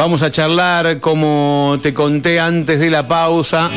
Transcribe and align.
Vamos 0.00 0.22
a 0.22 0.30
charlar, 0.30 0.98
como 0.98 1.78
te 1.82 1.92
conté 1.92 2.40
antes 2.40 2.80
de 2.80 2.88
la 2.88 3.06
pausa, 3.06 3.68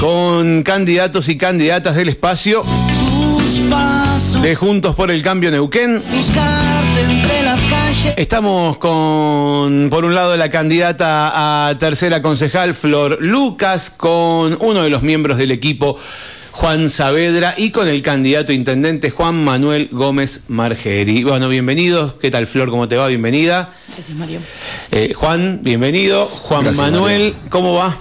con 0.00 0.64
candidatos 0.64 1.28
y 1.28 1.38
candidatas 1.38 1.94
del 1.94 2.08
espacio 2.08 2.64
de 4.42 4.56
Juntos 4.56 4.96
por 4.96 5.12
el 5.12 5.22
Cambio 5.22 5.52
Neuquén. 5.52 6.02
Estamos 8.16 8.78
con, 8.78 9.86
por 9.88 10.04
un 10.04 10.16
lado, 10.16 10.36
la 10.36 10.50
candidata 10.50 11.68
a 11.68 11.78
tercera 11.78 12.20
concejal, 12.20 12.74
Flor 12.74 13.18
Lucas, 13.20 13.90
con 13.90 14.58
uno 14.60 14.82
de 14.82 14.90
los 14.90 15.04
miembros 15.04 15.38
del 15.38 15.52
equipo, 15.52 15.96
Juan 16.60 16.90
Saavedra, 16.90 17.54
y 17.56 17.70
con 17.70 17.88
el 17.88 18.02
candidato 18.02 18.52
a 18.52 18.54
intendente, 18.54 19.10
Juan 19.10 19.44
Manuel 19.44 19.88
Gómez 19.90 20.44
Margeri. 20.48 21.24
Bueno, 21.24 21.48
bienvenidos. 21.48 22.16
¿Qué 22.20 22.30
tal, 22.30 22.46
Flor? 22.46 22.68
¿Cómo 22.68 22.86
te 22.86 22.98
va? 22.98 23.08
Bienvenida. 23.08 23.72
Gracias, 23.94 24.18
Mario. 24.18 24.40
Eh, 24.90 25.14
Juan, 25.14 25.60
bienvenido. 25.62 26.26
Juan 26.26 26.64
Gracias, 26.64 26.92
Manuel, 26.92 27.34
¿cómo 27.48 27.72
va? 27.72 27.96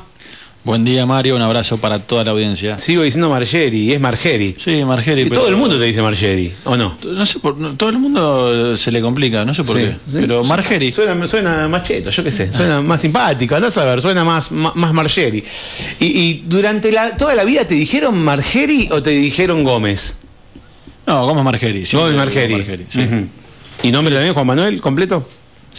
Buen 0.65 0.83
día, 0.83 1.05
Mario. 1.05 1.35
Un 1.37 1.41
abrazo 1.41 1.77
para 1.77 1.99
toda 1.99 2.23
la 2.25 2.31
audiencia. 2.31 2.77
Sigo 2.77 3.01
diciendo 3.03 3.29
Margeri, 3.29 3.93
es 3.93 3.99
Margeri. 4.01 4.55
Sí, 4.57 4.83
Margeri. 4.83 5.23
Sí, 5.23 5.29
pero- 5.29 5.41
Todo 5.41 5.49
el 5.49 5.55
mundo 5.55 5.79
te 5.79 5.85
dice 5.85 6.01
Margeri, 6.01 6.53
¿o 6.65 6.75
no? 6.75 6.97
No 7.03 7.25
sé 7.25 7.39
por, 7.39 7.57
no, 7.57 7.71
todo 7.75 7.89
el 7.89 7.97
mundo 7.97 8.75
se 8.75 8.91
le 8.91 9.01
complica, 9.01 9.45
no 9.45 9.53
sé 9.53 9.63
por 9.63 9.77
Sí, 9.77 9.83
qué. 9.83 9.91
sí. 9.91 10.17
Pero 10.19 10.43
Margeri. 10.43 10.91
Suena, 10.91 11.27
suena 11.27 11.67
más 11.69 11.83
cheto, 11.83 12.09
yo 12.09 12.23
qué 12.23 12.29
sé, 12.31 12.53
suena 12.53 12.81
más 12.81 12.99
simpático, 13.01 13.55
andás 13.55 13.77
a 13.77 13.85
ver, 13.85 14.01
suena 14.01 14.23
más, 14.25 14.51
más, 14.51 14.75
más 14.75 14.93
Margeri. 14.93 15.43
Y, 16.01 16.05
y 16.05 16.43
durante 16.45 16.91
la, 16.91 17.15
toda 17.15 17.35
la 17.35 17.45
vida 17.45 17.63
te 17.65 17.75
dijeron 17.75 18.21
Margeri 18.21 18.89
o 18.91 19.01
te 19.01 19.11
dijeron 19.11 19.63
Gómez? 19.63 20.17
No, 21.07 21.25
Gómez 21.25 21.43
Margeri. 21.45 21.85
Gómez 21.91 22.15
Margeri. 22.17 22.85
sí. 22.91 22.99
Ujú. 22.99 23.25
¿Y 23.81 23.91
nombre 23.91 24.13
también, 24.13 24.33
Juan 24.33 24.45
Manuel, 24.45 24.81
completo? 24.81 25.27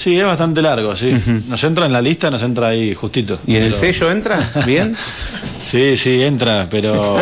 Sí, 0.03 0.19
es 0.19 0.25
bastante 0.25 0.63
largo, 0.63 0.97
sí. 0.97 1.15
Nos 1.47 1.63
entra 1.63 1.85
en 1.85 1.93
la 1.93 2.01
lista, 2.01 2.31
nos 2.31 2.43
entra 2.43 2.69
ahí 2.69 2.95
justito. 2.95 3.39
¿Y 3.47 3.57
en 3.57 3.65
el 3.65 3.75
sello 3.75 4.11
entra? 4.11 4.39
¿Bien? 4.65 4.97
Sí, 5.63 5.95
sí, 5.99 6.23
entra, 6.23 6.67
pero 6.71 7.19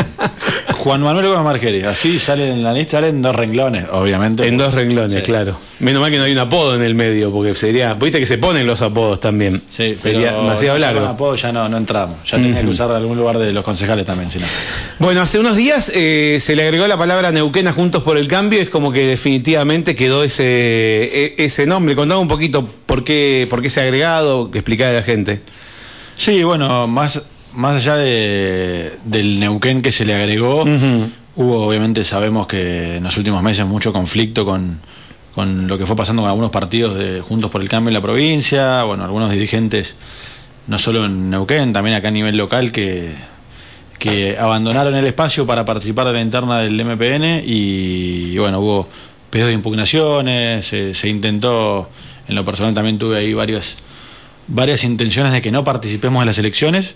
Juan 0.79 1.03
Manuel 1.03 1.27
Gómez 1.27 1.43
Margeri, 1.45 1.83
así 1.83 2.19
sale 2.19 2.51
en 2.51 2.63
la 2.63 2.73
lista, 2.73 2.93
salen 2.99 3.21
dos 3.21 3.35
renglones, 3.35 3.87
obviamente. 3.93 4.47
En 4.47 4.57
dos 4.57 4.75
renglones, 4.75 5.19
Sí. 5.19 5.23
claro. 5.25 5.59
Menos 5.81 6.01
mal 6.01 6.11
que 6.11 6.19
no 6.19 6.25
hay 6.25 6.33
un 6.33 6.39
apodo 6.39 6.75
en 6.77 6.83
el 6.83 6.95
medio, 6.95 7.31
porque 7.33 7.55
sería. 7.55 7.95
Viste 7.95 8.19
que 8.19 8.27
se 8.27 8.39
ponen 8.39 8.67
los 8.67 8.81
apodos 8.83 9.21
también. 9.21 9.61
Sí, 9.71 9.95
sería 9.97 10.29
pero 10.31 10.43
demasiado 10.43 10.79
largo. 10.79 11.01
con 11.01 11.09
apodo 11.11 11.35
ya 11.35 11.53
no, 11.53 11.69
no 11.69 11.77
entramos. 11.77 12.17
Ya 12.31 12.39
tenía 12.39 12.61
que 12.61 12.67
usar 12.69 12.89
de 12.89 12.97
algún 12.97 13.17
lugar 13.19 13.39
de 13.39 13.53
los 13.53 13.65
concejales 13.65 14.07
también, 14.07 14.31
si 14.31 14.39
no. 14.39 14.47
Bueno, 15.01 15.21
hace 15.21 15.39
unos 15.39 15.57
días 15.57 15.91
eh, 15.95 16.39
se 16.41 16.55
le 16.57 16.63
agregó 16.63 16.87
la 16.87 16.97
palabra 16.97 17.31
Neuquén 17.33 17.67
a 17.69 17.73
Juntos 17.73 18.03
por 18.03 18.17
el 18.17 18.29
Cambio, 18.29 18.61
es 18.61 18.71
como 18.71 18.93
que 18.93 19.07
definitivamente 19.07 19.95
quedó 19.95 20.23
ese, 20.25 20.45
e- 20.47 21.35
ese 21.39 21.67
nombre. 21.67 21.95
Contame 21.97 22.21
un 22.21 22.29
poquito 22.29 22.65
por 22.87 23.05
qué, 23.05 23.47
por 23.51 23.63
qué 23.63 23.71
se 23.71 23.81
ha 23.81 23.83
agregado, 23.85 24.51
que 24.51 24.59
explicar 24.59 24.89
a 24.89 24.93
la 24.95 25.03
gente. 25.03 25.41
Sí, 26.17 26.43
bueno, 26.43 26.87
más, 26.89 27.21
más 27.55 27.77
allá 27.77 27.97
de, 27.97 28.93
del 29.05 29.41
Neuquén 29.41 29.83
que 29.83 29.93
se 29.93 30.05
le 30.05 30.15
agregó, 30.15 30.65
hubo 31.37 31.67
obviamente, 31.67 32.05
sabemos 32.05 32.47
que 32.47 32.97
en 32.97 33.05
los 33.05 33.17
últimos 33.17 33.43
meses 33.43 33.67
mucho 33.67 33.93
conflicto 33.93 34.45
con, 34.45 34.79
con 35.35 35.67
lo 35.67 35.79
que 35.79 35.87
fue 35.87 35.97
pasando 35.97 36.23
con 36.23 36.31
algunos 36.31 36.51
partidos 36.51 36.97
de 36.97 37.21
Juntos 37.21 37.51
por 37.51 37.61
el 37.61 37.69
Cambio 37.69 37.89
en 37.89 37.95
la 37.95 38.01
provincia, 38.01 38.83
bueno, 38.85 39.05
algunos 39.05 39.31
dirigentes, 39.31 39.95
no 40.67 40.79
solo 40.79 41.05
en 41.05 41.31
Neuquén, 41.31 41.73
también 41.73 41.97
acá 41.97 42.09
a 42.09 42.13
nivel 42.13 42.37
local, 42.37 42.73
que, 42.73 43.13
que 43.99 44.37
abandonaron 44.39 44.95
el 44.95 45.07
espacio 45.07 45.47
para 45.47 45.65
participar 45.65 46.07
de 46.07 46.13
la 46.13 46.21
interna 46.21 46.59
del 46.59 46.85
MPN 46.85 47.43
y, 47.45 48.33
y 48.33 48.39
bueno, 48.39 48.61
hubo 48.61 48.89
pedidos 49.31 49.49
de 49.49 49.55
impugnaciones, 49.55 50.67
se, 50.67 50.95
se 50.95 51.09
intentó, 51.09 51.89
en 52.29 52.35
lo 52.35 52.45
personal 52.45 52.75
también 52.75 52.99
tuve 52.99 53.19
ahí 53.19 53.35
varias 53.35 53.77
varias 54.49 54.83
intenciones 54.85 55.33
de 55.33 55.43
que 55.43 55.51
no 55.51 55.63
participemos 55.63 56.23
en 56.23 56.27
las 56.27 56.39
elecciones. 56.39 56.95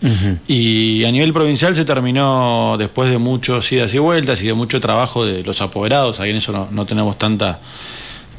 Y 0.49 1.05
a 1.05 1.13
nivel 1.13 1.33
provincial 1.33 1.77
se 1.77 1.85
terminó 1.85 2.77
después 2.79 3.11
de 3.11 3.19
muchos 3.19 3.71
idas 3.71 3.95
y 3.95 3.99
vueltas 3.99 4.43
y 4.43 4.47
de 4.47 4.55
mucho 4.55 4.81
trabajo 4.81 5.25
de 5.25 5.43
los 5.43 5.61
apoderados, 5.61 6.21
ahí 6.21 6.31
en 6.31 6.37
eso 6.37 6.53
no, 6.53 6.69
no 6.71 6.87
tenemos 6.87 7.19
tanta 7.19 7.61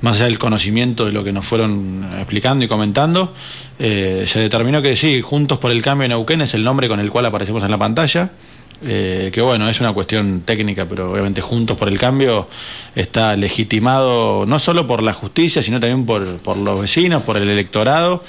más 0.03 0.17
allá 0.17 0.25
del 0.25 0.37
conocimiento 0.37 1.05
de 1.05 1.13
lo 1.13 1.23
que 1.23 1.31
nos 1.31 1.45
fueron 1.45 2.05
explicando 2.17 2.65
y 2.65 2.67
comentando, 2.67 3.33
eh, 3.79 4.25
se 4.27 4.41
determinó 4.41 4.81
que 4.81 4.97
sí, 4.97 5.21
Juntos 5.21 5.59
por 5.59 5.71
el 5.71 5.81
Cambio 5.81 6.03
de 6.03 6.09
Neuquén 6.09 6.41
es 6.41 6.53
el 6.53 6.63
nombre 6.63 6.89
con 6.89 6.99
el 6.99 7.09
cual 7.09 7.25
aparecemos 7.25 7.63
en 7.63 7.71
la 7.71 7.77
pantalla, 7.77 8.29
eh, 8.85 9.31
que 9.33 9.41
bueno, 9.41 9.69
es 9.69 9.79
una 9.79 9.93
cuestión 9.93 10.41
técnica, 10.41 10.85
pero 10.85 11.11
obviamente 11.11 11.41
Juntos 11.41 11.77
por 11.77 11.87
el 11.87 11.97
Cambio 11.97 12.47
está 12.95 13.35
legitimado 13.35 14.45
no 14.45 14.59
solo 14.59 14.87
por 14.87 15.01
la 15.01 15.13
justicia, 15.13 15.61
sino 15.61 15.79
también 15.79 16.05
por, 16.05 16.37
por 16.37 16.57
los 16.57 16.81
vecinos, 16.81 17.23
por 17.23 17.37
el 17.37 17.49
electorado, 17.49 18.23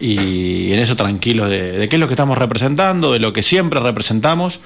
y 0.00 0.72
en 0.72 0.78
eso 0.78 0.96
tranquilos 0.96 1.50
de, 1.50 1.72
de 1.72 1.88
qué 1.88 1.96
es 1.96 2.00
lo 2.00 2.08
que 2.08 2.14
estamos 2.14 2.38
representando, 2.38 3.12
de 3.12 3.18
lo 3.18 3.32
que 3.32 3.42
siempre 3.42 3.80
representamos, 3.80 4.60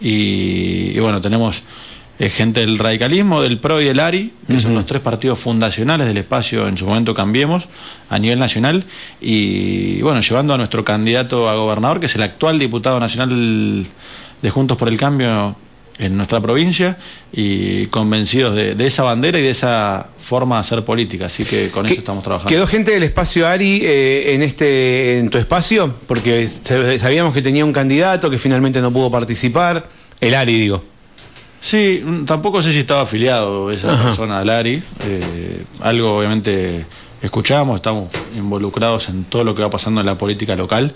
y, 0.00 0.92
y 0.94 1.00
bueno, 1.00 1.20
tenemos 1.20 1.62
eh, 2.20 2.30
gente 2.30 2.60
del 2.60 2.80
radicalismo, 2.80 3.42
del 3.42 3.58
PRO 3.58 3.80
y 3.80 3.84
del 3.84 4.00
ARI, 4.00 4.32
que 4.48 4.58
son 4.58 4.74
los 4.74 4.86
tres 4.86 5.00
partidos 5.00 5.38
fundacionales 5.38 6.08
del 6.08 6.16
espacio, 6.16 6.66
en 6.66 6.76
su 6.76 6.84
momento 6.84 7.14
Cambiemos, 7.14 7.68
a 8.10 8.18
nivel 8.18 8.40
nacional, 8.40 8.82
y 9.20 10.02
bueno, 10.02 10.20
llevando 10.20 10.52
a 10.52 10.56
nuestro 10.56 10.84
candidato 10.84 11.48
a 11.48 11.54
gobernador, 11.54 12.00
que 12.00 12.06
es 12.06 12.16
el 12.16 12.22
actual 12.22 12.58
diputado 12.58 12.98
nacional 12.98 13.86
de 14.42 14.50
Juntos 14.50 14.76
por 14.76 14.88
el 14.88 14.96
Cambio 14.98 15.54
en 15.98 16.16
nuestra 16.16 16.40
provincia, 16.40 16.96
y 17.32 17.86
convencidos 17.86 18.54
de, 18.54 18.76
de 18.76 18.86
esa 18.86 19.02
bandera 19.02 19.38
y 19.40 19.42
de 19.42 19.50
esa 19.50 20.06
forma 20.20 20.54
de 20.56 20.60
hacer 20.60 20.84
política, 20.84 21.26
así 21.26 21.44
que 21.44 21.70
con 21.70 21.86
eso 21.86 21.94
¿Qué- 21.96 21.98
estamos 21.98 22.22
trabajando. 22.22 22.48
¿Quedó 22.50 22.68
gente 22.68 22.92
del 22.92 23.02
espacio 23.02 23.48
Ari 23.48 23.80
eh, 23.82 24.34
en 24.34 24.42
este 24.42 25.18
en 25.18 25.28
tu 25.28 25.38
espacio? 25.38 25.92
Porque 26.06 26.46
sabíamos 26.46 27.34
que 27.34 27.42
tenía 27.42 27.64
un 27.64 27.72
candidato 27.72 28.30
que 28.30 28.38
finalmente 28.38 28.80
no 28.80 28.92
pudo 28.92 29.10
participar. 29.10 29.88
El 30.20 30.34
Ari, 30.36 30.60
digo. 30.60 30.84
Sí, 31.60 32.00
mm, 32.04 32.24
tampoco 32.26 32.62
sé 32.62 32.72
si 32.72 32.78
estaba 32.78 33.00
afiliado 33.02 33.68
esa 33.72 34.00
persona 34.00 34.38
al 34.38 34.50
ARI. 34.50 34.80
eh, 35.04 35.62
algo 35.80 36.18
obviamente 36.18 36.86
escuchamos, 37.22 37.74
estamos 37.74 38.08
involucrados 38.36 39.08
en 39.08 39.24
todo 39.24 39.42
lo 39.42 39.52
que 39.56 39.62
va 39.62 39.70
pasando 39.70 40.00
en 40.00 40.06
la 40.06 40.14
política 40.16 40.54
local, 40.54 40.94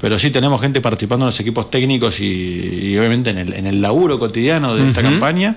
pero 0.00 0.18
sí 0.18 0.30
tenemos 0.30 0.60
gente 0.60 0.80
participando 0.80 1.24
en 1.24 1.28
los 1.28 1.40
equipos 1.40 1.70
técnicos 1.70 2.20
y, 2.20 2.24
y 2.24 2.98
obviamente 2.98 3.30
en 3.30 3.38
el, 3.38 3.52
en 3.54 3.66
el 3.66 3.80
laburo 3.80 4.18
cotidiano 4.18 4.74
de 4.76 4.88
esta 4.88 5.02
campaña. 5.02 5.56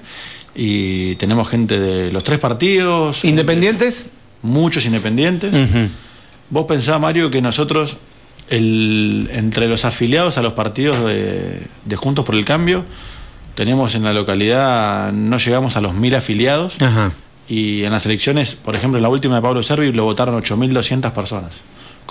Y 0.54 1.16
tenemos 1.16 1.48
gente 1.48 1.80
de 1.80 2.12
los 2.12 2.24
tres 2.24 2.40
partidos, 2.40 3.24
¿Independientes? 3.24 4.12
muchos 4.42 4.86
independientes. 4.86 5.54
Vos 6.50 6.66
pensás, 6.66 7.00
Mario, 7.00 7.32
que 7.32 7.42
nosotros, 7.42 7.96
el, 8.50 9.30
entre 9.32 9.68
los 9.68 9.86
afiliados 9.86 10.38
a 10.38 10.42
los 10.42 10.54
partidos 10.54 11.06
de, 11.06 11.62
de 11.86 11.96
Juntos 11.96 12.26
por 12.26 12.36
el 12.36 12.44
Cambio, 12.44 12.84
tenemos 13.56 13.96
en 13.96 14.04
la 14.04 14.12
localidad, 14.12 15.14
no 15.14 15.38
llegamos 15.38 15.78
a 15.78 15.82
los 15.82 15.94
mil 15.94 16.16
afiliados. 16.16 16.76
Y 17.48 17.84
en 17.84 17.92
las 17.92 18.06
elecciones, 18.06 18.56
por 18.56 18.76
ejemplo, 18.76 18.98
en 18.98 19.04
la 19.04 19.10
última 19.10 19.36
de 19.36 19.42
Pablo 19.42 19.62
Servi, 19.64 19.92
lo 19.92 20.04
votaron 20.06 20.42
8.200 20.42 21.12
personas. 21.12 21.52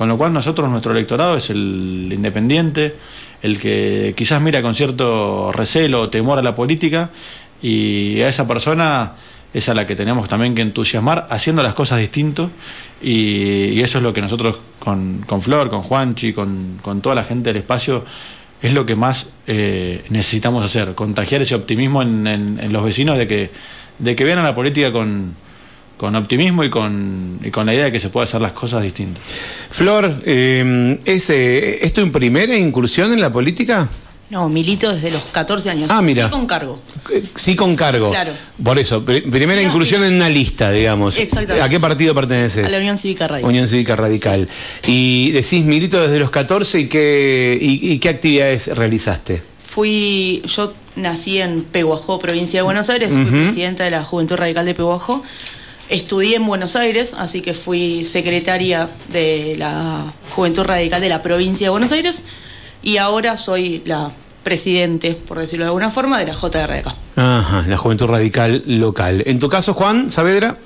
Con 0.01 0.09
lo 0.09 0.17
cual 0.17 0.33
nosotros, 0.33 0.71
nuestro 0.71 0.93
electorado 0.93 1.37
es 1.37 1.51
el 1.51 2.11
independiente, 2.11 2.95
el 3.43 3.59
que 3.61 4.15
quizás 4.17 4.41
mira 4.41 4.63
con 4.63 4.75
cierto 4.75 5.53
recelo 5.53 6.01
o 6.01 6.09
temor 6.09 6.39
a 6.39 6.43
la 6.43 6.57
política, 6.57 7.11
y 7.61 8.19
a 8.23 8.31
esa 8.31 8.49
persona 8.49 9.13
es 9.53 9.69
a 9.69 9.75
la 9.75 9.87
que 9.87 9.95
tenemos 9.95 10.27
también 10.27 10.55
que 10.55 10.63
entusiasmar 10.63 11.27
haciendo 11.29 11.63
las 11.63 11.75
cosas 11.75 11.99
distintos, 11.99 12.51
y, 13.03 13.79
eso 13.83 13.99
es 13.99 14.03
lo 14.03 14.15
que 14.15 14.23
nosotros 14.23 14.57
con, 14.79 15.23
con 15.27 15.43
Flor, 15.43 15.69
con 15.69 15.83
Juanchi, 15.83 16.33
con, 16.33 16.79
con 16.81 17.03
toda 17.03 17.15
la 17.15 17.25
gente 17.25 17.51
del 17.51 17.59
espacio, 17.59 18.03
es 18.63 18.73
lo 18.73 18.87
que 18.87 18.97
más 18.97 19.35
eh, 19.47 20.03
necesitamos 20.09 20.65
hacer, 20.65 20.95
contagiar 20.95 21.43
ese 21.43 21.55
optimismo 21.55 22.01
en, 22.01 22.27
en- 22.27 22.59
en 22.59 22.73
los 22.73 22.83
vecinos 22.83 23.19
de 23.19 23.29
que, 23.29 23.51
de 23.99 24.17
que 24.17 24.25
vean 24.25 24.39
a 24.39 24.45
la 24.45 24.55
política 24.55 24.93
con, 24.93 25.35
con 26.01 26.17
optimismo 26.17 26.65
y 26.65 26.71
con, 26.71 27.39
y 27.45 27.51
con 27.51 27.67
la 27.67 27.75
idea 27.75 27.85
de 27.85 27.93
que 27.93 28.01
se 28.01 28.09
puede 28.09 28.25
hacer 28.25 28.41
las 28.41 28.53
cosas 28.53 28.83
distintas. 28.83 29.23
Flor, 29.69 30.23
eh, 30.25 30.99
¿es, 31.05 31.29
eh, 31.29 31.85
¿es 31.85 31.93
tu 31.93 32.11
primera 32.11 32.57
incursión 32.57 33.13
en 33.13 33.21
la 33.21 33.31
política? 33.31 33.87
No, 34.31 34.49
milito 34.49 34.91
desde 34.95 35.11
los 35.11 35.23
14 35.25 35.69
años. 35.69 35.91
Ah, 35.93 36.01
mira. 36.01 36.25
Sí, 36.25 36.31
con 36.31 36.47
cargo. 36.47 36.81
Eh, 37.13 37.23
Sí, 37.35 37.55
con 37.55 37.77
cargo. 37.77 38.09
Claro. 38.09 38.33
Por 38.65 38.79
eso, 38.79 39.05
pri- 39.05 39.21
primera 39.21 39.61
Sí, 39.61 39.67
no, 39.67 39.71
incursión 39.73 40.03
en 40.05 40.15
una 40.15 40.31
lista, 40.31 40.71
digamos. 40.73 41.19
Exactamente. 41.19 41.61
¿A 41.63 41.69
qué 41.69 41.79
partido 41.79 42.15
perteneces? 42.15 42.65
A 42.65 42.71
la 42.71 42.79
Unión 42.79 42.97
Cívica 42.97 43.29
Radical. 43.29 43.51
Unión 43.51 43.69
Cívica 43.69 43.95
Radical. 43.95 44.49
Y 44.87 45.33
decís 45.33 45.67
milito 45.67 46.01
desde 46.01 46.19
los 46.19 46.31
14 46.31 46.81
y 46.81 46.87
qué, 46.89 47.59
y, 47.61 47.93
y 47.93 47.99
qué 47.99 48.09
actividades 48.09 48.69
realizaste. 48.69 49.43
Fui, 49.63 50.43
yo 50.47 50.73
nací 50.97 51.39
en 51.41 51.63
Peguajó, 51.65 52.19
provincia 52.19 52.61
de 52.61 52.63
Buenos 52.63 52.89
Aires, 52.89 53.13
fui 53.13 53.25
presidenta 53.25 53.85
de 53.85 53.91
la 53.91 54.03
Juventud 54.03 54.37
Radical 54.37 54.65
de 54.65 54.75
Peguajó. 54.75 55.23
Estudié 55.91 56.37
en 56.37 56.47
Buenos 56.47 56.77
Aires, 56.77 57.15
así 57.19 57.43
que 57.43 57.53
fui 57.53 58.05
secretaria 58.05 58.89
de 59.13 59.57
la 59.59 60.13
Juventud 60.37 60.63
Radical 60.63 61.01
de 61.01 61.09
la 61.09 61.21
provincia 61.21 61.67
de 61.67 61.71
Buenos 61.71 61.91
Aires 61.91 62.27
y 62.81 62.99
ahora 62.99 63.37
soy 63.37 63.83
la 63.85 64.13
presidente, 64.45 65.15
por 65.15 65.41
decirlo 65.41 65.65
de 65.65 65.71
alguna 65.71 65.91
forma, 65.91 66.21
de 66.21 66.27
la 66.27 66.35
JRDK. 66.35 66.95
Ajá, 67.17 67.65
la 67.67 67.77
Juventud 67.77 68.07
Radical 68.07 68.63
local. 68.67 69.25
En 69.27 69.41
tu 69.41 69.49
caso, 69.49 69.75
Juan 69.75 70.13
Saavedra. 70.13 70.57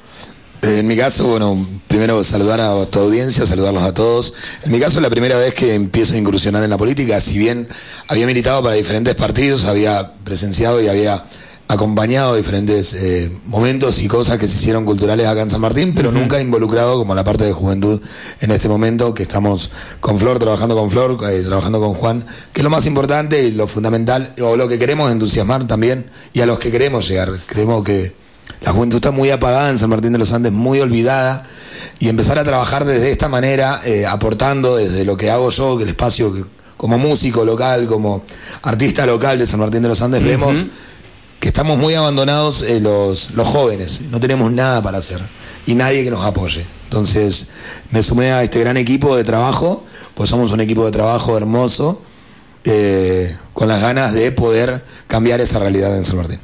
En 0.60 0.86
mi 0.86 0.96
caso, 0.96 1.26
bueno, 1.26 1.56
primero 1.88 2.22
saludar 2.22 2.60
a 2.60 2.84
tu 2.86 2.98
audiencia, 2.98 3.46
saludarlos 3.46 3.82
a 3.82 3.94
todos. 3.94 4.34
En 4.62 4.72
mi 4.72 4.78
caso 4.78 4.98
es 4.98 5.02
la 5.02 5.10
primera 5.10 5.38
vez 5.38 5.54
que 5.54 5.74
empiezo 5.74 6.14
a 6.14 6.18
incursionar 6.18 6.62
en 6.62 6.70
la 6.70 6.78
política, 6.78 7.18
si 7.20 7.38
bien 7.38 7.66
había 8.08 8.26
militado 8.26 8.62
para 8.62 8.74
diferentes 8.74 9.14
partidos, 9.14 9.64
había 9.64 10.12
presenciado 10.24 10.82
y 10.82 10.88
había 10.88 11.22
acompañado 11.66 12.36
diferentes 12.36 12.92
eh, 12.94 13.30
momentos 13.46 14.02
y 14.02 14.08
cosas 14.08 14.38
que 14.38 14.46
se 14.46 14.54
hicieron 14.54 14.84
culturales 14.84 15.26
acá 15.26 15.42
en 15.42 15.50
San 15.50 15.60
Martín, 15.60 15.94
pero 15.94 16.12
nunca 16.12 16.40
involucrado 16.40 16.98
como 16.98 17.14
la 17.14 17.24
parte 17.24 17.44
de 17.44 17.52
juventud 17.52 18.00
en 18.40 18.50
este 18.50 18.68
momento, 18.68 19.14
que 19.14 19.22
estamos 19.22 19.70
con 20.00 20.18
Flor, 20.18 20.38
trabajando 20.38 20.76
con 20.76 20.90
Flor, 20.90 21.18
eh, 21.30 21.42
trabajando 21.42 21.80
con 21.80 21.94
Juan, 21.94 22.24
que 22.52 22.60
es 22.60 22.64
lo 22.64 22.70
más 22.70 22.86
importante 22.86 23.42
y 23.44 23.52
lo 23.52 23.66
fundamental, 23.66 24.34
o 24.42 24.56
lo 24.56 24.68
que 24.68 24.78
queremos 24.78 25.10
entusiasmar 25.10 25.66
también, 25.66 26.06
y 26.32 26.40
a 26.40 26.46
los 26.46 26.58
que 26.58 26.70
queremos 26.70 27.08
llegar. 27.08 27.32
Creemos 27.46 27.82
que 27.82 28.12
la 28.60 28.72
juventud 28.72 28.96
está 28.96 29.10
muy 29.10 29.30
apagada 29.30 29.70
en 29.70 29.78
San 29.78 29.90
Martín 29.90 30.12
de 30.12 30.18
los 30.18 30.32
Andes, 30.32 30.52
muy 30.52 30.80
olvidada, 30.80 31.44
y 31.98 32.08
empezar 32.08 32.38
a 32.38 32.44
trabajar 32.44 32.84
desde 32.84 33.10
esta 33.10 33.28
manera, 33.28 33.80
eh, 33.84 34.04
aportando 34.06 34.76
desde 34.76 35.04
lo 35.04 35.16
que 35.16 35.30
hago 35.30 35.50
yo, 35.50 35.78
que 35.78 35.84
el 35.84 35.90
espacio 35.90 36.46
como 36.76 36.98
músico 36.98 37.44
local, 37.44 37.86
como 37.86 38.22
artista 38.62 39.06
local 39.06 39.38
de 39.38 39.46
San 39.46 39.60
Martín 39.60 39.82
de 39.82 39.88
los 39.88 40.02
Andes, 40.02 40.22
vemos 40.22 40.56
que 41.44 41.48
estamos 41.48 41.76
muy 41.76 41.92
abandonados 41.92 42.62
eh, 42.62 42.80
los, 42.80 43.32
los 43.32 43.46
jóvenes, 43.46 44.00
no 44.10 44.18
tenemos 44.18 44.50
nada 44.50 44.82
para 44.82 44.96
hacer 44.96 45.20
y 45.66 45.74
nadie 45.74 46.02
que 46.02 46.10
nos 46.10 46.24
apoye. 46.24 46.64
Entonces 46.84 47.48
me 47.90 48.02
sumé 48.02 48.32
a 48.32 48.42
este 48.42 48.60
gran 48.60 48.78
equipo 48.78 49.14
de 49.14 49.24
trabajo, 49.24 49.84
pues 50.14 50.30
somos 50.30 50.52
un 50.52 50.62
equipo 50.62 50.86
de 50.86 50.92
trabajo 50.92 51.36
hermoso, 51.36 52.00
eh, 52.64 53.36
con 53.52 53.68
las 53.68 53.82
ganas 53.82 54.14
de 54.14 54.32
poder 54.32 54.82
cambiar 55.06 55.42
esa 55.42 55.58
realidad 55.58 55.94
en 55.94 56.04
San 56.04 56.16
Martín. 56.16 56.40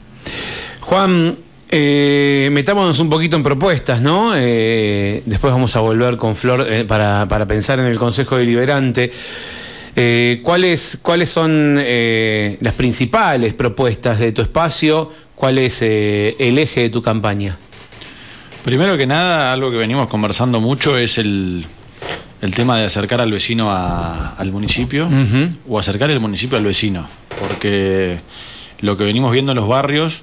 Juan, 0.82 1.34
eh, 1.70 2.50
metámonos 2.52 2.98
un 2.98 3.08
poquito 3.08 3.36
en 3.36 3.42
propuestas, 3.42 4.02
¿no? 4.02 4.32
Después 4.32 5.50
vamos 5.50 5.74
a 5.76 5.80
volver 5.80 6.18
con 6.18 6.36
Flor 6.36 6.86
para, 6.86 7.26
para, 7.26 7.46
pensar 7.46 7.78
en 7.78 7.86
el 7.86 7.96
Consejo 7.96 8.36
Deliberante. 8.36 9.10
Eh, 10.02 10.40
¿cuáles, 10.42 10.98
¿Cuáles 11.02 11.28
son 11.28 11.76
eh, 11.78 12.56
las 12.62 12.72
principales 12.72 13.52
propuestas 13.52 14.18
de 14.18 14.32
tu 14.32 14.40
espacio? 14.40 15.12
¿Cuál 15.34 15.58
es 15.58 15.82
el 15.82 16.56
eje 16.56 16.80
de 16.80 16.88
tu 16.88 17.02
campaña? 17.02 17.58
Primero 18.64 18.96
que 18.96 19.06
nada, 19.06 19.52
algo 19.52 19.70
que 19.70 19.76
venimos 19.76 20.08
conversando 20.08 20.58
mucho 20.58 20.96
es 20.96 21.18
el, 21.18 21.66
el 22.40 22.54
tema 22.54 22.78
de 22.78 22.86
acercar 22.86 23.20
al 23.20 23.30
vecino 23.30 23.70
a, 23.70 24.36
al 24.38 24.50
municipio 24.50 25.06
uh 25.06 25.10
-huh. 25.10 25.56
o 25.68 25.78
acercar 25.78 26.10
el 26.10 26.18
municipio 26.18 26.56
al 26.56 26.64
vecino, 26.64 27.06
porque 27.38 28.20
lo 28.80 28.96
que 28.96 29.04
venimos 29.04 29.32
viendo 29.32 29.52
en 29.52 29.56
los 29.56 29.68
barrios 29.68 30.22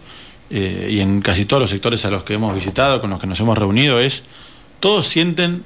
eh, 0.49 0.89
y 0.89 1.01
en 1.01 1.21
casi 1.21 1.45
todos 1.45 1.61
los 1.61 1.69
sectores 1.69 2.03
a 2.03 2.09
los 2.09 2.23
que 2.23 2.33
hemos 2.33 2.55
visitado, 2.55 2.99
con 2.99 3.11
los 3.11 3.19
que 3.19 3.27
nos 3.27 3.39
hemos 3.41 3.55
reunido, 3.55 3.99
es 3.99 4.23
todos 4.79 5.07
sienten 5.07 5.61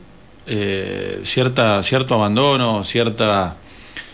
eh, 0.48 1.22
cierta, 1.24 1.82
cierto 1.84 2.16
abandono, 2.16 2.84
cierta 2.84 3.56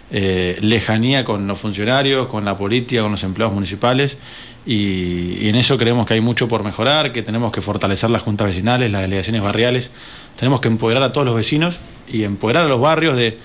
eh, 0.10 0.58
lejanía 0.62 1.26
con 1.26 1.48
los 1.48 1.60
funcionarios, 1.60 2.28
con 2.28 2.46
la 2.46 2.58
política, 2.58 3.02
con 3.02 3.12
los 3.12 3.24
empleados 3.24 3.54
municipales, 3.54 4.18
y, 4.66 5.48
en 5.48 5.56
eso 5.56 5.78
creemos 5.78 6.08
que 6.08 6.14
hay 6.14 6.22
mucho 6.22 6.48
por 6.48 6.64
mejorar, 6.64 7.12
que 7.12 7.24
tenemos 7.24 7.52
que 7.52 7.62
fortalecer 7.62 8.10
las 8.10 8.22
juntas 8.22 8.48
vecinales, 8.48 8.92
las 8.92 9.02
delegaciones 9.02 9.42
barriales, 9.42 9.92
tenemos 10.38 10.62
que 10.62 10.68
empoderar 10.68 11.04
a 11.04 11.14
todos 11.14 11.26
los 11.26 11.36
vecinos 11.36 11.76
y 12.12 12.24
empoderar 12.24 12.66
a 12.66 12.68
los 12.68 12.80
barrios 12.80 13.16
de, 13.16 13.38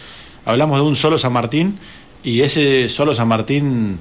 hablamos 0.45 0.79
de 0.79 0.87
un 0.87 0.97
solo 0.97 1.19
San 1.19 1.33
Martín, 1.33 1.79
y 2.25 2.43
ese 2.43 2.89
solo 2.89 3.15
San 3.15 3.29
Martín 3.29 3.99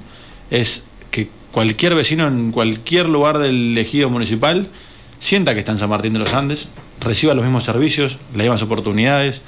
es 0.51 0.83
que 1.09 1.29
cualquier 1.51 1.95
vecino 1.95 2.27
en 2.27 2.51
cualquier 2.51 3.07
lugar 3.09 3.39
del 3.39 3.77
ejido 3.77 4.09
municipal 4.09 4.67
sienta 5.19 5.53
que 5.53 5.59
está 5.59 5.71
en 5.71 5.79
San 5.79 5.89
Martín 5.89 6.13
de 6.13 6.19
los 6.19 6.33
Andes, 6.33 6.67
reciba 6.99 7.33
los 7.33 7.43
mismos 7.43 7.63
servicios, 7.63 8.17
las 8.33 8.43
mismas 8.43 8.61
oportunidades, 8.61 9.41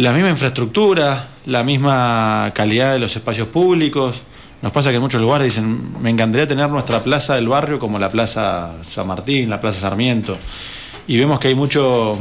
la 0.00 0.14
misma 0.14 0.30
infraestructura, 0.30 1.28
la 1.44 1.62
misma 1.62 2.52
calidad 2.54 2.94
de 2.94 2.98
los 2.98 3.14
espacios 3.14 3.48
públicos. 3.48 4.16
Nos 4.62 4.72
pasa 4.72 4.88
que 4.88 4.96
en 4.96 5.02
muchos 5.02 5.20
lugares 5.20 5.44
dicen, 5.44 6.00
me 6.00 6.08
encantaría 6.08 6.46
tener 6.46 6.70
nuestra 6.70 7.02
plaza 7.02 7.34
del 7.34 7.48
barrio 7.48 7.78
como 7.78 7.98
la 7.98 8.08
Plaza 8.08 8.72
San 8.82 9.06
Martín, 9.06 9.50
la 9.50 9.60
Plaza 9.60 9.80
Sarmiento. 9.80 10.38
Y 11.06 11.18
vemos 11.18 11.38
que 11.38 11.48
hay 11.48 11.54
mucho 11.54 12.18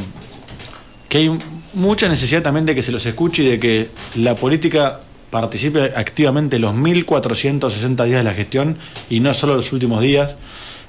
que 1.08 1.20
hay 1.20 1.40
mucha 1.74 2.10
necesidad 2.10 2.42
también 2.42 2.66
de 2.66 2.76
que 2.76 2.84
se 2.84 2.92
los 2.92 3.06
escuche 3.06 3.44
y 3.44 3.48
de 3.48 3.60
que 3.62 3.90
la 4.16 4.36
política 4.36 5.00
participe 5.30 5.94
activamente 5.96 6.60
los 6.60 6.76
1.460 6.76 8.04
días 8.04 8.18
de 8.18 8.24
la 8.24 8.34
gestión 8.34 8.76
y 9.10 9.22
no 9.22 9.34
solo 9.34 9.56
los 9.56 9.72
últimos 9.72 10.02
días, 10.02 10.36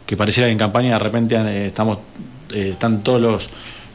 que 0.07 0.17
pareciera 0.17 0.49
que 0.49 0.53
en 0.53 0.59
campaña 0.59 0.95
de 0.95 0.99
repente 0.99 1.37
eh, 1.37 1.67
estamos, 1.69 1.99
eh, 2.53 2.71
están 2.73 3.05
todos 3.05 3.21
los, 3.21 3.49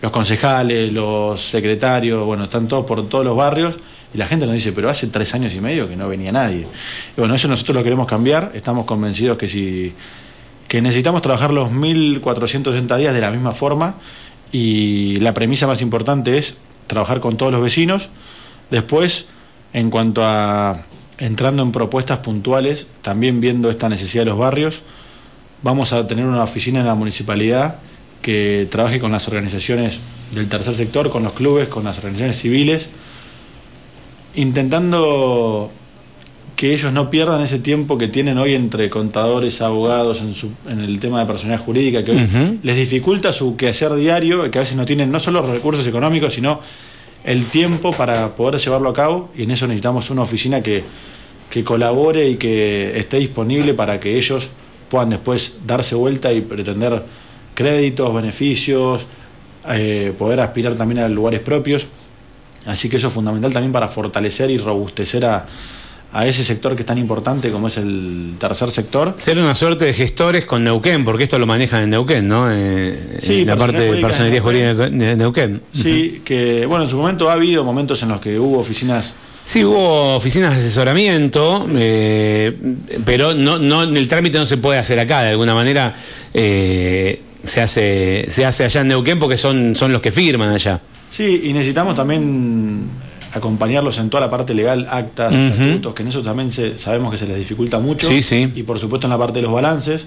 los 0.06 0.12
concejales, 0.12 0.94
los 0.94 1.42
secretarios, 1.42 2.24
bueno, 2.24 2.44
están 2.44 2.68
todos 2.68 2.86
por 2.86 3.10
todos 3.10 3.26
los 3.26 3.36
barrios 3.36 3.76
y 4.14 4.20
la 4.20 4.28
gente 4.28 4.46
nos 4.46 4.54
dice, 4.54 4.72
pero 4.72 4.88
hace 4.88 5.08
tres 5.08 5.34
años 5.34 5.52
y 5.56 5.60
medio 5.60 5.90
que 5.90 5.96
no 5.96 6.08
venía 6.08 6.32
nadie. 6.32 6.68
Y 7.18 7.20
bueno, 7.20 7.34
eso 7.34 7.48
nosotros 7.48 7.78
lo 7.78 7.84
queremos 7.84 8.06
cambiar, 8.06 8.52
estamos 8.54 8.86
convencidos 8.86 9.36
que 9.36 9.48
si 9.48 9.94
que 10.68 10.80
necesitamos 10.80 11.24
trabajar 11.24 11.52
los 11.52 11.72
1.460 11.72 12.98
días 12.98 13.16
de 13.16 13.22
la 13.22 13.32
misma 13.32 13.52
forma 13.52 13.96
y 14.52 15.16
la 15.22 15.34
premisa 15.34 15.66
más 15.66 15.82
importante 15.82 16.38
es 16.38 16.58
trabajar 16.86 17.20
con 17.20 17.36
todos 17.36 17.52
los 17.52 17.64
vecinos, 17.64 18.10
después 18.70 19.30
en 19.74 19.90
cuanto 19.90 20.24
a 20.24 20.84
entrando 21.18 21.64
en 21.64 21.72
propuestas 21.72 22.20
puntuales, 22.20 22.86
también 23.02 23.42
viendo 23.42 23.72
esta 23.72 23.90
necesidad 23.90 24.22
de 24.22 24.30
los 24.30 24.38
barrios, 24.38 24.84
vamos 25.64 25.94
a 25.94 26.06
tener 26.06 26.26
una 26.26 26.44
oficina 26.44 26.82
en 26.82 26.86
la 26.86 26.94
municipalidad 26.94 27.78
que 28.26 28.68
trabaje 28.72 29.00
con 29.00 29.12
las 29.12 29.28
organizaciones 29.28 30.00
del 30.34 30.50
tercer 30.50 30.74
sector, 30.74 31.12
con 31.12 31.22
los 31.22 31.34
clubes, 31.34 31.68
con 31.68 31.84
las 31.84 32.00
organizaciones 32.00 32.40
civiles, 32.40 32.90
intentando 34.34 35.70
que 36.56 36.74
ellos 36.74 36.92
no 36.92 37.12
pierdan 37.12 37.44
ese 37.44 37.60
tiempo 37.60 38.00
que 38.00 38.08
tienen 38.08 38.40
hoy 38.40 38.56
entre 38.56 38.90
contadores, 38.90 39.62
abogados, 39.62 40.22
en, 40.22 40.34
su, 40.34 40.50
en 40.68 40.80
el 40.80 41.00
tema 41.00 41.20
de 41.20 41.28
personalidad 41.28 41.64
jurídica, 41.64 42.04
que 42.04 42.12
hoy 42.14 42.18
uh 42.18 42.22
-huh. 42.22 42.58
les 42.64 42.76
dificulta 42.76 43.32
su 43.32 43.56
quehacer 43.58 43.94
diario, 43.94 44.50
que 44.50 44.58
a 44.58 44.62
veces 44.62 44.76
no 44.76 44.88
tienen 44.88 45.12
no 45.12 45.20
solo 45.20 45.42
los 45.42 45.52
recursos 45.52 45.86
económicos, 45.86 46.34
sino 46.34 46.62
el 47.26 47.46
tiempo 47.46 47.92
para 47.92 48.30
poder 48.30 48.60
llevarlo 48.60 48.90
a 48.90 48.94
cabo, 48.96 49.30
y 49.38 49.44
en 49.44 49.52
eso 49.52 49.68
necesitamos 49.68 50.10
una 50.10 50.24
oficina 50.24 50.62
que, 50.62 50.82
que 51.52 51.64
colabore 51.64 52.28
y 52.28 52.38
que 52.38 52.98
esté 52.98 53.18
disponible 53.18 53.76
para 53.76 54.00
que 54.00 54.18
ellos 54.18 54.48
puedan 54.90 55.12
después 55.12 55.60
darse 55.68 55.94
vuelta 55.94 56.34
y 56.34 56.42
pretender 56.42 57.04
créditos, 57.56 58.14
beneficios, 58.14 59.02
eh, 59.70 60.14
poder 60.20 60.42
aspirar 60.42 60.76
también 60.76 61.00
a 61.00 61.10
lugares 61.10 61.40
propios. 61.40 61.88
Así 62.68 62.90
que 62.90 62.98
eso 62.98 63.08
es 63.08 63.14
fundamental 63.14 63.52
también 63.52 63.72
para 63.72 63.88
fortalecer 63.88 64.52
y 64.52 64.58
robustecer 64.58 65.26
a, 65.26 65.46
a 66.14 66.26
ese 66.26 66.44
sector 66.44 66.76
que 66.76 66.82
es 66.82 66.86
tan 66.86 66.98
importante 66.98 67.52
como 67.52 67.68
es 67.68 67.78
el 67.78 68.36
tercer 68.40 68.72
sector. 68.72 69.14
Ser 69.18 69.40
una 69.40 69.54
suerte 69.54 69.86
de 69.86 69.94
gestores 69.94 70.46
con 70.46 70.64
Neuquén, 70.64 71.04
porque 71.04 71.26
esto 71.26 71.38
lo 71.38 71.46
manejan 71.46 71.84
en 71.84 71.90
Neuquén, 71.92 72.28
¿no? 72.28 72.52
Eh, 72.52 73.20
sí, 73.22 73.46
la 73.46 73.56
parte 73.56 73.82
de 73.82 74.02
personería 74.02 74.42
jurídica 74.42 74.90
de 74.90 75.16
Neuquén. 75.16 75.62
Sí, 75.74 76.22
que 76.24 76.66
bueno, 76.66 76.86
en 76.86 76.90
su 76.90 76.98
momento 76.98 77.30
ha 77.30 77.34
habido 77.34 77.64
momentos 77.64 78.02
en 78.04 78.10
los 78.10 78.22
que 78.22 78.40
hubo 78.40 78.60
oficinas 78.60 79.14
Sí, 79.46 79.64
hubo 79.64 80.16
oficinas 80.16 80.56
de 80.56 80.60
asesoramiento, 80.60 81.68
eh, 81.76 82.52
pero 83.06 83.36
no, 83.36 83.60
no, 83.60 83.84
el 83.84 84.08
trámite 84.08 84.40
no 84.40 84.46
se 84.48 84.58
puede 84.58 84.80
hacer 84.80 85.00
acá, 85.00 85.22
de 85.22 85.30
alguna 85.30 85.54
manera 85.54 85.94
eh, 86.34 87.22
se, 87.46 87.62
hace, 87.62 88.26
se 88.28 88.46
hace 88.46 88.64
allá 88.66 88.82
en 88.82 88.90
Neuquén 88.90 89.20
porque 89.20 89.38
son, 89.38 89.76
son 89.76 89.92
los 89.92 90.02
que 90.02 90.12
firman 90.12 90.50
allá. 90.50 90.80
Sí, 91.12 91.42
y 91.46 91.54
necesitamos 91.54 91.96
también 91.96 92.90
acompañarlos 93.34 93.98
en 93.98 94.10
toda 94.10 94.22
la 94.22 94.30
parte 94.30 94.54
legal, 94.54 94.88
actas, 94.90 95.34
uh 95.34 95.38
-huh. 95.38 95.50
estatutos, 95.50 95.94
que 95.94 96.04
en 96.04 96.10
eso 96.10 96.22
también 96.22 96.52
se, 96.52 96.80
sabemos 96.80 97.12
que 97.12 97.18
se 97.18 97.28
les 97.28 97.38
dificulta 97.38 97.80
mucho. 97.80 98.08
Sí, 98.08 98.22
sí. 98.22 98.52
Y 98.56 98.64
por 98.64 98.80
supuesto 98.80 99.08
en 99.08 99.12
la 99.12 99.18
parte 99.18 99.40
de 99.40 99.44
los 99.44 99.52
balances. 99.52 100.06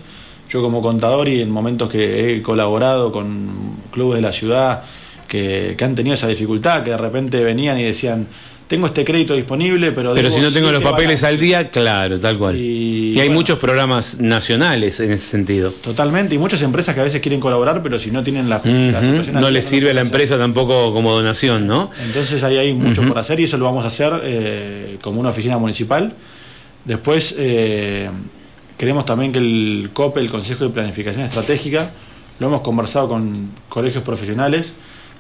Yo 0.51 0.63
como 0.63 0.81
contador 0.81 1.29
y 1.29 1.43
en 1.43 1.51
momentos 1.51 1.91
que 1.91 2.37
he 2.37 2.43
colaborado 2.43 3.13
con 3.13 3.51
clubes 3.91 4.17
de 4.17 4.23
la 4.23 4.33
ciudad 4.33 4.83
que, 5.29 5.75
que 5.77 5.85
han 5.85 5.95
tenido 5.95 6.15
esa 6.15 6.27
dificultad, 6.27 6.83
que 6.83 6.91
de 6.91 6.97
repente 6.97 7.45
venían 7.45 7.79
y 7.79 7.83
decían, 7.85 8.27
tengo 8.69 8.87
este 8.87 9.03
crédito 9.05 9.35
disponible, 9.35 9.93
pero... 9.93 10.13
Pero 10.15 10.31
si 10.31 10.41
no 10.41 10.53
tengo 10.53 10.71
los 10.71 10.83
papeles 10.83 11.25
al 11.25 11.39
día, 11.41 11.71
claro, 11.71 12.19
tal 12.19 12.37
cual. 12.37 12.57
Y, 12.57 13.13
y 13.15 13.19
hay 13.19 13.29
bueno, 13.29 13.35
muchos 13.41 13.59
programas 13.59 14.21
nacionales 14.21 15.01
en 15.01 15.11
ese 15.11 15.27
sentido. 15.27 15.71
Totalmente, 15.71 16.35
y 16.35 16.39
muchas 16.39 16.61
empresas 16.61 16.95
que 16.95 17.01
a 17.01 17.05
veces 17.05 17.23
quieren 17.23 17.41
colaborar, 17.41 17.83
pero 17.83 17.99
si 17.99 18.11
no 18.11 18.23
tienen 18.23 18.51
la... 18.51 18.59
Uh 18.59 18.61
-huh. 18.69 19.33
la 19.33 19.41
no 19.41 19.51
les 19.51 19.65
sirve 19.65 19.91
a 19.91 19.95
la 19.95 20.03
empresa 20.03 20.35
hacer. 20.35 20.45
tampoco 20.45 20.93
como 20.93 21.15
donación, 21.15 21.67
¿no? 21.67 21.91
Entonces 22.07 22.43
ahí 22.43 22.59
hay 22.59 22.75
mucho 22.75 23.01
uh 23.01 23.05
-huh. 23.05 23.09
por 23.09 23.19
hacer 23.19 23.41
y 23.41 23.45
eso 23.45 23.57
lo 23.57 23.65
vamos 23.65 23.85
a 23.85 23.89
hacer 23.89 24.13
eh, 24.23 24.99
como 25.01 25.19
una 25.19 25.31
oficina 25.31 25.57
municipal. 25.57 26.13
Después 26.85 27.35
eh, 27.39 28.11
queremos 28.77 29.07
también 29.07 29.33
que 29.33 29.39
el 29.39 29.91
COPE, 29.95 30.21
el 30.21 30.31
Consejo 30.31 30.65
de 30.65 30.71
Planificación 30.71 31.23
Estratégica, 31.25 31.91
lo 32.39 32.49
hemos 32.49 32.61
conversado 32.61 33.09
con 33.09 33.33
colegios 33.71 34.05
profesionales, 34.05 34.73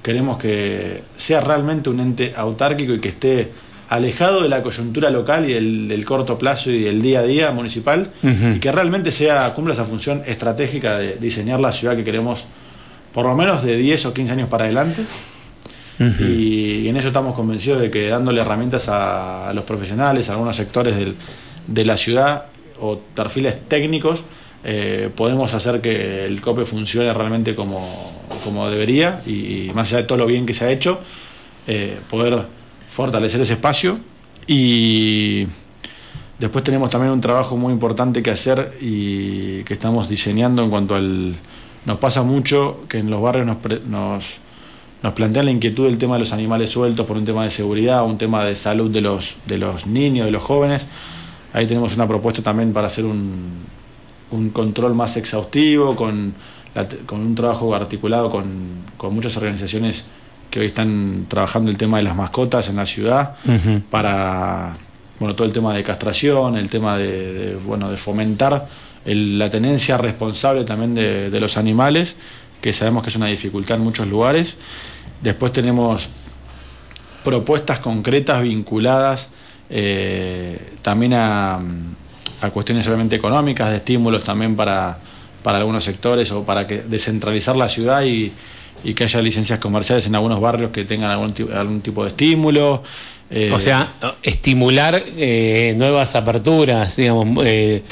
queremos 0.03 0.39
que 0.39 1.03
sea 1.17 1.41
realmente 1.41 1.91
un 1.91 2.01
ente 2.01 2.35
autárquico 2.37 2.95
y 2.95 3.01
que 3.01 3.09
esté 3.09 3.49
alejado 3.89 4.43
de 4.43 4.49
la 4.49 4.63
coyuntura 4.63 5.11
local 5.11 5.49
y 5.49 5.55
del, 5.55 5.89
del 5.89 6.05
corto 6.05 6.39
plazo 6.39 6.71
y 6.71 6.81
del 6.81 7.01
día 7.01 7.21
a 7.21 7.23
día 7.23 7.51
municipal 7.53 8.11
uh 8.23 8.27
-huh. 8.27 8.57
y 8.57 8.61
que 8.61 8.71
realmente 8.71 9.11
sea 9.11 9.53
cumpla 9.55 9.73
esa 9.73 9.85
función 9.85 10.23
estratégica 10.27 10.99
de 10.99 11.17
diseñar 11.17 11.59
la 11.61 11.73
ciudad 11.73 11.97
que 11.97 12.05
queremos 12.05 12.45
por 13.13 13.25
lo 13.27 13.35
menos 13.35 13.63
de 13.63 13.77
10 13.77 14.07
o 14.07 14.15
15 14.15 14.33
años 14.33 14.49
para 14.49 14.65
adelante. 14.65 15.03
y, 16.21 16.87
en 16.87 16.97
eso 16.97 17.09
estamos 17.09 17.35
convencidos 17.35 17.81
de 17.81 17.91
que 17.91 18.09
dándole 18.09 18.41
herramientas 18.41 18.89
a, 18.89 19.51
los 19.55 19.65
profesionales, 19.65 20.29
a 20.29 20.33
algunos 20.35 20.55
sectores 20.55 20.95
de 21.67 21.85
la 21.85 21.97
ciudad 21.97 22.45
o 22.81 23.01
perfiles 23.15 23.57
técnicos, 23.67 24.23
eh, 24.65 25.11
podemos 25.17 25.55
hacer 25.55 25.81
que 25.81 26.25
el 26.27 26.41
COPE 26.41 26.65
funcione 26.65 27.13
realmente 27.13 27.55
como, 27.55 28.18
como 28.41 28.69
debería 28.71 29.23
y, 29.27 29.71
más 29.75 29.89
allá 29.89 29.99
de 29.99 30.03
todo 30.05 30.19
lo 30.19 30.27
bien 30.27 30.47
que 30.47 30.55
se 30.55 30.65
ha 30.65 30.71
hecho, 30.71 31.01
eh, 31.67 31.99
poder 32.11 32.43
fortalecer 32.89 33.41
ese 33.41 33.55
espacio 33.55 33.99
y 34.47 35.47
después 36.39 36.65
tenemos 36.65 36.91
también 36.91 37.13
un 37.13 37.21
trabajo 37.21 37.57
muy 37.57 37.73
importante 37.73 38.23
que 38.23 38.31
hacer 38.31 38.79
y 38.81 39.63
que 39.65 39.75
estamos 39.75 40.09
diseñando 40.09 40.63
en 40.63 40.71
cuanto 40.71 40.95
al... 40.95 41.35
Nos 41.87 41.99
pasa 41.99 42.23
mucho 42.23 42.85
que 42.89 42.99
en 42.99 43.09
los 43.09 43.23
barrios 43.23 43.47
nos, 43.47 43.59
nos, 43.87 44.25
nos 45.03 45.13
plantean 45.13 45.47
la 45.47 45.53
inquietud 45.53 45.87
del 45.87 45.97
tema 45.97 46.15
de 46.15 46.21
los 46.21 46.33
animales 46.33 46.71
sueltos 46.71 47.07
por 47.07 47.17
un 47.17 47.25
tema 47.25 47.45
de 47.45 47.51
seguridad, 47.51 48.05
un 48.05 48.19
tema 48.19 48.45
de 48.45 48.57
salud 48.57 48.91
de 48.91 49.01
los, 49.01 49.37
de 49.47 49.59
los 49.59 49.87
niños, 49.87 50.27
de 50.27 50.33
los 50.33 50.43
jóvenes. 50.43 50.87
Ahí 51.53 51.67
tenemos 51.67 51.95
una 51.95 52.07
propuesta 52.07 52.43
también 52.43 52.73
para 52.73 52.89
hacer 52.89 53.05
un, 53.05 53.53
un 54.31 54.51
control 54.51 54.95
más 54.95 55.17
exhaustivo, 55.17 55.97
con, 55.97 56.35
con 57.07 57.21
un 57.21 57.35
trabajo 57.35 57.75
articulado 57.75 58.31
con, 58.31 58.47
con, 58.97 59.15
muchas 59.15 59.37
organizaciones 59.37 60.05
que 60.51 60.61
hoy 60.61 60.67
están 60.67 61.27
trabajando 61.29 61.71
el 61.71 61.77
tema 61.77 61.99
de 61.99 62.05
las 62.05 62.17
mascotas 62.17 62.69
en 62.69 62.77
la 62.77 62.87
ciudad 62.87 63.37
para 63.91 64.75
bueno 65.19 65.35
todo 65.35 65.47
el 65.47 65.53
tema 65.53 65.75
de 65.75 65.83
castración, 65.83 66.57
el 66.57 66.69
tema 66.69 66.97
de, 66.97 67.57
bueno 67.67 67.91
de 67.91 67.97
fomentar 67.97 68.67
la 69.05 69.51
tenencia 69.51 69.97
responsable 69.97 70.65
también 70.65 70.95
de, 70.95 71.31
de, 71.31 71.41
los 71.41 71.57
animales, 71.57 72.17
que 72.61 72.73
sabemos 72.73 73.03
que 73.03 73.11
es 73.11 73.17
una 73.17 73.27
dificultad 73.27 73.79
en 73.79 73.85
muchos 73.85 74.07
lugares. 74.07 74.57
Después 75.23 75.53
tenemos 75.53 76.09
propuestas 77.25 77.79
concretas 77.79 78.43
vinculadas 78.43 79.29
eh, 79.71 80.59
también 80.83 81.15
a 81.15 81.59
a 82.41 82.51
cuestiones 82.51 82.87
obviamente 82.87 83.17
económicas, 83.17 83.71
de 83.71 83.77
estímulos 83.77 84.25
también 84.25 84.55
para, 84.55 84.99
para 85.43 85.59
algunos 85.59 85.85
sectores 85.85 86.31
o 86.33 86.45
para 86.45 86.67
que 86.67 86.83
descentralizar 86.83 87.57
la 87.57 87.69
ciudad 87.69 88.03
y, 88.05 88.33
que 88.95 89.05
haya 89.05 89.21
licencias 89.21 89.59
comerciales 89.59 90.07
en 90.07 90.15
algunos 90.15 90.41
barrios 90.41 90.71
que 90.71 90.85
tengan 90.85 91.11
algún, 91.11 91.35
algún 91.53 91.81
tipo 91.81 92.05
de 92.05 92.11
estímulo. 92.11 92.83
Eh, 93.31 93.51
o 93.53 93.59
sea, 93.59 93.93
estimular 94.23 95.03
eh, 95.17 95.75
nuevas 95.77 96.15
aperturas, 96.17 96.97
digamos, 96.97 97.45
eh, 97.45 97.83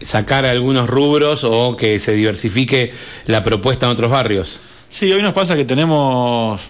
sacar 0.00 0.46
algunos 0.46 0.88
rubros 0.88 1.44
o 1.44 1.76
que 1.76 1.98
se 1.98 2.14
diversifique 2.14 2.92
la 3.26 3.42
propuesta 3.42 3.86
en 3.86 3.92
otros 3.92 4.10
barrios. 4.10 4.60
Sí, 4.88 5.12
hoy 5.12 5.22
nos 5.22 5.34
pasa 5.34 5.56
que 5.56 5.64
tenemos 5.64 6.60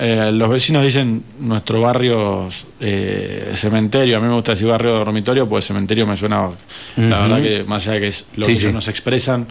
eh, 0.00 0.30
los 0.32 0.48
vecinos 0.48 0.82
dicen 0.82 1.22
nuestro 1.40 1.80
barrio 1.80 2.48
eh, 2.80 3.52
cementerio, 3.54 4.16
a 4.16 4.20
mí 4.20 4.26
me 4.26 4.34
gusta 4.34 4.52
decir 4.52 4.66
barrio 4.66 4.92
dormitorio, 4.92 5.48
pues 5.48 5.66
cementerio 5.66 6.06
me 6.06 6.16
suena, 6.16 6.48
la 6.96 7.20
verdad 7.20 7.42
que 7.42 7.64
más 7.64 7.82
allá 7.82 7.94
de 7.94 8.00
que 8.00 8.08
es 8.08 8.26
lo 8.36 8.46
que 8.46 8.52
ellos 8.52 8.72
nos 8.72 8.88
expresan, 8.88 9.46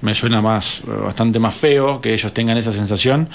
me 0.00 0.14
suena 0.14 0.42
más, 0.42 0.82
bastante 0.86 1.38
más 1.38 1.54
feo 1.54 2.00
que 2.00 2.12
ellos 2.14 2.32
tengan 2.32 2.56
esa 2.58 2.72
sensación. 2.72 3.28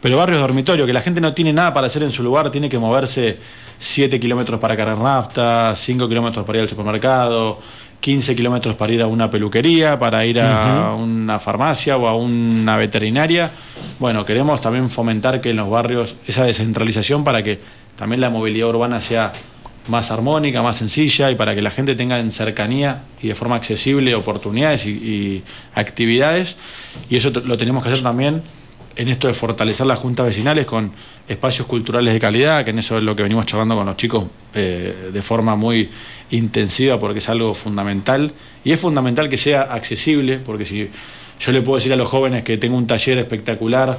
Pero 0.00 0.18
barrio 0.18 0.38
dormitorio, 0.38 0.84
que 0.84 0.92
la 0.92 1.00
gente 1.00 1.18
no 1.18 1.32
tiene 1.32 1.52
nada 1.52 1.72
para 1.72 1.86
hacer 1.86 2.02
en 2.02 2.12
su 2.12 2.22
lugar, 2.22 2.50
tiene 2.50 2.68
que 2.68 2.78
moverse 2.78 3.38
7 3.78 4.20
kilómetros 4.20 4.60
para 4.60 4.76
cargar 4.76 4.98
nafta, 4.98 5.74
5 5.74 6.06
kilómetros 6.08 6.44
para 6.44 6.58
ir 6.58 6.62
al 6.62 6.68
supermercado, 6.68 7.58
15 8.04 8.36
kilómetros 8.36 8.74
para 8.74 8.92
ir 8.92 9.00
a 9.00 9.06
una 9.06 9.30
peluquería, 9.30 9.98
para 9.98 10.26
ir 10.26 10.38
a 10.38 10.92
una 10.94 11.38
farmacia 11.38 11.96
o 11.96 12.06
a 12.06 12.14
una 12.14 12.76
veterinaria. 12.76 13.50
Bueno, 13.98 14.26
queremos 14.26 14.60
también 14.60 14.90
fomentar 14.90 15.40
que 15.40 15.52
en 15.52 15.56
los 15.56 15.70
barrios 15.70 16.14
esa 16.26 16.44
descentralización 16.44 17.24
para 17.24 17.42
que 17.42 17.60
también 17.96 18.20
la 18.20 18.28
movilidad 18.28 18.68
urbana 18.68 19.00
sea 19.00 19.32
más 19.88 20.10
armónica, 20.10 20.62
más 20.62 20.76
sencilla 20.76 21.30
y 21.30 21.34
para 21.34 21.54
que 21.54 21.62
la 21.62 21.70
gente 21.70 21.94
tenga 21.94 22.18
en 22.18 22.30
cercanía 22.30 23.00
y 23.22 23.28
de 23.28 23.34
forma 23.34 23.56
accesible 23.56 24.14
oportunidades 24.14 24.84
y, 24.84 25.42
actividades. 25.74 26.56
Y 27.08 27.16
eso 27.16 27.30
lo 27.30 27.56
tenemos 27.56 27.82
que 27.82 27.88
hacer 27.88 28.02
también 28.02 28.42
en 28.96 29.08
esto 29.08 29.28
de 29.28 29.32
fortalecer 29.32 29.86
las 29.86 29.98
juntas 29.98 30.26
vecinales 30.26 30.66
con 30.66 30.92
espacios 31.28 31.66
culturales 31.66 32.12
de 32.12 32.20
calidad, 32.20 32.64
que 32.64 32.70
en 32.70 32.78
eso 32.78 32.98
es 32.98 33.04
lo 33.04 33.16
que 33.16 33.22
venimos 33.22 33.46
charlando 33.46 33.76
con 33.76 33.86
los 33.86 33.96
chicos 33.96 34.24
eh, 34.54 35.10
de 35.12 35.22
forma 35.22 35.56
muy 35.56 35.88
intensiva 36.30 36.98
porque 36.98 37.20
es 37.20 37.28
algo 37.28 37.54
fundamental 37.54 38.32
y 38.64 38.72
es 38.72 38.80
fundamental 38.80 39.28
que 39.28 39.38
sea 39.38 39.62
accesible 39.62 40.38
porque 40.38 40.66
si 40.66 40.88
yo 41.40 41.52
le 41.52 41.62
puedo 41.62 41.76
decir 41.76 41.92
a 41.92 41.96
los 41.96 42.08
jóvenes 42.08 42.44
que 42.44 42.58
tengo 42.58 42.76
un 42.76 42.86
taller 42.86 43.18
espectacular 43.18 43.98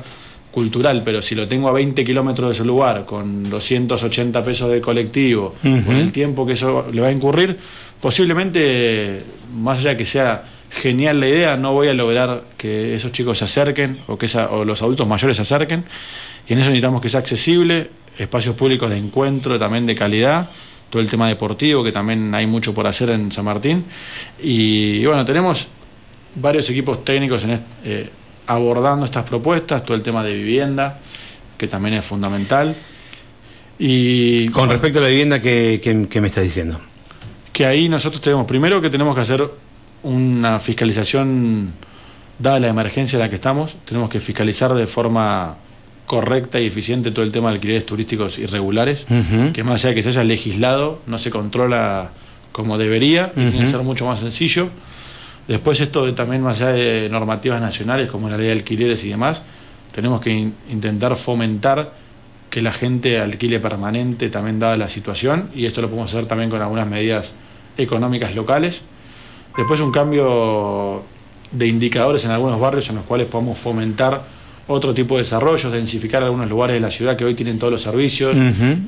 cultural, 0.52 1.02
pero 1.04 1.22
si 1.22 1.36
lo 1.36 1.48
tengo 1.50 1.68
a 1.68 1.74
20 1.74 2.06
kilómetros 2.06 2.50
de 2.50 2.56
su 2.56 2.64
lugar, 2.64 3.06
con 3.06 3.50
280 3.50 4.42
pesos 4.42 4.72
de 4.72 4.80
colectivo, 4.80 5.54
con 5.62 5.98
el 5.98 6.14
tiempo 6.14 6.46
que 6.46 6.54
eso 6.54 6.88
le 6.94 7.02
va 7.02 7.10
a 7.10 7.12
incurrir, 7.12 7.58
posiblemente, 8.00 9.22
más 9.54 9.80
allá 9.80 9.90
de 9.90 9.98
que 9.98 10.06
sea 10.06 10.46
genial 10.70 11.20
la 11.20 11.28
idea, 11.28 11.58
no 11.58 11.74
voy 11.74 11.90
a 11.90 11.94
lograr 11.94 12.42
que 12.58 12.96
esos 12.96 13.12
chicos 13.12 13.38
se 13.38 13.44
acerquen 13.44 13.98
o 14.08 14.18
que 14.18 14.28
o 14.50 14.64
los 14.64 14.82
adultos 14.82 15.06
mayores 15.06 15.36
se 15.36 15.42
acerquen. 15.44 15.84
Y 16.48 16.54
en 16.54 16.60
eso 16.60 16.70
necesitamos 16.70 17.02
que 17.02 17.10
sea 17.10 17.20
accesible, 17.20 17.90
espacios 18.18 18.56
públicos 18.56 18.90
de 18.90 18.98
encuentro 18.98 19.58
también 19.60 19.86
de 19.86 19.96
calidad 19.96 20.50
todo 20.90 21.02
el 21.02 21.10
tema 21.10 21.28
deportivo, 21.28 21.84
que 21.84 21.92
también 21.92 22.34
hay 22.34 22.48
mucho 22.48 22.74
por 22.74 22.88
hacer 22.88 23.10
en 23.10 23.32
San 23.32 23.44
Martín. 23.46 23.84
Y, 24.42 25.06
bueno, 25.06 25.26
tenemos 25.26 25.68
varios 26.36 26.70
equipos 26.70 27.04
técnicos 27.04 27.44
en 27.44 27.60
eh, 27.84 28.10
abordando 28.48 29.06
estas 29.06 29.26
propuestas, 29.26 29.84
todo 29.84 29.98
el 29.98 30.04
tema 30.04 30.24
de 30.24 30.34
vivienda, 30.34 30.98
que 31.58 31.68
también 31.68 31.96
es 31.96 32.06
fundamental. 32.06 32.76
Y 33.78 34.48
con 34.50 34.70
respecto 34.70 35.00
a 35.00 35.02
la 35.02 35.10
vivienda, 35.10 35.42
¿qué, 35.42 35.82
qué, 36.10 36.22
me 36.22 36.28
estás 36.28 36.44
diciendo? 36.44 36.80
Que 37.52 37.66
ahí 37.66 37.90
nosotros 37.90 38.22
tenemos, 38.22 38.46
primero 38.46 38.82
que 38.82 38.90
tenemos 38.90 39.16
que 39.16 39.22
hacer 39.22 39.46
una 40.04 40.60
fiscalización, 40.60 41.74
dada 42.40 42.60
la 42.60 42.68
emergencia 42.68 43.18
en 43.18 43.22
la 43.22 43.30
que 43.30 43.36
estamos, 43.36 43.76
tenemos 43.84 44.10
que 44.10 44.20
fiscalizar 44.20 44.74
de 44.74 44.88
forma 44.88 45.56
correcta 46.06 46.60
y 46.60 46.68
eficiente 46.68 47.12
todo 47.12 47.26
el 47.26 47.32
tema 47.32 47.50
de 47.50 47.56
alquileres 47.56 47.86
turísticos 47.86 48.38
irregulares, 48.40 49.06
que 49.54 49.64
más 49.64 49.82
allá 49.82 49.90
de 49.90 49.96
que 49.96 50.04
se 50.04 50.10
haya 50.10 50.24
legislado, 50.24 51.00
no 51.08 51.18
se 51.18 51.32
controla 51.32 52.10
como 52.52 52.78
debería 52.78 53.32
y 53.36 53.50
tiene 53.50 53.66
que 53.66 53.68
ser 53.68 53.82
mucho 53.82 54.06
más 54.06 54.20
sencillo. 54.20 54.70
Después 55.48 55.80
esto 55.82 56.06
de, 56.06 56.14
también 56.14 56.42
más 56.42 56.62
allá 56.62 56.72
de 56.72 57.10
normativas 57.10 57.62
nacionales 57.62 58.10
como 58.10 58.30
la 58.30 58.38
ley 58.38 58.48
de 58.48 58.54
alquileres 58.54 59.04
y 59.04 59.10
demás, 59.10 59.42
tenemos 59.94 60.22
que 60.22 60.50
intentar 60.70 61.16
fomentar 61.16 61.92
que 62.50 62.62
la 62.62 62.72
gente 62.72 63.20
alquile 63.20 63.60
permanente 63.60 64.30
también 64.30 64.60
dada 64.60 64.78
la 64.78 64.90
situación 64.90 65.50
y 65.54 65.66
esto 65.66 65.82
lo 65.82 65.90
podemos 65.90 66.14
hacer 66.14 66.26
también 66.26 66.50
con 66.50 66.62
algunas 66.62 66.88
medidas 66.88 67.34
económicas 67.78 68.36
locales. 68.36 68.82
Después 69.58 69.80
un 69.82 69.92
cambio 69.92 71.04
de 71.52 71.68
indicadores 71.68 72.26
en 72.26 72.32
algunos 72.32 72.60
barrios 72.60 72.90
en 72.90 72.96
los 72.96 73.06
cuales 73.06 73.28
podemos 73.28 73.58
fomentar 73.58 74.22
otro 74.68 74.94
tipo 74.94 75.16
de 75.16 75.24
desarrollos, 75.24 75.72
densificar 75.72 76.24
algunos 76.24 76.50
lugares 76.50 76.76
de 76.76 76.80
la 76.80 76.90
ciudad 76.90 77.16
que 77.16 77.26
hoy 77.26 77.36
tienen 77.36 77.60
todos 77.60 77.72
los 77.72 77.82
servicios 77.82 78.36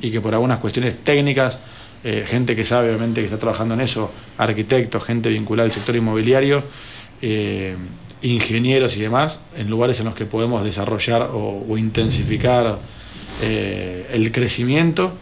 y 0.00 0.10
que 0.10 0.20
por 0.20 0.34
algunas 0.34 0.58
cuestiones 0.58 0.96
técnicas, 1.04 1.58
eh, 2.04 2.24
gente 2.26 2.56
que 2.56 2.64
sabe 2.64 2.88
obviamente 2.88 3.20
que 3.20 3.26
está 3.26 3.38
trabajando 3.38 3.74
en 3.74 3.80
eso, 3.80 4.10
arquitectos, 4.38 5.04
gente 5.04 5.28
vinculada 5.28 5.66
al 5.66 5.72
sector 5.72 5.94
inmobiliario, 5.94 6.62
eh, 7.22 7.76
ingenieros 8.22 8.96
y 8.96 9.00
demás, 9.00 9.40
en 9.56 9.70
lugares 9.70 10.00
en 10.00 10.06
los 10.06 10.14
que 10.14 10.26
podemos 10.26 10.64
desarrollar 10.64 11.30
o, 11.32 11.76
intensificar 11.78 12.76
eh, 13.42 14.08
el 14.12 14.32
crecimiento 14.32 15.12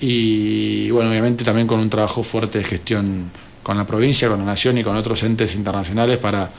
y 0.00 0.90
bueno, 0.90 1.10
obviamente 1.10 1.44
también 1.44 1.66
con 1.66 1.78
un 1.78 1.90
trabajo 1.90 2.24
fuerte 2.24 2.58
de 2.58 2.64
gestión 2.64 3.30
con 3.62 3.76
la 3.76 3.86
provincia, 3.86 4.28
con 4.28 4.40
la 4.40 4.46
nación 4.46 4.78
y 4.78 4.82
con 4.82 4.96
otros 4.96 5.22
entes 5.22 5.54
internacionales 5.54 6.18
para 6.18 6.50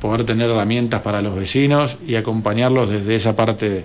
poder 0.00 0.24
tener 0.24 0.50
herramientas 0.50 1.02
para 1.02 1.20
los 1.22 1.36
vecinos 1.36 1.96
y 2.06 2.14
acompañarlos 2.14 2.90
desde 2.90 3.16
esa 3.16 3.36
parte 3.36 3.84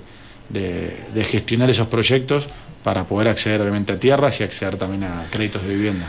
de, 0.49 1.23
gestionar 1.23 1.69
esos 1.69 1.87
proyectos 1.87 2.45
para 2.83 3.03
poder 3.03 3.27
acceder 3.27 3.61
obviamente 3.61 3.93
a 3.93 3.99
tierras 3.99 4.39
y 4.39 4.43
acceder 4.43 4.77
también 4.77 5.03
a 5.03 5.25
créditos 5.29 5.63
de 5.63 5.75
vivienda. 5.75 6.07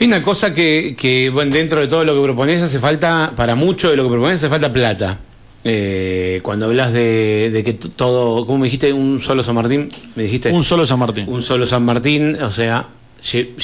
Hay 0.00 0.06
una 0.06 0.22
cosa 0.22 0.54
que, 0.54 1.30
bueno, 1.32 1.54
dentro 1.54 1.80
de 1.80 1.86
todo 1.86 2.04
lo 2.04 2.14
que 2.14 2.22
propones 2.22 2.62
hace 2.62 2.78
falta, 2.78 3.32
para 3.36 3.54
mucho 3.54 3.90
de 3.90 3.96
lo 3.96 4.04
que 4.04 4.10
propones 4.10 4.38
hace 4.38 4.48
falta 4.48 4.72
plata. 4.72 5.18
Eh, 5.66 6.40
cuando 6.42 6.66
hablas 6.66 6.92
de, 6.92 7.62
que 7.64 7.74
todo, 7.74 8.44
¿cómo 8.44 8.58
me 8.58 8.64
dijiste? 8.66 8.92
Un 8.92 9.20
solo 9.20 9.42
San 9.42 9.54
Martín, 9.54 9.88
me 10.16 10.24
dijiste. 10.24 10.50
Un 10.50 10.64
solo 10.64 10.84
San 10.84 10.98
Martín. 10.98 11.26
Un 11.28 11.42
solo 11.42 11.66
San 11.66 11.84
Martín, 11.84 12.36
o 12.42 12.50
sea, 12.50 12.86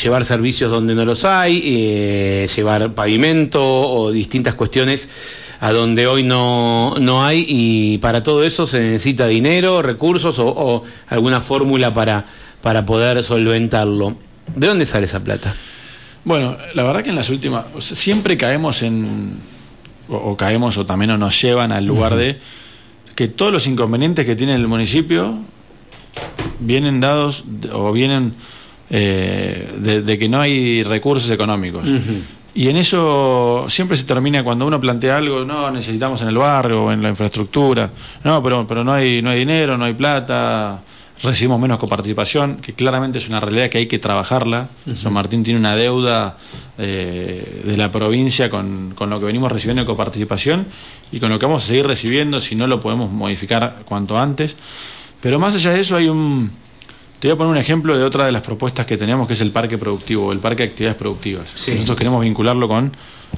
llevar 0.03 0.25
servicios 0.25 0.71
donde 0.71 0.95
no 0.95 1.05
los 1.05 1.25
hay, 1.25 1.63
eh, 1.65 2.49
llevar 2.55 2.93
pavimento 2.93 3.63
o 3.63 4.11
distintas 4.13 4.55
cuestiones 4.55 5.11
a 5.61 5.73
donde 5.73 6.07
hoy 6.07 6.23
no, 6.23 6.95
no 6.99 7.23
hay 7.23 7.45
y 7.47 7.99
para 7.99 8.25
todo 8.25 8.45
eso 8.45 8.67
se 8.67 8.81
necesita 8.81 9.27
dinero, 9.27 9.83
recursos 9.83 10.39
o, 10.39 10.83
alguna 11.09 11.41
fórmula 11.41 11.93
para, 11.93 12.25
para 12.63 12.87
poder 12.87 13.23
solventarlo. 13.23 14.17
¿De 14.57 14.67
dónde 14.67 14.87
sale 14.87 15.05
esa 15.05 15.23
plata? 15.23 15.55
Bueno, 16.25 16.57
la 16.75 16.83
verdad 16.83 17.03
que 17.03 17.11
en 17.11 17.17
las 17.17 17.29
últimas, 17.29 17.67
siempre 17.79 18.37
caemos 18.37 18.83
en, 18.83 19.35
o, 20.09 20.35
caemos 20.37 20.79
o 20.79 20.87
también 20.87 21.19
nos 21.19 21.41
llevan 21.41 21.73
al 21.73 21.85
lugar 21.85 22.17
de, 22.17 22.39
que 23.15 23.29
todos 23.29 23.53
los 23.53 23.67
inconvenientes 23.67 24.25
que 24.25 24.37
tiene 24.37 24.55
el 24.55 24.67
municipio 24.67 25.35
vienen 26.59 27.01
dados 27.01 27.45
o 27.73 27.93
vienen 27.93 28.33
eh, 28.89 29.69
de, 29.79 30.19
que 30.19 30.29
no 30.29 30.41
hay 30.41 30.83
recursos 30.83 31.31
económicos. 31.31 31.85
Y 32.61 32.69
en 32.69 32.77
eso 32.77 33.65
siempre 33.71 33.97
se 33.97 34.05
termina 34.05 34.45
cuando 34.45 34.67
uno 34.67 34.79
plantea 34.79 35.17
algo, 35.17 35.47
no, 35.47 35.71
necesitamos 35.71 36.21
en 36.21 36.29
el 36.29 36.37
barrio 36.37 36.85
o 36.85 36.93
en 36.93 37.01
la 37.01 37.09
infraestructura, 37.09 37.89
no, 38.23 38.43
pero, 38.43 38.67
pero 38.67 38.85
no, 38.85 38.93
hay, 38.93 39.23
no 39.23 39.31
hay 39.31 39.39
dinero, 39.39 39.79
no 39.79 39.87
hay 39.87 39.95
plata, 39.95 40.79
recibimos 41.23 41.59
menos 41.59 41.79
coparticipación, 41.79 42.57
que 42.57 42.75
claramente 42.75 43.17
es 43.17 43.31
una 43.31 43.41
realidad 43.41 43.71
que 43.71 43.79
hay 43.79 43.87
que 43.87 43.99
trabajarla. 43.99 44.69
San 44.95 45.15
Martín 45.15 45.43
tiene 45.43 45.59
una 45.59 45.75
deuda 45.75 46.37
eh, 46.77 47.63
de 47.65 47.77
la 47.79 47.91
provincia 47.91 48.51
con, 48.51 48.93
con, 48.95 49.09
lo 49.09 49.19
que 49.19 49.25
venimos 49.25 49.51
recibiendo 49.51 49.81
de 49.81 49.87
coparticipación 49.87 50.67
y 51.13 51.19
con 51.19 51.31
lo 51.31 51.39
que 51.39 51.47
vamos 51.47 51.65
a 51.65 51.67
seguir 51.67 51.87
recibiendo 51.87 52.41
si 52.41 52.57
no 52.57 52.67
lo 52.67 52.79
podemos 52.83 53.11
modificar 53.11 53.77
cuanto 53.87 54.19
antes. 54.19 54.55
Pero 55.23 55.39
más 55.39 55.55
allá 55.55 55.73
de 55.73 55.81
eso 55.81 55.97
hay 55.97 56.11
un 56.11 56.51
te 57.21 57.29
voy 57.29 57.35
a 57.35 57.37
poner 57.37 57.53
un 57.53 57.59
ejemplo 57.59 57.97
de 57.99 58.03
otra 58.03 58.25
de 58.25 58.33
las 58.33 58.41
propuestas 58.43 58.87
que 58.87 58.97
teníamos, 58.97 59.29
que 59.29 59.35
es 59.35 59.41
el 59.43 59.51
parque 59.51 59.77
productivo, 59.77 60.33
el 60.33 60.39
parque 60.39 60.63
de 60.63 60.71
actividades 60.71 60.97
productivas. 60.97 61.47
Nosotros 61.75 61.99
queremos 61.99 62.23
vincularlo 62.23 62.67
con 62.67 62.93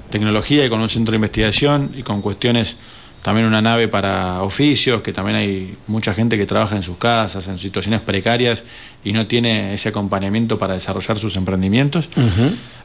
tecnología 0.08 0.64
y 0.64 0.68
con 0.68 0.80
un 0.80 0.88
centro 0.88 1.10
de 1.10 1.16
investigación 1.16 1.90
y 1.96 2.04
con 2.04 2.22
cuestiones, 2.22 2.76
también 3.22 3.44
una 3.44 3.60
nave 3.60 3.88
para 3.88 4.42
oficios, 4.42 5.02
que 5.02 5.12
también 5.12 5.36
hay 5.36 5.74
mucha 5.88 6.14
gente 6.14 6.38
que 6.38 6.46
trabaja 6.46 6.76
en 6.76 6.84
sus 6.84 6.96
casas, 6.96 7.48
en 7.48 7.58
situaciones 7.58 8.00
precarias 8.00 8.62
y 9.02 9.12
no 9.12 9.26
tiene 9.26 9.74
ese 9.74 9.88
acompañamiento 9.88 10.60
para 10.60 10.74
desarrollar 10.74 11.18
sus 11.18 11.34
emprendimientos. 11.34 12.08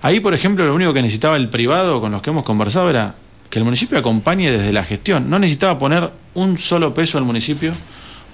Ahí, 0.02 0.20
por 0.20 0.34
ejemplo, 0.34 0.66
lo 0.66 0.74
único 0.74 0.94
que 0.94 1.04
necesitaba 1.04 1.38
el 1.38 1.50
privado 1.50 2.02
con 2.02 2.12
los 2.12 2.24
que 2.24 2.32
hemos 2.32 2.44
conversado 2.44 2.90
era 2.90 3.14
que 3.52 3.60
el 3.60 3.66
municipio 3.66 4.00
acompañe 4.00 4.50
desde 4.50 4.74
la 4.74 4.84
gestión. 4.84 5.30
No 5.30 5.38
necesitaba 5.38 5.78
poner 5.78 6.10
un 6.34 6.58
solo 6.58 6.96
peso 6.96 7.20
al 7.20 7.24
municipio 7.24 7.74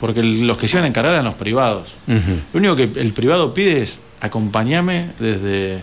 porque 0.03 0.21
los 0.21 0.57
que 0.57 0.67
se 0.67 0.75
iban 0.75 0.83
a 0.83 0.87
encargar 0.89 1.13
eran 1.13 1.23
los 1.23 1.35
privados. 1.35 1.87
Lo 2.07 2.59
único 2.59 2.75
que 2.75 2.89
el 2.99 3.13
privado 3.13 3.53
pide 3.53 3.83
es 3.83 4.01
acompañame 4.19 5.11
desde, 5.17 5.81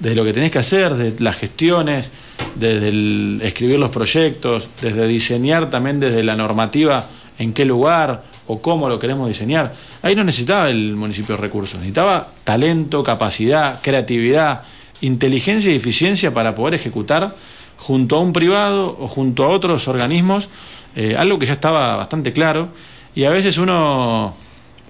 desde 0.00 0.14
lo 0.14 0.22
que 0.22 0.34
tenés 0.34 0.50
que 0.50 0.58
hacer, 0.58 0.92
desde 0.94 1.24
las 1.24 1.36
gestiones, 1.36 2.10
desde 2.56 2.88
el 2.88 3.40
escribir 3.42 3.78
los 3.78 3.90
proyectos, 3.90 4.68
desde 4.82 5.08
diseñar 5.08 5.70
también 5.70 5.98
desde 5.98 6.22
la 6.22 6.36
normativa 6.36 7.06
en 7.38 7.54
qué 7.54 7.64
lugar 7.64 8.24
o 8.48 8.60
cómo 8.60 8.86
lo 8.90 9.00
queremos 9.00 9.28
diseñar. 9.28 9.72
Ahí 10.02 10.14
no 10.14 10.24
necesitaba 10.24 10.68
el 10.68 10.94
municipio 10.94 11.34
recursos, 11.38 11.78
necesitaba 11.78 12.28
talento, 12.44 13.02
capacidad, 13.02 13.80
creatividad, 13.80 14.60
inteligencia 15.00 15.72
y 15.72 15.76
eficiencia 15.76 16.34
para 16.34 16.54
poder 16.54 16.74
ejecutar 16.74 17.34
junto 17.78 18.16
a 18.16 18.20
un 18.20 18.34
privado 18.34 18.94
o 19.00 19.08
junto 19.08 19.42
a 19.42 19.48
otros 19.48 19.88
organismos 19.88 20.48
eh, 20.96 21.16
algo 21.18 21.38
que 21.38 21.46
ya 21.46 21.54
estaba 21.54 21.96
bastante 21.96 22.34
claro 22.34 22.68
y 23.14 23.24
a 23.24 23.30
veces 23.30 23.58
uno, 23.58 24.34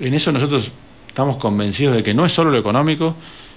en 0.00 0.14
eso 0.14 0.33
nosotros 0.33 0.71
estamos 1.09 1.37
convencidos 1.37 1.95
de 1.95 2.02
que 2.02 2.14
no 2.14 2.26
es 2.26 2.33
solo 2.33 2.50
lo 2.50 2.59
económico, 2.59 3.14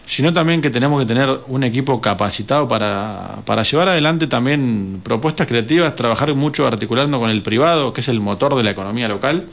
sino 0.08 0.32
también 0.32 0.62
que 0.62 0.70
tenemos 0.70 1.02
que 1.02 1.06
tener 1.06 1.30
un 1.48 1.64
equipo 1.64 2.00
capacitado 2.00 2.68
para, 2.68 3.40
para 3.46 3.64
llevar 3.64 3.90
adelante 3.90 4.28
también 4.28 5.02
propuestas 5.04 5.48
creativas, 5.48 5.96
trabajar 5.96 6.34
mucho 6.34 6.66
articulando 6.66 7.20
con 7.20 7.30
el 7.30 7.42
privado, 7.42 7.92
que 7.92 8.02
es 8.02 8.08
el 8.08 8.22
motor 8.22 8.56
de 8.56 8.64
la 8.64 8.72
economía 8.72 9.08
local, 9.10 9.46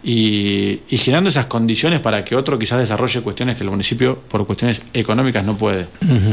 y, 0.00 0.78
y, 0.88 0.98
generando 0.98 1.28
esas 1.28 1.46
condiciones 1.46 1.98
para 1.98 2.24
que 2.24 2.36
otro 2.36 2.56
quizás 2.56 2.78
desarrolle 2.78 3.20
cuestiones 3.20 3.56
que 3.56 3.64
el 3.64 3.70
municipio 3.70 4.16
por 4.28 4.46
cuestiones 4.46 4.82
económicas 4.94 5.44
no 5.44 5.56
puede. 5.56 5.86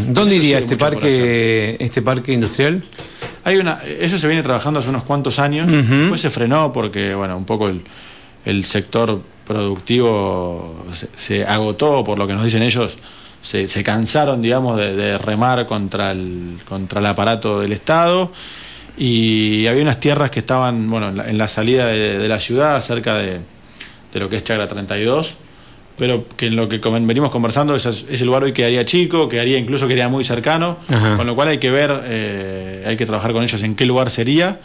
¿Dónde 0.09 0.35
iría 0.35 0.59
este 0.59 0.77
parque, 0.77 1.75
este 1.79 2.03
parque 2.03 2.33
industrial? 2.33 2.83
Hay 3.43 3.57
una, 3.57 3.79
eso 3.99 4.19
se 4.19 4.27
viene 4.27 4.43
trabajando 4.43 4.81
hace 4.81 4.89
unos 4.89 5.01
cuantos 5.01 5.39
años, 5.39 5.71
después 5.71 6.21
se 6.21 6.29
frenó 6.29 6.71
porque 6.71 7.15
bueno, 7.15 7.35
un 7.35 7.45
poco 7.45 7.67
el, 7.67 7.81
el 8.45 8.63
sector 8.65 9.21
productivo 9.45 10.85
se, 11.15 11.45
agotó, 11.45 12.03
por 12.03 12.17
lo 12.17 12.27
que 12.27 12.33
nos 12.33 12.43
dicen 12.43 12.63
ellos, 12.63 12.93
se, 13.41 13.83
cansaron, 13.83 14.41
digamos, 14.41 14.77
de, 14.77 15.17
remar 15.17 15.65
contra 15.67 16.11
el, 16.11 16.57
contra 16.67 16.99
el 16.99 17.05
aparato 17.05 17.59
del 17.59 17.73
Estado. 17.73 18.31
Y 18.97 19.67
había 19.67 19.81
unas 19.81 19.99
tierras 19.99 20.31
que 20.31 20.39
estaban, 20.39 20.89
bueno, 20.89 21.23
en 21.23 21.37
la, 21.37 21.47
salida 21.47 21.87
de, 21.87 22.27
la 22.27 22.39
ciudad, 22.39 22.79
cerca 22.81 23.15
de, 23.15 23.39
lo 24.13 24.29
que 24.29 24.37
es 24.37 24.43
Chagra 24.43 24.67
32, 24.67 25.35
pero 25.97 26.25
que 26.37 26.47
en 26.47 26.55
lo 26.55 26.69
que 26.69 26.77
venimos 26.77 27.31
conversando, 27.31 27.75
ese, 27.75 27.89
ese 27.89 28.25
lugar 28.25 28.43
hoy 28.43 28.53
quedaría 28.53 28.85
chico, 28.85 29.27
quedaría 29.27 29.57
incluso 29.57 29.87
quedaría 29.87 30.07
muy 30.07 30.23
cercano, 30.23 30.77
con 31.17 31.27
lo 31.27 31.35
cual 31.35 31.49
hay 31.49 31.57
que 31.57 31.69
ver, 31.69 32.01
eh, 32.05 32.85
hay 32.87 32.97
que 32.97 33.05
trabajar 33.05 33.33
con 33.33 33.43
ellos 33.43 33.61
en 33.63 33.75
qué 33.75 33.85
lugar 33.85 34.09
sería 34.09 34.59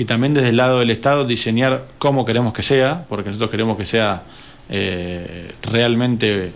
y 0.00 0.06
también 0.06 0.32
desde 0.32 0.48
el 0.48 0.56
lado 0.56 0.78
del 0.78 0.88
Estado 0.88 1.26
diseñar 1.26 1.84
cómo 1.98 2.24
queremos 2.24 2.54
que 2.54 2.62
sea, 2.62 3.04
porque 3.06 3.28
nosotros 3.28 3.50
queremos 3.50 3.76
que 3.76 3.84
sea 3.84 4.22
eh, 4.70 5.52
realmente 5.70 6.52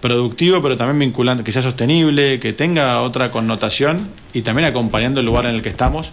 productivo, 0.00 0.62
pero 0.62 0.78
también 0.78 0.98
vinculante, 0.98 1.44
que 1.44 1.52
sea 1.52 1.60
sostenible, 1.60 2.40
que 2.40 2.54
tenga 2.54 3.02
otra 3.02 3.30
connotación 3.30 4.08
y 4.32 4.40
también 4.40 4.66
acompañando 4.66 5.20
el 5.20 5.26
lugar 5.26 5.44
en 5.44 5.56
el 5.56 5.60
que 5.60 5.68
estamos. 5.68 6.10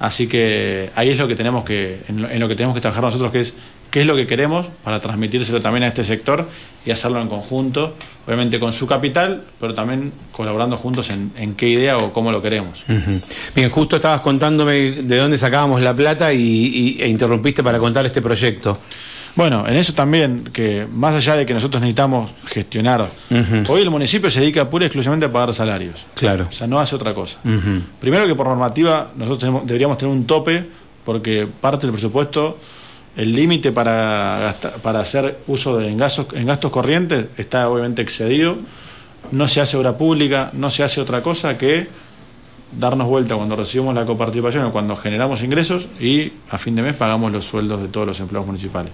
Así 0.00 0.26
que 0.26 0.90
ahí 0.96 1.10
es 1.10 1.18
lo 1.18 1.28
que 1.28 1.36
tenemos 1.36 1.64
que, 1.64 2.00
en 2.08 2.40
lo 2.40 2.48
que 2.48 2.56
tenemos 2.56 2.74
que 2.74 2.80
trabajar 2.80 3.04
nosotros, 3.04 3.30
que 3.30 3.42
es 3.42 3.54
qué 3.90 4.00
es 4.00 4.06
lo 4.06 4.16
que 4.16 4.26
queremos 4.26 4.66
para 4.84 5.00
transmitírselo 5.00 5.60
también 5.60 5.84
a 5.84 5.88
este 5.88 6.04
sector 6.04 6.46
y 6.84 6.90
hacerlo 6.90 7.20
en 7.20 7.28
conjunto, 7.28 7.94
obviamente 8.26 8.58
con 8.58 8.72
su 8.72 8.86
capital, 8.86 9.42
pero 9.60 9.74
también 9.74 10.12
colaborando 10.32 10.76
juntos 10.76 11.10
en, 11.10 11.54
qué 11.54 11.68
idea 11.68 11.98
o 11.98 12.12
cómo 12.12 12.32
lo 12.32 12.40
queremos. 12.40 12.82
Bien, 13.54 13.68
justo 13.68 13.96
estabas 13.96 14.20
contándome 14.20 14.72
de 14.72 15.16
dónde 15.16 15.36
sacábamos 15.36 15.82
la 15.82 15.94
plata 15.94 16.32
y, 16.32 16.96
e 17.00 17.08
interrumpiste 17.08 17.62
para 17.62 17.78
contar 17.78 18.06
este 18.06 18.22
proyecto. 18.22 18.78
Bueno, 19.36 19.68
en 19.68 19.76
eso 19.76 19.92
también, 19.92 20.44
que 20.52 20.86
más 20.90 21.14
allá 21.14 21.36
de 21.36 21.46
que 21.46 21.54
nosotros 21.54 21.80
necesitamos 21.80 22.30
gestionar, 22.46 23.08
hoy 23.68 23.82
el 23.82 23.90
municipio 23.90 24.30
se 24.30 24.40
dedica 24.40 24.68
pura 24.68 24.84
y 24.84 24.86
exclusivamente 24.86 25.26
a 25.26 25.32
pagar 25.32 25.54
salarios. 25.54 26.04
Claro. 26.14 26.46
O 26.48 26.52
sea, 26.52 26.66
no 26.66 26.80
hace 26.80 26.96
otra 26.96 27.14
cosa. 27.14 27.38
Primero 28.00 28.26
que 28.26 28.34
por 28.34 28.46
normativa 28.46 29.10
nosotros 29.16 29.66
deberíamos 29.66 29.98
tener 29.98 30.12
un 30.12 30.24
tope, 30.26 30.64
porque 31.04 31.46
parte 31.60 31.86
del 31.86 31.92
presupuesto 31.92 32.58
el 33.18 33.32
límite 33.32 33.72
para, 33.72 34.54
para 34.80 35.00
hacer 35.00 35.38
uso 35.48 35.76
de 35.76 35.88
en 35.88 35.98
gastos, 35.98 36.28
en 36.34 36.46
gastos 36.46 36.70
corrientes 36.70 37.26
está 37.36 37.68
obviamente 37.68 38.00
excedido. 38.00 38.56
No 39.32 39.48
se 39.48 39.60
hace 39.60 39.76
obra 39.76 39.98
pública, 39.98 40.50
no 40.52 40.70
se 40.70 40.84
hace 40.84 41.00
otra 41.00 41.20
cosa 41.20 41.58
que 41.58 41.88
darnos 42.78 43.08
vuelta 43.08 43.34
cuando 43.34 43.56
recibimos 43.56 43.92
la 43.92 44.06
coparticipación 44.06 44.66
o 44.66 44.72
cuando 44.72 44.94
generamos 44.94 45.42
ingresos 45.42 45.86
y 45.98 46.32
a 46.48 46.58
fin 46.58 46.76
de 46.76 46.82
mes 46.82 46.94
pagamos 46.94 47.32
los 47.32 47.44
sueldos 47.44 47.82
de 47.82 47.88
todos 47.88 48.06
los 48.06 48.20
empleados 48.20 48.46
municipales. 48.46 48.92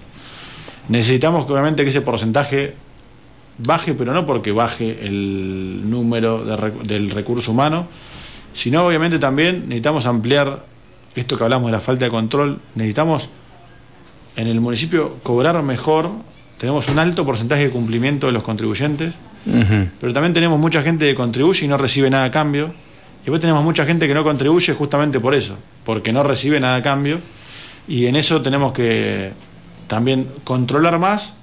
Necesitamos 0.89 1.47
obviamente 1.47 1.83
que 1.83 1.91
ese 1.91 2.01
porcentaje 2.01 2.73
baje, 3.59 3.93
pero 3.93 4.11
no 4.11 4.25
porque 4.25 4.51
baje 4.51 5.05
el 5.05 5.87
número 5.87 6.43
del 6.83 7.11
recurso 7.11 7.51
humano, 7.51 7.85
sino 8.55 8.87
obviamente 8.87 9.19
también 9.19 9.65
necesitamos 9.67 10.07
ampliar 10.07 10.63
esto 11.15 11.37
que 11.37 11.43
hablamos 11.43 11.67
de 11.67 11.73
la 11.73 11.79
falta 11.79 12.05
de 12.05 12.11
control, 12.11 12.59
necesitamos 12.73 13.29
en 14.35 14.47
el 14.47 14.59
municipio 14.61 15.17
cobrar 15.23 15.61
mejor, 15.63 16.09
tenemos 16.57 16.87
un 16.89 16.99
alto 16.99 17.25
porcentaje 17.25 17.65
de 17.65 17.69
cumplimiento 17.69 18.27
de 18.27 18.33
los 18.33 18.43
contribuyentes, 18.43 19.13
pero 19.99 20.13
también 20.13 20.33
tenemos 20.33 20.59
mucha 20.59 20.81
gente 20.81 21.05
que 21.05 21.15
contribuye 21.15 21.65
y 21.65 21.67
no 21.67 21.77
recibe 21.77 22.09
nada 22.09 22.25
a 22.25 22.31
cambio, 22.31 22.73
y 23.21 23.25
después 23.25 23.41
tenemos 23.41 23.63
mucha 23.63 23.85
gente 23.85 24.07
que 24.07 24.13
no 24.13 24.23
contribuye 24.23 24.73
justamente 24.73 25.19
por 25.19 25.35
eso, 25.35 25.57
porque 25.85 26.11
no 26.11 26.23
recibe 26.23 26.59
nada 26.59 26.77
a 26.77 26.81
cambio, 26.81 27.19
y 27.87 28.07
en 28.07 28.15
eso 28.15 28.41
tenemos 28.41 28.73
que 28.73 29.31
también 29.87 30.27
controlar 30.43 30.99
más. 30.99 31.33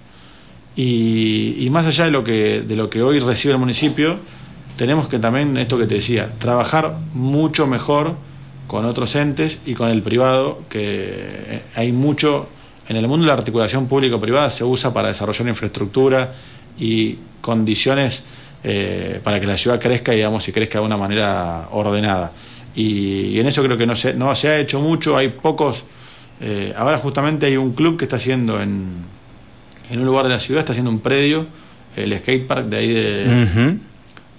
Y, 0.74 1.68
más 1.70 1.87
allá 1.87 2.07
de 2.07 2.11
lo, 2.11 2.24
que, 2.24 2.62
de 2.66 2.76
lo 2.76 2.88
que 2.88 3.02
hoy 3.02 3.18
recibe 3.18 3.52
el 3.52 3.61
municipio, 3.61 4.16
tenemos 4.76 5.07
que 5.07 5.18
también, 5.18 5.57
esto 5.59 5.78
que 5.78 5.87
te 5.87 5.96
decía, 5.96 6.31
trabajar 6.38 6.96
mucho 7.12 7.66
mejor 7.66 8.14
con 8.66 8.87
otros 8.87 9.14
entes 9.16 9.59
y 9.66 9.74
con 9.74 9.90
el 9.90 10.02
privado, 10.02 10.62
que 10.70 11.61
hay 11.74 11.92
mucho 11.92 12.48
en 12.92 12.98
el 12.98 13.09
mundo 13.09 13.24
de 13.24 13.28
la 13.28 13.38
articulación 13.38 13.88
público-privada 13.88 14.50
se 14.50 14.64
usa 14.64 14.92
para 14.92 15.09
desarrollar 15.09 15.48
infraestructura 15.48 16.35
y 16.78 17.16
condiciones 17.40 18.22
eh, 18.62 19.18
para 19.24 19.40
que 19.40 19.46
la 19.46 19.57
ciudad 19.57 19.81
crezca, 19.81 20.12
digamos, 20.12 20.46
y 20.46 20.52
crezca 20.52 20.78
de 20.78 20.85
una 20.85 20.98
manera 20.98 21.68
ordenada. 21.72 22.33
Y, 22.76 23.40
en 23.40 23.46
eso 23.46 23.62
creo 23.62 23.78
que 23.78 23.87
no 23.87 23.96
se, 23.96 24.12
no 24.12 24.35
se 24.35 24.48
ha 24.48 24.59
hecho 24.59 24.81
mucho, 24.81 25.16
hay 25.16 25.28
pocos... 25.28 25.85
Eh, 26.42 26.74
ahora 26.76 26.98
justamente 26.98 27.46
hay 27.46 27.57
un 27.57 27.72
club 27.72 27.96
que 27.96 28.05
está 28.05 28.16
haciendo 28.16 28.61
en, 28.61 28.88
en 29.90 29.98
un 29.98 30.05
lugar 30.05 30.24
de 30.24 30.31
la 30.31 30.40
ciudad, 30.40 30.61
está 30.61 30.72
haciendo 30.72 30.90
un 30.90 31.00
predio, 31.00 31.46
el 31.96 32.18
skatepark 32.18 32.66
de 32.66 32.76
ahí 32.76 32.92
de, 32.92 33.76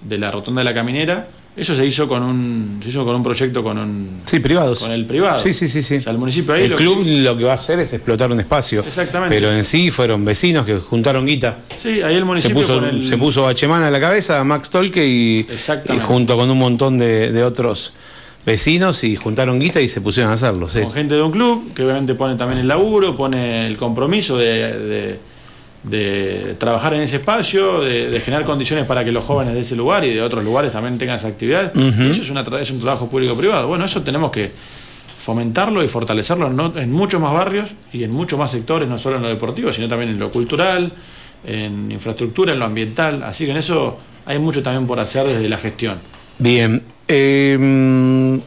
de 0.02 0.18
la 0.18 0.30
rotonda 0.30 0.60
de 0.60 0.64
la 0.64 0.74
caminera, 0.74 1.26
eso 1.56 1.76
se 1.76 1.86
hizo 1.86 2.08
con 2.08 2.22
un 2.22 2.80
se 2.82 2.88
hizo 2.90 3.04
con 3.04 3.14
un 3.14 3.22
proyecto 3.22 3.62
con 3.62 3.78
un 3.78 4.08
sí 4.24 4.40
privados 4.40 4.80
con 4.80 4.90
el 4.92 5.06
privado. 5.06 5.38
Sí 5.38 5.52
sí 5.52 5.68
sí 5.68 5.82
sí. 5.82 5.96
O 5.96 6.02
sea, 6.02 6.12
el 6.12 6.18
municipio 6.18 6.52
ahí 6.54 6.64
el 6.64 6.74
club 6.74 7.04
lo 7.06 7.36
que 7.36 7.44
va 7.44 7.52
a 7.52 7.54
hacer 7.54 7.78
es 7.80 7.92
explotar 7.92 8.30
un 8.32 8.40
espacio. 8.40 8.80
Exactamente. 8.80 9.34
Pero 9.36 9.52
en 9.52 9.62
sí 9.64 9.90
fueron 9.90 10.24
vecinos 10.24 10.66
que 10.66 10.76
juntaron 10.78 11.24
guita. 11.26 11.58
Sí, 11.82 12.02
ahí 12.02 12.16
el 12.16 12.24
municipio 12.24 12.60
se 12.62 12.72
puso 12.80 13.02
se 13.02 13.18
puso 13.18 13.42
Bachemana 13.42 13.86
a 13.86 13.90
la 13.90 14.00
cabeza, 14.00 14.42
Max 14.44 14.70
Tolke 14.70 15.06
y, 15.06 15.40
y 15.40 15.98
junto 16.00 16.36
con 16.36 16.50
un 16.50 16.58
montón 16.58 16.98
de, 16.98 17.30
de 17.30 17.42
otros 17.44 17.94
vecinos 18.46 19.04
y 19.04 19.16
juntaron 19.16 19.58
guita 19.58 19.80
y 19.80 19.88
se 19.88 20.00
pusieron 20.00 20.30
a 20.30 20.34
hacerlo, 20.34 20.68
sí. 20.68 20.80
Con 20.82 20.92
gente 20.92 21.14
de 21.14 21.22
un 21.22 21.30
club, 21.32 21.72
que 21.72 21.82
obviamente 21.84 22.14
pone 22.14 22.36
también 22.36 22.60
el 22.60 22.68
laburo, 22.68 23.16
pone 23.16 23.66
el 23.66 23.76
compromiso 23.78 24.36
de, 24.36 24.76
de- 24.76 25.18
de 25.84 26.56
trabajar 26.58 26.94
en 26.94 27.02
ese 27.02 27.16
espacio, 27.16 27.80
de, 27.80 28.08
de 28.08 28.20
generar 28.20 28.44
condiciones 28.46 28.86
para 28.86 29.04
que 29.04 29.12
los 29.12 29.24
jóvenes 29.24 29.54
de 29.54 29.60
ese 29.60 29.76
lugar 29.76 30.04
y 30.04 30.14
de 30.14 30.22
otros 30.22 30.42
lugares 30.42 30.72
también 30.72 30.96
tengan 30.98 31.18
esa 31.18 31.28
actividad. 31.28 31.76
Eso 31.76 32.22
es, 32.22 32.30
una 32.30 32.42
es 32.60 32.70
un 32.70 32.80
trabajo 32.80 33.08
público-privado. 33.08 33.68
Bueno, 33.68 33.84
eso 33.84 34.02
tenemos 34.02 34.30
que 34.30 34.50
fomentarlo 35.24 35.82
y 35.82 35.88
fortalecerlo 35.88 36.46
en, 36.46 36.78
en 36.78 36.92
muchos 36.92 37.20
más 37.20 37.32
barrios 37.32 37.70
y 37.92 38.02
en 38.02 38.10
muchos 38.10 38.38
más 38.38 38.50
sectores, 38.50 38.88
no 38.88 38.98
solo 38.98 39.16
en 39.16 39.22
lo 39.22 39.28
deportivo, 39.28 39.72
sino 39.72 39.88
también 39.88 40.10
en 40.10 40.18
lo 40.18 40.30
cultural, 40.30 40.90
en 41.46 41.90
infraestructura, 41.92 42.52
en 42.54 42.58
lo 42.58 42.64
ambiental. 42.64 43.22
Así 43.22 43.44
que 43.44 43.50
en 43.50 43.58
eso 43.58 43.98
hay 44.26 44.38
mucho 44.38 44.62
también 44.62 44.86
por 44.86 44.98
hacer 45.00 45.26
desde 45.26 45.48
la 45.48 45.58
gestión. 45.58 45.98
Bien. 46.38 46.82
eh, 47.06 48.40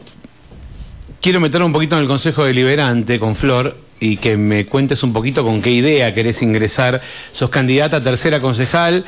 quiero 1.21 1.39
meter 1.39 1.61
un 1.61 1.71
poquito 1.71 1.95
en 1.95 2.01
el 2.01 2.07
Consejo 2.07 2.45
Deliberante 2.45 3.19
con 3.19 3.35
Flor 3.35 3.75
y 3.99 4.17
que 4.17 4.37
me 4.37 4.65
cuentes 4.65 5.03
un 5.03 5.13
poquito 5.13 5.43
con 5.43 5.61
qué 5.61 5.71
idea 5.71 6.13
querés 6.13 6.41
ingresar. 6.41 7.01
Sos 7.31 7.49
candidata 7.49 7.97
a 7.97 8.03
tercera 8.03 8.39
concejal. 8.39 9.03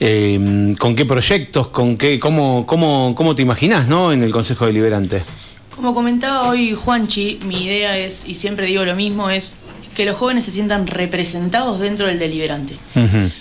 eh, 0.00 0.74
¿Con 0.78 0.94
qué 0.94 1.04
proyectos? 1.06 1.68
¿Con 1.68 1.96
qué, 1.96 2.18
cómo, 2.20 2.64
cómo, 2.66 3.14
¿Cómo 3.16 3.34
te 3.34 3.42
imaginás 3.42 3.88
¿no? 3.88 4.12
en 4.12 4.22
el 4.22 4.30
Consejo 4.30 4.66
Deliberante? 4.66 5.22
Como 5.74 5.94
comentaba 5.94 6.48
hoy 6.48 6.72
Juanchi, 6.74 7.38
mi 7.44 7.64
idea 7.66 7.98
es, 7.98 8.26
y 8.28 8.34
siempre 8.34 8.66
digo 8.66 8.84
lo 8.84 8.94
mismo, 8.96 9.28
es 9.30 9.58
que 9.94 10.04
los 10.04 10.16
jóvenes 10.18 10.44
se 10.44 10.50
sientan 10.50 10.86
representados 10.86 11.80
dentro 11.80 12.06
del 12.06 12.18
deliberante. 12.18 12.74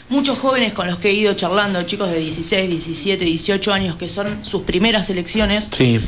Muchos 0.10 0.38
jóvenes 0.40 0.72
con 0.72 0.88
los 0.88 0.98
que 1.00 1.10
he 1.10 1.14
ido 1.14 1.34
charlando, 1.34 1.84
chicos 1.84 2.10
de 2.10 2.20
16, 2.20 2.70
17, 2.70 3.26
18 3.26 3.74
años, 3.74 3.96
que 3.98 4.08
son 4.08 4.28
sus 4.46 4.62
primeras 4.64 5.10
elecciones, 5.10 5.68
Sí. 5.72 6.00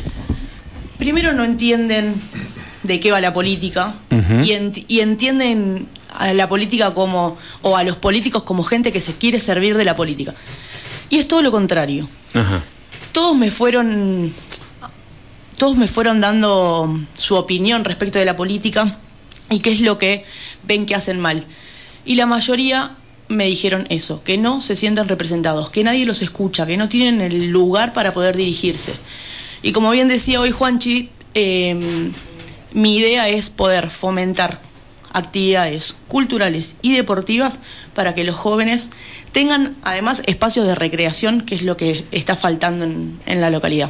primero 0.97 1.34
no 1.34 1.43
entienden 1.43 2.13
de 2.83 2.99
qué 2.99 3.11
va 3.11 3.19
la 3.21 3.33
política 3.33 3.93
y, 4.43 4.51
ent- 4.51 4.85
y 4.87 4.99
entienden 5.01 5.87
a 6.17 6.33
la 6.33 6.47
política 6.49 6.93
como, 6.93 7.37
o 7.61 7.75
a 7.77 7.83
los 7.83 7.97
políticos 7.97 8.43
como 8.43 8.63
gente 8.63 8.91
que 8.91 9.01
se 9.01 9.13
quiere 9.15 9.39
servir 9.39 9.75
de 9.77 9.85
la 9.85 9.95
política. 9.95 10.33
Y 11.09 11.17
es 11.17 11.27
todo 11.27 11.41
lo 11.41 11.51
contrario. 11.51 12.07
Ajá. 12.33 12.63
Todos 13.11 13.35
me 13.35 13.49
fueron, 13.51 14.33
todos 15.57 15.75
me 15.75 15.87
fueron 15.87 16.21
dando 16.21 16.99
su 17.15 17.35
opinión 17.35 17.83
respecto 17.83 18.19
de 18.19 18.25
la 18.25 18.35
política 18.35 18.97
y 19.49 19.59
qué 19.59 19.71
es 19.71 19.81
lo 19.81 19.97
que 19.97 20.23
ven 20.63 20.85
que 20.85 20.95
hacen 20.95 21.19
mal. 21.19 21.43
Y 22.05 22.15
la 22.15 22.25
mayoría 22.25 22.91
me 23.27 23.45
dijeron 23.45 23.85
eso, 23.89 24.23
que 24.23 24.37
no 24.37 24.61
se 24.61 24.75
sienten 24.75 25.07
representados, 25.07 25.69
que 25.69 25.83
nadie 25.83 26.05
los 26.05 26.21
escucha, 26.21 26.65
que 26.65 26.77
no 26.77 26.87
tienen 26.89 27.19
el 27.21 27.47
lugar 27.47 27.91
para 27.93 28.13
poder 28.13 28.37
dirigirse. 28.37 28.93
Y 29.63 29.71
como 29.73 29.91
bien 29.91 30.07
decía 30.07 30.39
hoy 30.39 30.51
Juanchi, 30.51 31.09
eh, 31.33 32.11
mi 32.73 32.97
idea 32.97 33.30
es 33.30 33.49
poder 33.49 33.89
fomentar 33.89 34.60
actividades 35.13 35.95
culturales 36.08 36.75
y 36.82 36.95
deportivas 36.95 37.60
para 37.95 38.13
que 38.13 38.23
los 38.23 38.36
jóvenes 38.36 38.91
tengan 39.32 39.75
además 39.84 40.21
espacios 40.27 40.67
de 40.67 40.75
recreación, 40.75 41.41
que 41.41 41.56
es 41.56 41.62
lo 41.63 41.75
que 41.77 42.06
está 42.12 42.36
faltando 42.36 42.86
en, 42.86 43.17
en 43.25 43.41
la 43.41 43.49
localidad. 43.49 43.89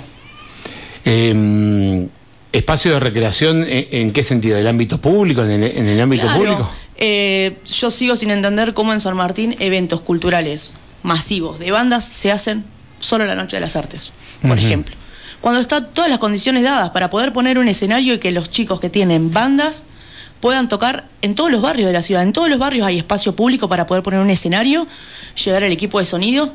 Eh, 1.05 2.07
¿Espacio 2.53 2.93
de 2.93 2.99
recreación 2.99 3.63
en, 3.63 3.87
en 3.91 4.11
qué 4.13 4.23
sentido? 4.23 4.57
¿El 4.57 4.67
ámbito 4.67 4.99
público? 4.99 5.43
¿En 5.43 5.63
el, 5.63 5.77
en 5.77 5.87
el 5.87 5.99
ámbito 6.01 6.23
Claro, 6.23 6.39
público? 6.39 6.71
eh, 6.97 7.57
yo 7.65 7.91
sigo 7.91 8.15
sin 8.15 8.31
entender 8.31 8.73
cómo 8.73 8.93
en 8.93 9.01
San 9.01 9.15
Martín 9.15 9.55
eventos 9.59 10.01
culturales 10.01 10.77
masivos 11.03 11.59
de 11.59 11.71
bandas 11.71 12.05
se 12.05 12.31
hacen 12.31 12.63
solo 12.99 13.25
la 13.25 13.35
Noche 13.35 13.57
de 13.57 13.61
las 13.61 13.75
Artes, 13.75 14.13
por 14.41 14.57
ejemplo. 14.57 14.95
Cuando 15.47 15.61
están 15.61 15.93
todas 15.93 16.09
las 16.09 16.19
condiciones 16.19 16.61
dadas 16.61 16.89
para 16.89 17.09
poder 17.09 17.31
poner 17.31 17.57
un 17.57 17.69
escenario 17.69 18.15
y 18.15 18.19
que 18.19 18.31
los 18.31 18.51
chicos 18.51 18.81
que 18.81 18.89
tienen 18.89 19.31
bandas 19.31 19.85
puedan 20.41 20.67
tocar 20.67 21.05
en 21.21 21.35
todos 21.35 21.49
los 21.49 21.61
barrios 21.61 21.87
de 21.87 21.93
la 21.93 22.01
ciudad. 22.01 22.21
En 22.23 22.33
todos 22.33 22.49
los 22.49 22.59
barrios 22.59 22.85
hay 22.85 22.97
espacio 22.97 23.33
público 23.33 23.69
para 23.69 23.87
poder 23.87 24.03
poner 24.03 24.19
un 24.19 24.29
escenario, 24.29 24.85
llevar 25.41 25.63
el 25.63 25.71
equipo 25.71 25.99
de 25.99 26.05
sonido 26.05 26.51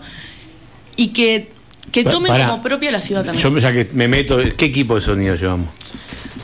y 0.96 1.08
que, 1.08 1.50
que 1.90 2.04
tomen 2.04 2.36
como 2.36 2.60
propia 2.60 2.90
la 2.90 3.00
ciudad 3.00 3.24
también. 3.24 3.42
Yo 3.42 3.58
ya 3.58 3.72
que 3.72 3.88
me 3.94 4.08
meto, 4.08 4.36
¿qué 4.58 4.66
equipo 4.66 4.96
de 4.96 5.00
sonido 5.00 5.36
llevamos? 5.36 5.70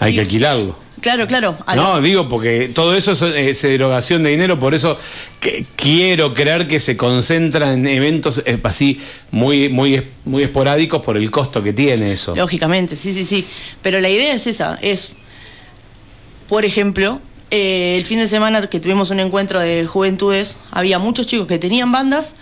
Hay 0.01 0.15
que 0.15 0.21
alquilarlo. 0.21 0.75
Claro, 1.01 1.27
claro. 1.27 1.57
No, 1.77 1.97
lo- 1.97 2.01
digo 2.03 2.29
porque 2.29 2.71
todo 2.75 2.95
eso 2.95 3.13
es, 3.13 3.23
es 3.23 3.65
erogación 3.65 4.23
de 4.23 4.31
dinero, 4.31 4.59
por 4.59 4.75
eso 4.75 4.99
que- 5.41 5.65
quiero 5.77 6.35
creer 6.35 6.67
que 6.69 6.81
se 6.81 6.97
concentra 6.97 7.73
en 7.73 7.87
eventos 7.87 8.43
eh, 8.47 8.59
así 8.63 9.01
muy, 9.31 9.69
muy, 9.69 10.03
muy 10.25 10.43
esporádicos 10.43 11.03
por 11.03 11.17
el 11.17 11.31
costo 11.31 11.63
que 11.63 11.73
tiene 11.73 12.13
eso. 12.13 12.35
Lógicamente, 12.37 12.97
sí, 12.97 13.13
sí, 13.15 13.25
sí. 13.25 13.47
Pero 13.83 14.01
la 14.01 14.09
idea 14.09 14.35
es 14.35 14.47
esa, 14.47 14.79
es, 14.83 15.17
por 16.49 16.65
ejemplo, 16.65 17.21
eh, 17.51 17.97
el 17.99 18.05
fin 18.05 18.19
de 18.19 18.29
semana 18.29 18.67
que 18.69 18.81
tuvimos 18.81 19.11
un 19.11 19.21
encuentro 19.21 19.61
de 19.61 19.87
juventudes, 19.87 20.59
había 20.71 20.99
muchos 20.99 21.27
chicos 21.27 21.47
que 21.47 21.59
tenían 21.59 21.93
bandas 21.93 22.37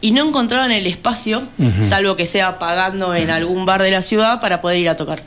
y 0.00 0.10
no 0.10 0.26
encontraban 0.28 0.70
el 0.70 0.86
espacio, 0.86 1.44
salvo 1.82 2.14
que 2.16 2.26
sea 2.26 2.58
pagando 2.58 3.14
en 3.14 3.30
algún 3.30 3.64
bar 3.64 3.80
de 3.82 3.90
la 3.90 4.02
ciudad 4.02 4.40
para 4.40 4.60
poder 4.60 4.78
ir 4.78 4.88
a 4.88 4.96
tocar. 4.96 5.22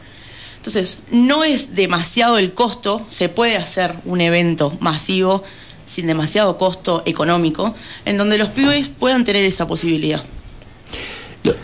Entonces, 0.67 0.97
no 1.11 1.45
es 1.45 1.75
demasiado 1.75 2.37
el 2.37 2.53
costo, 2.53 3.01
se 3.09 3.29
puede 3.29 3.55
hacer 3.55 3.95
un 4.03 4.19
evento 4.19 4.75
masivo 4.81 5.41
sin 5.85 6.07
demasiado 6.07 6.57
costo 6.57 7.03
económico, 7.05 7.73
en 8.03 8.17
donde 8.17 8.37
los 8.37 8.49
pibes 8.49 8.89
puedan 8.89 9.23
tener 9.23 9.45
esa 9.45 9.65
posibilidad. 9.65 10.21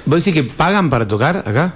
¿Vos 0.05 0.23
decís 0.23 0.33
que 0.33 0.49
pagan 0.49 0.89
para 0.89 1.05
tocar 1.05 1.43
acá? 1.45 1.73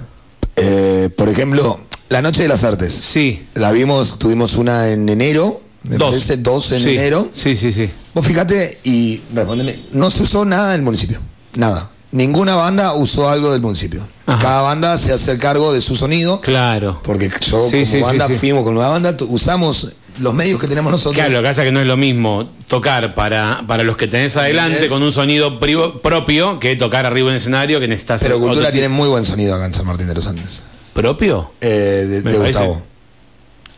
Eh, 0.56 1.10
por 1.18 1.28
ejemplo, 1.28 1.78
la 2.08 2.22
Noche 2.22 2.40
de 2.44 2.48
las 2.48 2.64
Artes. 2.64 2.94
Sí. 2.94 3.44
La 3.52 3.72
vimos, 3.72 4.18
tuvimos 4.18 4.54
una 4.54 4.88
en 4.88 5.06
enero, 5.06 5.60
me 5.82 5.98
Dos. 5.98 6.08
parece, 6.12 6.38
dos 6.38 6.72
en 6.72 6.82
Sí. 6.82 6.90
enero. 6.92 7.28
Sí, 7.34 7.54
sí, 7.56 7.74
sí. 7.74 7.90
Vos 8.14 8.26
fíjate 8.26 8.80
y 8.84 9.20
respondeme, 9.34 9.78
no 9.92 10.10
se 10.10 10.22
usó 10.22 10.46
nada 10.46 10.72
del 10.72 10.80
municipio, 10.80 11.20
nada. 11.56 11.90
Ninguna 12.10 12.54
banda 12.54 12.94
usó 12.94 13.28
algo 13.28 13.52
del 13.52 13.60
municipio. 13.60 14.08
Ajá. 14.28 14.38
Cada 14.42 14.60
banda 14.62 14.96
se 14.98 15.12
hace 15.12 15.32
el 15.32 15.38
cargo 15.38 15.72
de 15.72 15.80
su 15.80 15.96
sonido, 15.96 16.40
Claro. 16.40 17.00
porque 17.02 17.28
yo 17.28 17.66
Sí, 17.70 17.72
como 17.80 17.84
sí, 17.86 18.00
banda 18.00 18.26
sí. 18.28 18.34
fuimos 18.34 18.62
con 18.62 18.76
una 18.76 18.88
banda, 18.88 19.16
usamos 19.28 19.94
los 20.20 20.34
medios 20.34 20.60
que 20.60 20.66
tenemos 20.66 20.90
nosotros. 20.92 21.14
Claro, 21.14 21.30
lo 21.32 21.38
que 21.42 21.48
pasa 21.48 21.62
es 21.62 21.68
que 21.68 21.72
no 21.72 21.80
es 21.80 21.86
lo 21.86 21.96
mismo 21.96 22.48
tocar 22.66 23.14
para, 23.14 23.62
para 23.66 23.84
los 23.84 23.96
que 23.96 24.06
tenés 24.08 24.36
adelante 24.36 24.88
con 24.88 25.02
un 25.02 25.12
sonido 25.12 25.58
privo- 25.60 26.00
propio 26.02 26.58
que 26.60 26.76
tocar 26.76 27.06
arriba 27.06 27.26
de 27.28 27.32
un 27.32 27.36
escenario 27.36 27.80
que 27.80 27.88
necesitas. 27.88 28.20
Pero 28.22 28.38
Cultura 28.38 28.70
tiene 28.72 28.88
muy 28.88 29.08
buen 29.08 29.24
sonido 29.24 29.54
acá 29.54 29.66
en 29.66 29.74
San 29.74 29.86
Martín 29.86 30.06
de 30.08 30.14
los 30.14 30.26
Andes. 30.26 30.62
¿Propio? 30.92 31.50
Eh, 31.60 32.20
de 32.24 32.32
Gustavo. 32.36 32.82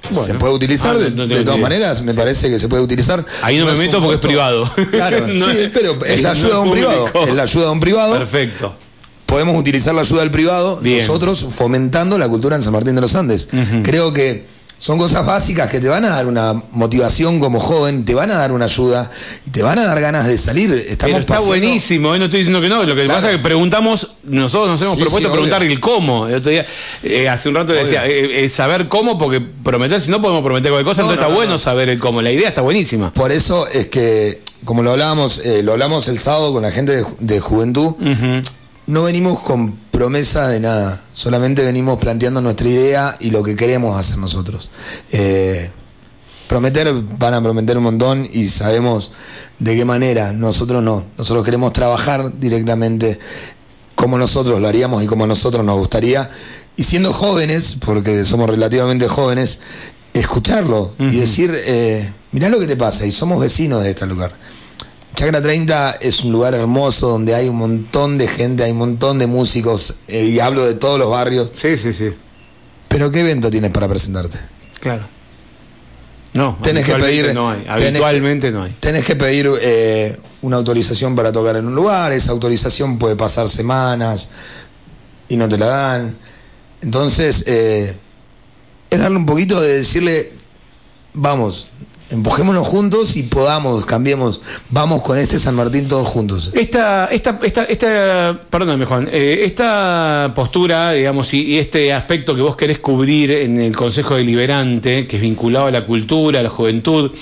Bueno. 0.09 0.25
se 0.27 0.35
puede 0.35 0.55
utilizar 0.55 0.97
Ah, 0.97 0.99
de, 0.99 1.11
no- 1.11 1.17
no 1.19 1.23
de 1.27 1.35
tengo 1.35 1.45
todas 1.45 1.61
maneras, 1.61 2.01
me 2.03 2.15
parece 2.15 2.49
que 2.49 2.59
se 2.59 2.69
puede 2.69 2.83
utilizar. 2.83 3.23
Ahí 3.43 3.59
no, 3.59 3.67
me 3.67 3.75
meto 3.75 4.01
porque 4.01 4.15
es 4.15 4.21
privado. 4.21 4.63
Claro, 4.91 5.27
sí, 5.29 5.71
pero 5.75 5.95
es 6.07 6.23
la 6.23 6.31
ayuda 6.31 6.55
de 6.55 6.59
un 6.61 6.71
privado. 6.71 7.07
Es 7.29 7.35
la 7.35 7.43
ayuda 7.43 7.65
de 7.67 7.71
un 7.71 7.81
privado. 7.81 8.19
Perfecto. 8.19 8.75
Podemos 9.31 9.57
utilizar 9.57 9.95
la 9.95 10.01
ayuda 10.03 10.21
del 10.23 10.31
privado, 10.33 10.81
Bien. 10.81 10.99
nosotros 10.99 11.47
fomentando 11.55 12.19
la 12.19 12.29
cultura 12.29 12.57
en 12.57 12.63
San 12.63 12.73
Martín 12.73 12.97
de 12.97 13.01
los 13.01 13.15
Andes. 13.15 13.49
Creo 13.85 14.13
que 14.13 14.45
son 14.77 14.99
cosas 14.99 15.25
básicas 15.27 15.69
que 15.69 15.79
te 15.79 15.89
van 15.89 16.05
a 16.07 16.09
dar 16.09 16.27
una 16.27 16.55
motivación 16.73 17.39
como 17.39 17.61
joven, 17.61 18.05
te 18.07 18.15
van 18.15 18.31
a 18.31 18.35
dar 18.35 18.51
una 18.51 18.65
ayuda 18.65 19.11
y 19.47 19.51
te 19.51 19.63
van 19.63 19.79
a 19.79 19.85
dar 19.85 20.01
ganas 20.01 20.27
de 20.27 20.37
salir. 20.39 20.73
Estamos 20.73 21.19
Pero 21.27 21.35
está 21.37 21.39
buenísimo, 21.47 22.15
eh, 22.15 22.19
no 22.19 22.25
estoy 22.25 22.41
diciendo 22.41 22.61
que 22.63 22.69
no. 22.71 22.83
Lo 22.83 22.95
que 22.97 23.05
Claro. 23.05 23.21
pasa 23.21 23.31
es 23.31 23.37
que 23.37 23.43
preguntamos, 23.43 24.17
nosotros 24.25 24.71
nos 24.71 24.81
hemos 24.83 24.95
Sí, 24.95 25.01
propuesto 25.03 25.29
sí, 25.29 25.33
preguntar 25.33 25.61
obvio. 25.61 25.71
el 25.73 25.81
cómo. 25.81 26.27
El 26.29 26.35
otro 26.37 26.51
día, 26.51 26.67
eh, 27.03 27.29
hace 27.29 27.49
un 27.51 27.55
rato 27.57 27.73
le 27.75 27.85
decía, 27.85 28.07
eh, 28.07 28.45
eh, 28.45 28.49
saber 28.49 28.89
cómo, 28.89 29.17
porque 29.19 29.41
prometer, 29.41 30.01
si 30.01 30.11
no 30.11 30.21
podemos 30.21 30.43
prometer 30.43 30.71
cualquier 30.73 30.91
cosa, 30.93 31.03
No, 31.03 31.09
entonces 31.13 31.21
no, 31.21 31.23
está 31.23 31.29
no, 31.29 31.37
bueno 31.37 31.53
no. 31.53 31.59
saber 31.59 31.89
el 31.91 31.99
cómo. 32.01 32.21
La 32.23 32.33
idea 32.33 32.49
está 32.49 32.63
buenísima. 32.63 33.13
Por 33.13 33.31
eso 33.33 33.69
es 33.69 33.87
que, 33.89 34.41
como 34.65 34.83
lo 34.83 34.93
hablábamos, 34.93 35.43
lo 35.63 35.73
hablamos 35.73 36.09
el 36.09 36.19
sábado 36.19 36.53
con 36.55 36.63
la 36.63 36.73
gente 36.73 37.05
de 37.21 37.41
juventud, 37.41 37.95
no 38.91 39.05
venimos 39.05 39.39
con 39.41 39.73
promesa 39.93 40.49
de 40.49 40.59
nada, 40.59 41.01
solamente 41.13 41.63
venimos 41.63 42.01
planteando 42.01 42.41
nuestra 42.41 42.69
idea 42.69 43.17
y 43.21 43.31
lo 43.31 43.45
que 43.45 43.55
queremos 43.55 43.97
hacer 43.97 44.19
nosotros. 44.19 44.69
Eh, 45.13 45.71
prometer, 46.49 46.93
van 47.17 47.35
a 47.35 47.41
prometer 47.41 47.79
un 47.79 47.85
montón 47.85 48.27
y 48.33 48.49
sabemos 48.49 49.13
de 49.61 49.77
qué 49.77 49.85
manera, 49.85 50.33
nosotros 50.33 50.83
no, 50.83 51.05
nosotros 51.17 51.45
queremos 51.45 51.73
trabajar 51.73 52.33
directamente 52.41 53.21
como 53.95 54.19
nosotros 54.19 54.61
lo 54.61 54.67
haríamos 54.67 55.05
y 55.05 55.07
como 55.07 55.23
a 55.23 55.29
nosotros 55.29 55.65
nos 55.65 55.79
gustaría, 55.79 56.29
y 56.77 56.83
siendo 56.83 57.13
jóvenes, 57.13 57.77
porque 57.85 58.25
somos 58.25 58.51
relativamente 58.51 59.07
jóvenes, 59.07 59.61
escucharlo 60.15 60.93
y 60.99 61.17
decir, 61.17 61.55
eh, 61.55 62.13
mirá 62.33 62.49
lo 62.49 62.59
que 62.59 62.67
te 62.67 62.77
pasa, 62.77 63.07
y 63.07 63.13
somos 63.13 63.39
vecinos 63.39 63.85
de 63.85 63.91
este 63.91 64.07
lugar. 64.07 64.33
Chacra 65.21 65.43
30 65.43 65.99
es 66.01 66.25
un 66.25 66.33
lugar 66.33 66.55
hermoso 66.55 67.09
donde 67.11 67.35
hay 67.35 67.47
un 67.47 67.57
montón 67.57 68.17
de 68.17 68.27
gente, 68.27 68.65
hay 68.65 68.71
un 68.71 68.79
montón 68.79 69.19
de 69.19 69.27
músicos, 69.27 69.97
eh, 70.09 70.25
y 70.25 70.41
hablo 70.41 70.65
de 70.65 70.73
todos 70.73 70.99
los 70.99 71.11
barrios, 71.11 71.51
Sí, 71.53 71.77
sí, 71.77 71.93
sí. 71.93 72.09
pero 72.89 73.11
¿qué 73.11 73.21
evento 73.21 73.51
tienes 73.51 73.71
para 73.71 73.87
presentarte? 73.87 74.39
Claro. 74.81 75.03
No, 76.33 76.57
Tenés 76.63 76.87
que 76.87 76.93
habitualmente 76.93 77.23
pedir. 77.25 77.35
No 77.35 77.51
hay. 77.51 77.59
tenés 77.59 77.77
que- 77.83 77.87
Habitualmente 77.89 78.51
no 78.51 78.63
hay. 78.63 78.73
Tenés 78.81 79.05
que 79.05 79.15
pedir 79.15 79.51
eh, 79.61 80.17
una 80.41 80.57
autorización 80.57 81.15
para 81.15 81.31
tocar 81.33 81.55
en 81.57 81.67
un 81.67 81.75
lugar, 81.75 82.13
esa 82.13 82.31
autorización 82.33 82.99
puede 82.99 83.15
pasar 83.15 83.47
semanas 83.47 84.31
y 85.29 85.37
no 85.37 85.51
te 85.51 85.59
la 85.59 85.67
dan. 85.67 86.17
Entonces, 86.81 87.45
eh, 87.47 87.95
es 88.89 88.99
darle 88.99 89.19
un 89.19 89.27
poquito 89.27 89.61
de 89.61 89.69
decirle, 89.77 90.33
vamos, 91.13 91.69
empujémonos 92.11 92.67
juntos 92.67 93.17
y 93.17 93.23
podamos, 93.23 93.85
cambiemos, 93.85 94.41
vamos 94.71 95.03
con 95.03 95.19
este 95.19 95.39
San 95.39 95.55
Martín 95.55 95.89
todos 95.89 96.07
juntos. 96.07 96.53
Esta, 96.55 97.07
esta, 97.07 97.39
esta, 97.43 97.65
esta 97.65 98.41
perdóname 98.51 98.85
Juan, 98.85 99.09
eh, 99.13 99.43
esta 99.45 100.33
postura, 100.35 100.93
digamos, 100.93 101.33
y, 101.35 101.59
este 101.59 101.93
aspecto 101.93 102.35
que 102.35 102.43
vos 102.43 102.57
querés 102.57 102.79
cubrir 102.79 103.31
en 103.31 103.61
el 103.61 103.77
Consejo 103.77 104.17
Deliberante, 104.17 105.07
que 105.07 105.17
es 105.17 105.23
vinculado 105.23 105.67
a 105.67 105.71
la 105.71 105.85
cultura, 105.85 106.41
a 106.41 106.43
la 106.43 106.51
juventud, 106.51 107.13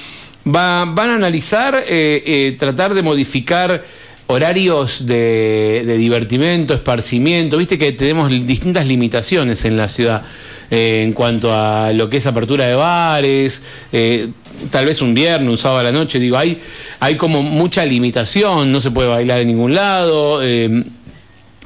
va, 0.47 0.85
van 0.87 1.11
a 1.11 1.15
analizar, 1.15 1.75
eh, 1.87 2.23
eh, 2.25 2.57
tratar 2.59 2.95
de 2.95 3.03
modificar 3.03 3.85
horarios 4.29 5.07
de, 5.07 5.83
de, 5.87 5.97
divertimento, 5.97 6.75
esparcimiento, 6.75 7.57
viste 7.57 7.79
que 7.79 7.93
tenemos 7.93 8.31
distintas 8.47 8.87
limitaciones 8.87 9.65
en 9.65 9.77
la 9.77 9.89
ciudad 9.89 10.23
eh, 10.71 11.03
en 11.03 11.15
cuanto 11.15 11.53
a 11.53 11.93
lo 11.95 12.11
que 12.11 12.19
es 12.19 12.27
apertura 12.27 12.67
de 12.67 12.75
bares, 12.75 13.63
eh, 13.91 14.29
tal 14.71 14.85
vez 14.85 15.01
un 15.01 15.15
viernes, 15.15 15.49
un 15.49 15.57
sábado 15.57 15.81
a 15.81 15.85
la 15.85 15.93
noche, 15.93 16.19
digo, 16.19 16.37
hay, 16.37 16.61
hay 17.01 17.17
como 17.17 17.43
mucha 17.43 17.87
limitación, 17.87 18.71
no 18.71 18.81
se 18.81 18.91
puede 18.91 19.09
bailar 19.09 19.41
en 19.41 19.49
ningún 19.49 19.75
lado. 19.75 20.43
Eh, 20.43 20.85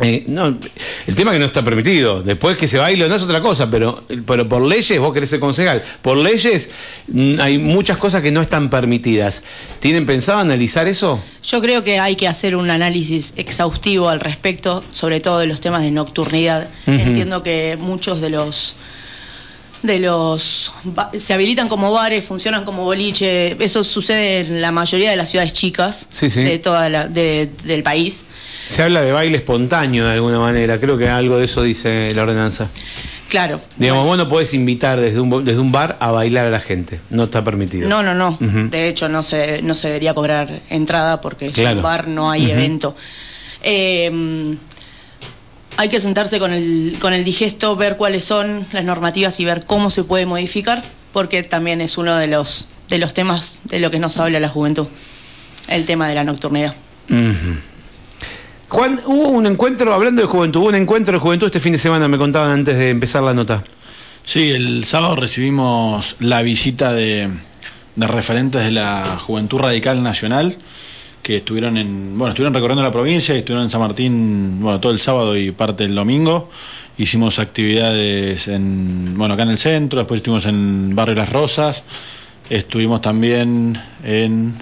eh, 0.01 0.25
no, 0.27 0.47
el 1.07 1.15
tema 1.15 1.33
que 1.33 1.39
no 1.39 1.45
está 1.45 1.63
permitido. 1.63 2.23
Después 2.23 2.57
que 2.57 2.67
se 2.67 2.79
baile 2.79 3.09
no 3.09 3.15
es 3.15 3.23
otra 3.23 3.41
cosa, 3.41 3.71
pero, 3.71 4.03
pero 4.27 4.49
por 4.49 4.63
leyes, 4.63 4.99
vos 4.99 5.13
querés 5.13 5.31
ser 5.31 5.41
concejal, 5.41 5.83
por 6.01 6.17
leyes 6.17 6.71
mm, 7.09 7.41
hay 7.41 7.59
muchas 7.59 7.99
cosas 7.99 8.23
que 8.23 8.31
no 8.31 8.41
están 8.41 8.71
permitidas. 8.71 9.45
¿Tienen 9.81 10.07
pensado 10.07 10.39
analizar 10.39 10.89
eso? 10.89 11.23
Yo 11.45 11.61
creo 11.61 11.85
que 11.85 11.99
hay 11.99 12.17
que 12.17 12.27
hacer 12.27 12.57
un 12.57 12.71
análisis 12.71 13.35
exhaustivo 13.37 14.09
al 14.09 14.21
respecto, 14.21 14.83
sobre 14.91 15.21
todo 15.21 15.39
de 15.39 15.47
los 15.47 15.61
temas 15.61 15.83
de 15.83 15.91
nocturnidad. 15.91 16.69
Uh 16.87 16.93
-huh. 16.93 17.01
Entiendo 17.01 17.43
que 17.43 17.77
muchos 17.79 18.21
de 18.21 18.31
los 18.31 18.77
de 19.83 19.99
los 19.99 20.73
se 21.17 21.35
habilitan 21.35 21.69
como 21.69 21.93
bares, 21.93 22.25
funcionan 22.25 22.65
como 22.65 22.85
boliche, 22.85 23.57
eso 23.63 23.83
sucede 23.83 24.41
en 24.41 24.61
la 24.61 24.71
mayoría 24.71 25.11
de 25.11 25.17
las 25.17 25.31
ciudades 25.31 25.53
chicas 25.53 26.07
sí, 26.11 26.31
sí. 26.31 26.43
de 26.43 26.59
toda 26.59 26.89
la, 26.89 27.09
de, 27.09 27.51
del 27.65 27.83
país. 27.83 28.25
Se 28.69 28.83
habla 28.83 29.03
de 29.03 29.13
baile 29.13 29.37
espontáneo 29.39 30.07
de 30.07 30.13
alguna 30.13 30.39
manera, 30.39 30.79
creo 30.79 30.97
que 30.97 31.09
algo 31.09 31.39
de 31.39 31.47
eso 31.47 31.63
dice 31.63 32.13
la 32.15 32.23
ordenanza. 32.23 32.69
Claro. 33.29 33.61
Digamos, 33.77 34.05
bueno. 34.07 34.25
vos 34.25 34.29
no 34.29 34.29
podés 34.29 34.53
invitar 34.53 35.01
desde 35.01 35.19
un, 35.19 35.43
desde 35.43 35.59
un 35.59 35.73
bar 35.73 35.97
a 36.01 36.11
bailar 36.11 36.47
a 36.47 36.51
la 36.51 36.61
gente, 36.61 37.01
no 37.11 37.25
está 37.25 37.43
permitido. 37.43 37.89
No, 37.89 38.03
no, 38.03 38.15
no. 38.15 38.37
Uh 38.41 38.45
-huh. 38.45 38.71
De 38.71 38.89
hecho, 38.89 39.09
no 39.09 39.23
se, 39.23 39.63
no 39.63 39.75
se 39.75 39.89
debería 39.89 40.13
cobrar 40.13 40.61
entrada 40.69 41.21
porque 41.21 41.51
claro. 41.51 41.71
en 41.71 41.77
un 41.79 41.83
bar 41.83 42.09
no 42.09 42.31
hay 42.31 42.45
uh 42.45 42.49
-huh. 42.49 42.53
evento. 42.53 42.97
Eh, 43.63 44.57
hay 45.77 45.89
que 45.89 46.01
sentarse 46.01 46.39
con 46.39 46.53
el, 46.53 46.97
con 47.01 47.13
el 47.13 47.25
digesto, 47.25 47.77
ver 47.77 47.97
cuáles 47.97 48.25
son 48.25 48.67
las 48.73 48.85
normativas 48.85 49.39
y 49.41 49.45
ver 49.45 49.65
cómo 49.67 49.91
se 49.91 50.05
puede 50.05 50.27
modificar, 50.27 50.83
porque 51.13 51.43
también 51.43 51.81
es 51.81 51.99
uno 51.99 52.17
de 52.17 52.27
los, 52.27 52.69
de 52.89 52.99
los 52.99 53.15
temas 53.15 53.61
de 53.65 53.79
lo 53.81 53.91
que 53.91 53.99
nos 53.99 54.19
habla 54.19 54.41
la 54.41 54.49
juventud, 54.49 54.87
el 55.69 55.85
tema 55.85 56.09
de 56.09 56.15
la 56.15 56.25
nocturnidad. 56.25 56.75
Uh 57.09 57.15
-huh. 57.15 57.59
Juan, 58.69 59.01
hubo 59.05 59.29
un 59.29 59.47
encuentro, 59.47 59.93
hablando 59.93 60.23
de 60.23 60.29
juventud, 60.29 60.61
hubo 60.61 60.69
un 60.69 60.75
encuentro 60.75 61.13
de 61.13 61.19
juventud 61.19 61.47
este 61.47 61.61
fin 61.61 61.73
de 61.73 61.79
semana, 61.79 62.09
me 62.09 62.17
contaban 62.17 62.51
antes 62.51 62.77
de 62.79 62.89
empezar 62.89 63.23
la 63.23 63.35
nota. 63.35 63.63
Sí, 64.25 64.51
el 64.51 64.85
sábado 64.85 65.17
recibimos 65.17 66.17
la 66.21 66.43
visita 66.43 66.93
de, 66.93 67.29
de 67.97 68.07
referentes 68.07 68.65
de 68.65 68.71
la 68.71 69.19
Juventud 69.19 69.59
Radical 69.59 70.03
Nacional 70.03 70.57
que 71.23 71.37
estuvieron 71.37 71.77
en 71.77 72.19
bueno 72.19 72.33
estuvieron 72.33 72.53
recorriendo 72.53 72.83
la 72.83 72.93
provincia 72.93 73.35
estuvieron 73.35 73.65
en 73.65 73.71
San 73.71 73.81
Martín 73.81 74.59
bueno 74.61 74.81
todo 74.81 74.93
el 74.93 75.01
sábado 75.01 75.37
y 75.37 75.51
parte 75.51 75.85
del 75.85 75.95
domingo. 75.95 76.51
Hicimos 76.99 77.39
actividades 77.39 78.49
en 78.49 79.17
bueno 79.17 79.35
acá 79.35 79.45
en 79.45 79.51
el 79.51 79.59
centro 79.59 80.01
después 80.01 80.19
estuvimos 80.19 80.47
en 80.47 80.95
Barrio 80.95 81.15
Las 81.15 81.33
Rosas 81.33 81.85
estuvimos 82.51 83.01
también 83.01 83.81
en 84.05 84.55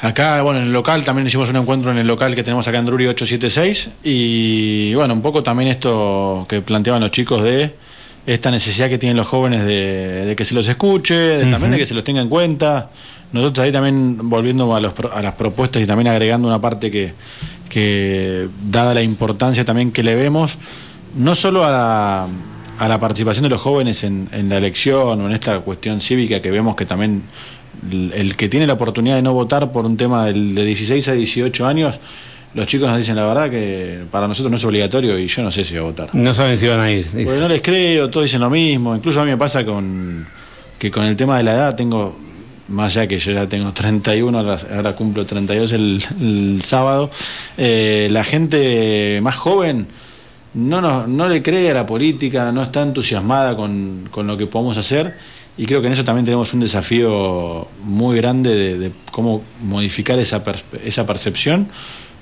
acá 0.00 0.40
bueno 0.42 0.60
en 0.60 0.66
el 0.66 0.72
local 0.72 1.04
también 1.04 1.26
hicimos 1.26 1.50
un 1.50 1.56
encuentro 1.56 1.90
en 1.90 1.98
el 1.98 2.06
local 2.06 2.34
que 2.34 2.42
tenemos 2.42 2.66
acá 2.68 2.78
en 2.78 2.86
Drury 2.86 3.06
876 3.08 3.88
y 4.04 4.94
bueno 4.94 5.14
un 5.14 5.22
poco 5.22 5.42
también 5.42 5.68
esto 5.68 6.46
que 6.48 6.62
planteaban 6.62 7.02
los 7.02 7.10
chicos 7.10 7.42
de 7.42 7.74
esta 8.26 8.50
necesidad 8.50 8.88
que 8.88 8.98
tienen 8.98 9.16
los 9.16 9.26
jóvenes 9.26 9.64
de, 9.64 10.24
de 10.24 10.36
que 10.36 10.44
se 10.44 10.54
los 10.54 10.66
escuche 10.68 11.14
de, 11.14 11.44
uh 11.44 11.46
-huh. 11.46 11.50
también 11.50 11.72
de 11.72 11.78
que 11.78 11.86
se 11.86 11.94
los 11.94 12.04
tenga 12.04 12.20
en 12.20 12.28
cuenta 12.28 12.90
nosotros 13.34 13.64
ahí 13.64 13.72
también, 13.72 14.16
volviendo 14.30 14.76
a, 14.76 14.80
los, 14.80 14.94
a, 15.12 15.20
las 15.20 15.34
propuestas 15.34 15.82
y 15.82 15.86
también 15.86 16.06
agregando 16.06 16.46
una 16.46 16.60
parte 16.60 16.88
que, 16.88 17.12
que, 17.68 18.48
dada 18.70 18.94
la 18.94 19.02
importancia 19.02 19.64
también 19.64 19.90
que 19.90 20.04
le 20.04 20.14
vemos, 20.14 20.56
no 21.16 21.34
solo 21.34 21.64
a 21.64 21.70
la, 21.72 22.26
a 22.78 22.88
la 22.88 23.00
participación 23.00 23.42
de 23.42 23.48
los 23.48 23.60
jóvenes 23.60 24.04
en, 24.04 24.28
en, 24.30 24.48
la 24.48 24.58
elección 24.58 25.20
o 25.20 25.26
en 25.26 25.32
esta 25.32 25.58
cuestión 25.58 26.00
cívica 26.00 26.40
que 26.40 26.52
vemos 26.52 26.76
que 26.76 26.86
también 26.86 27.24
el, 27.90 28.12
el 28.14 28.36
que 28.36 28.48
tiene 28.48 28.68
la 28.68 28.74
oportunidad 28.74 29.16
de 29.16 29.22
no 29.22 29.32
votar 29.32 29.72
por 29.72 29.84
un 29.84 29.96
tema 29.96 30.26
del, 30.26 30.54
de 30.54 30.64
16 30.64 31.08
a 31.08 31.12
18 31.14 31.66
años, 31.66 31.98
los 32.54 32.66
chicos 32.66 32.88
nos 32.88 32.98
dicen 32.98 33.16
la 33.16 33.26
verdad 33.26 33.50
que 33.50 34.00
para 34.10 34.28
nosotros 34.28 34.50
no 34.50 34.56
es 34.56 34.64
obligatorio 34.64 35.18
y 35.18 35.26
yo 35.26 35.42
no 35.42 35.50
sé 35.50 35.64
si 35.64 35.74
voy 35.74 35.80
a 35.80 35.82
votar. 35.82 36.14
No 36.14 36.32
saben 36.32 36.56
si 36.56 36.66
van 36.68 36.80
a 36.80 36.90
ir. 36.90 37.06
Porque 37.06 37.40
no 37.40 37.48
les 37.48 37.62
creo, 37.62 38.08
todos 38.10 38.24
dicen 38.24 38.40
lo 38.40 38.50
mismo. 38.50 38.94
Incluso 38.94 39.20
a 39.20 39.24
mí 39.24 39.30
me 39.30 39.36
pasa 39.36 39.64
con 39.64 40.26
que 40.78 40.90
con 40.90 41.04
el 41.04 41.16
tema 41.16 41.38
de 41.38 41.44
la 41.44 41.54
edad 41.54 41.76
tengo 41.76 42.16
más 42.68 42.96
allá 42.96 43.06
que 43.06 43.18
yo 43.18 43.32
ya 43.32 43.46
tengo 43.46 43.72
31, 43.72 44.38
ahora 44.74 44.94
cumplo 44.94 45.26
32 45.26 45.72
el, 45.72 46.04
el 46.20 46.62
sábado, 46.64 47.10
eh, 47.58 48.08
la 48.10 48.24
gente 48.24 49.20
más 49.22 49.36
joven 49.36 49.86
no, 50.54 50.80
no, 50.80 51.06
no 51.06 51.28
le 51.28 51.42
cree 51.42 51.70
a 51.70 51.74
la 51.74 51.86
política, 51.86 52.52
no 52.52 52.62
está 52.62 52.82
entusiasmada 52.82 53.56
con, 53.56 54.08
con, 54.10 54.26
lo 54.26 54.36
que 54.36 54.46
podemos 54.46 54.78
hacer 54.78 55.14
y 55.56 55.66
creo 55.66 55.80
que 55.80 55.88
en 55.88 55.92
eso 55.92 56.04
también 56.04 56.24
tenemos 56.24 56.52
un 56.54 56.60
desafío 56.60 57.68
muy 57.82 58.16
grande 58.16 58.54
de, 58.54 58.78
de 58.78 58.92
cómo 59.10 59.42
modificar 59.62 60.18
esa, 60.18 60.42
esa 60.84 61.06
percepción. 61.06 61.68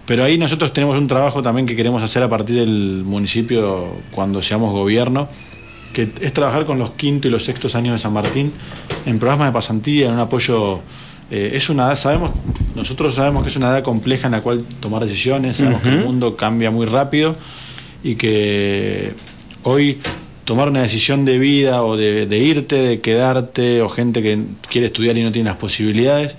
Pero 0.06 0.24
ahí 0.24 0.36
nosotros 0.36 0.72
tenemos 0.72 0.98
un 0.98 1.06
trabajo 1.06 1.42
también 1.42 1.66
que 1.66 1.76
queremos 1.76 2.02
hacer 2.02 2.22
a 2.22 2.28
partir 2.28 2.56
del 2.56 3.02
municipio 3.04 3.86
cuando 4.10 4.42
seamos 4.42 4.72
gobierno, 4.72 5.28
que 5.92 6.08
es 6.20 6.32
trabajar 6.32 6.64
con 6.64 6.78
los 6.78 6.90
quinto 6.90 7.28
y 7.28 7.30
los 7.30 7.44
sextos 7.44 7.74
años 7.74 7.94
de 7.94 7.98
San 7.98 8.12
Martín 8.12 8.50
en 9.06 9.18
programas 9.18 9.48
de 9.48 9.52
pasantía, 9.52 10.08
en 10.08 10.14
un 10.14 10.20
apoyo. 10.20 10.80
Eh, 11.30 11.52
es 11.54 11.70
una 11.70 11.86
edad, 11.86 11.96
sabemos, 11.96 12.30
nosotros 12.74 13.14
sabemos 13.14 13.42
que 13.42 13.50
es 13.50 13.56
una 13.56 13.68
edad 13.68 13.82
compleja 13.82 14.26
en 14.26 14.32
la 14.32 14.40
cual 14.42 14.64
tomar 14.80 15.02
decisiones, 15.02 15.56
sabemos 15.56 15.80
uh 15.82 15.86
-huh. 15.86 15.90
que 15.90 15.98
el 15.98 16.04
mundo 16.04 16.36
cambia 16.36 16.70
muy 16.70 16.84
rápido 16.84 17.36
y 18.02 18.16
que 18.16 19.12
hoy 19.62 19.98
tomar 20.44 20.68
una 20.68 20.82
decisión 20.82 21.24
de 21.24 21.38
vida 21.38 21.84
o 21.84 21.96
de, 21.96 22.26
de, 22.26 22.38
irte, 22.38 22.76
de 22.76 23.00
quedarte, 23.00 23.80
o 23.80 23.88
gente 23.88 24.20
que 24.22 24.38
quiere 24.68 24.88
estudiar 24.88 25.16
y 25.16 25.22
no 25.22 25.32
tiene 25.32 25.48
las 25.48 25.58
posibilidades, 25.58 26.34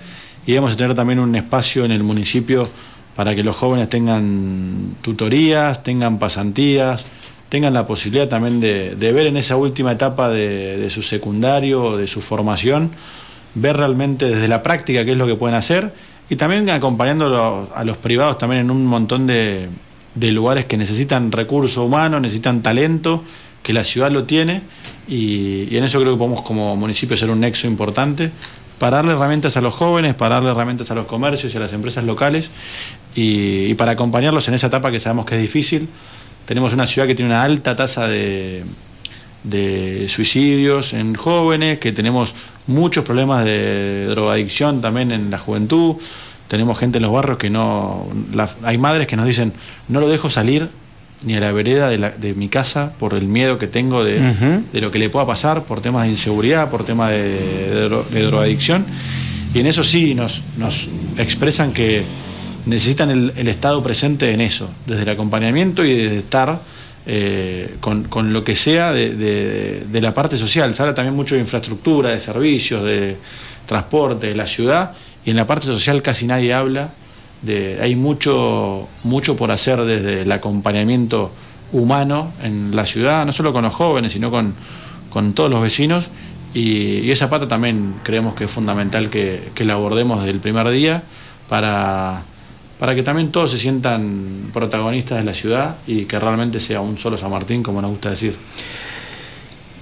y 0.46 0.54
vamos 0.54 0.74
a 0.74 0.76
tener 0.76 0.94
también 0.94 1.20
un 1.20 1.34
espacio 1.36 1.86
en 1.86 1.92
el 1.92 2.04
municipio 2.04 2.68
para 3.16 3.36
que 3.36 3.44
los 3.44 3.56
jóvenes 3.56 3.90
tengan 3.90 4.96
tutorías, 5.02 5.84
tengan 5.84 6.18
pasantías, 6.20 7.06
tengan 7.50 7.74
la 7.74 7.86
posibilidad 7.86 8.28
también 8.28 8.60
de, 8.60 8.96
de 8.96 9.12
ver 9.12 9.28
en 9.28 9.38
esa 9.38 9.56
última 9.56 9.92
etapa 9.92 10.30
de, 10.30 10.90
su 10.90 11.04
secundario, 11.04 11.98
de 11.98 12.08
su 12.08 12.22
formación, 12.22 12.90
ver 13.54 13.78
realmente 13.78 14.26
desde 14.28 14.48
la 14.48 14.64
práctica 14.64 15.06
qué 15.06 15.12
es 15.12 15.18
lo 15.18 15.28
que 15.28 15.36
pueden 15.36 15.56
hacer 15.56 15.94
y 16.30 16.36
también 16.36 16.68
acompañando 16.72 17.70
a 17.76 17.84
los 17.84 17.98
privados 17.98 18.40
también 18.40 18.62
en 18.62 18.72
un 18.72 18.88
montón 18.88 19.28
de, 19.28 19.70
de 20.16 20.32
lugares 20.32 20.66
que 20.66 20.78
necesitan 20.78 21.32
recurso 21.32 21.86
humano, 21.86 22.20
necesitan 22.20 22.64
talento, 22.64 23.24
que 23.62 23.72
la 23.72 23.84
ciudad 23.84 24.10
lo 24.10 24.24
tiene 24.24 24.62
y, 25.08 25.68
y 25.70 25.78
en 25.78 25.84
eso 25.84 26.00
creo 26.00 26.14
que 26.14 26.18
podemos 26.18 26.42
como 26.42 26.76
municipio 26.76 27.16
ser 27.16 27.30
un 27.30 27.42
nexo 27.42 27.68
importante 27.68 28.32
para 28.80 28.98
darle 28.98 29.14
herramientas 29.14 29.58
a 29.58 29.62
los 29.62 29.74
jóvenes, 29.74 30.16
para 30.16 30.36
darle 30.36 30.52
herramientas 30.52 30.92
a 30.92 30.96
los 30.96 31.06
comercios 31.06 31.54
y 31.54 31.58
a 31.58 31.60
las 31.60 31.74
empresas 31.74 32.04
locales 32.04 32.50
y, 33.16 33.66
y 33.66 33.74
para 33.76 33.92
acompañarlos 33.92 34.48
en 34.48 34.54
esa 34.54 34.68
etapa 34.68 34.92
que 34.92 35.00
sabemos 35.00 35.26
que 35.26 35.36
es 35.36 35.42
difícil 35.42 35.88
tenemos 36.46 36.74
una 36.74 36.88
ciudad 36.88 37.08
que 37.08 37.16
tiene 37.16 37.32
una 37.32 37.44
alta 37.44 37.76
tasa 37.76 38.08
de, 38.08 38.64
de 39.44 40.08
suicidios 40.10 40.94
en 40.94 41.16
jóvenes, 41.16 41.80
que 41.80 41.92
tenemos 41.92 42.34
muchos 42.68 43.06
problemas 43.06 43.46
de 43.46 44.08
drogadicción 44.08 44.82
también 44.82 45.12
en 45.12 45.32
la 45.32 45.38
juventud. 45.38 45.96
Tenemos 46.50 46.78
gente 46.78 46.98
en 46.98 47.04
los 47.04 47.14
barrios 47.14 47.38
que 47.38 47.50
no. 47.50 48.08
La, 48.34 48.50
hay 48.64 48.78
madres 48.78 49.08
que 49.08 49.16
nos 49.16 49.26
dicen: 49.26 49.54
no 49.88 50.02
lo 50.02 50.10
dejo 50.10 50.30
salir 50.30 50.68
ni 51.26 51.36
a 51.36 51.40
la 51.40 51.52
vereda 51.52 51.90
de, 51.90 51.98
la, 51.98 52.10
de 52.12 52.34
mi 52.34 52.50
casa 52.50 52.94
por 53.00 53.14
el 53.14 53.26
miedo 53.28 53.58
que 53.58 53.68
tengo 53.68 54.04
de, 54.04 54.20
uh 54.20 54.22
-huh. 54.22 54.64
de, 54.72 54.82
lo 54.82 54.92
que 54.92 55.00
le 55.00 55.10
pueda 55.10 55.26
pasar, 55.26 55.64
por 55.64 55.82
temas 55.82 56.04
de 56.04 56.12
inseguridad, 56.12 56.70
por 56.70 56.86
temas 56.86 57.12
de, 57.12 57.90
de 58.12 58.22
drogadicción. 58.24 58.86
Y 59.54 59.60
en 59.60 59.68
eso 59.68 59.84
sí 59.84 60.16
nos, 60.16 60.42
nos 60.58 60.88
expresan 61.18 61.74
que 61.74 62.04
necesitan 62.66 63.12
el, 63.12 63.34
el, 63.36 63.48
Estado 63.48 63.82
presente 63.84 64.32
en 64.32 64.42
eso, 64.42 64.70
desde 64.88 65.04
el 65.04 65.10
acompañamiento 65.10 65.84
y 65.84 65.96
desde 65.96 66.18
estar 66.20 66.60
eh, 67.06 67.76
con, 67.80 68.06
con, 68.06 68.34
lo 68.34 68.44
que 68.44 68.56
sea 68.56 68.94
de, 68.94 69.14
de, 69.16 69.84
de, 69.92 70.02
la 70.02 70.14
parte 70.14 70.38
social. 70.38 70.74
Se 70.74 70.82
habla 70.82 70.96
también 70.96 71.16
mucho 71.16 71.36
de 71.36 71.42
infraestructura, 71.42 72.12
de 72.12 72.20
servicios, 72.20 72.84
de 72.84 73.18
transporte, 73.66 74.28
de 74.28 74.36
la 74.36 74.48
ciudad, 74.48 74.92
y 75.26 75.32
en 75.32 75.36
la 75.36 75.46
parte 75.46 75.66
social 75.66 76.02
casi 76.02 76.26
nadie 76.26 76.54
habla. 76.54 76.90
Hay 77.46 77.96
mucho, 77.96 78.88
mucho 79.04 79.36
por 79.36 79.52
hacer 79.52 79.84
desde 79.84 80.22
el 80.22 80.32
acompañamiento 80.32 81.32
humano 81.72 82.32
en 82.42 82.76
la 82.76 82.86
ciudad, 82.86 83.26
no 83.26 83.32
solo 83.32 83.52
con 83.52 83.64
los 83.64 83.74
jóvenes, 83.74 84.14
sino 84.14 84.32
con, 84.32 84.54
con 85.10 85.34
todos 85.34 85.50
los 85.50 85.62
vecinos 85.62 86.10
y, 86.54 87.10
esa 87.12 87.30
pata 87.30 87.48
también 87.48 87.96
creemos 88.04 88.36
que 88.36 88.46
es 88.46 88.52
fundamental 88.52 89.10
que, 89.10 89.52
la 89.60 89.74
abordemos 89.74 90.20
desde 90.20 90.32
el 90.32 90.40
primer 90.40 90.70
día 90.70 91.04
para, 91.50 92.22
para 92.80 92.96
que 92.96 93.04
también 93.04 93.32
todos 93.32 93.52
se 93.52 93.58
sientan 93.58 94.50
protagonistas 94.54 95.18
de 95.18 95.24
la 95.24 95.34
ciudad 95.34 95.76
y 95.88 96.06
que 96.06 96.20
realmente 96.20 96.60
sea 96.60 96.82
un 96.82 96.98
solo 96.98 97.18
San 97.18 97.32
Martín, 97.32 97.64
como 97.64 97.82
nos 97.82 97.92
gusta 97.92 98.12
decir. 98.12 98.36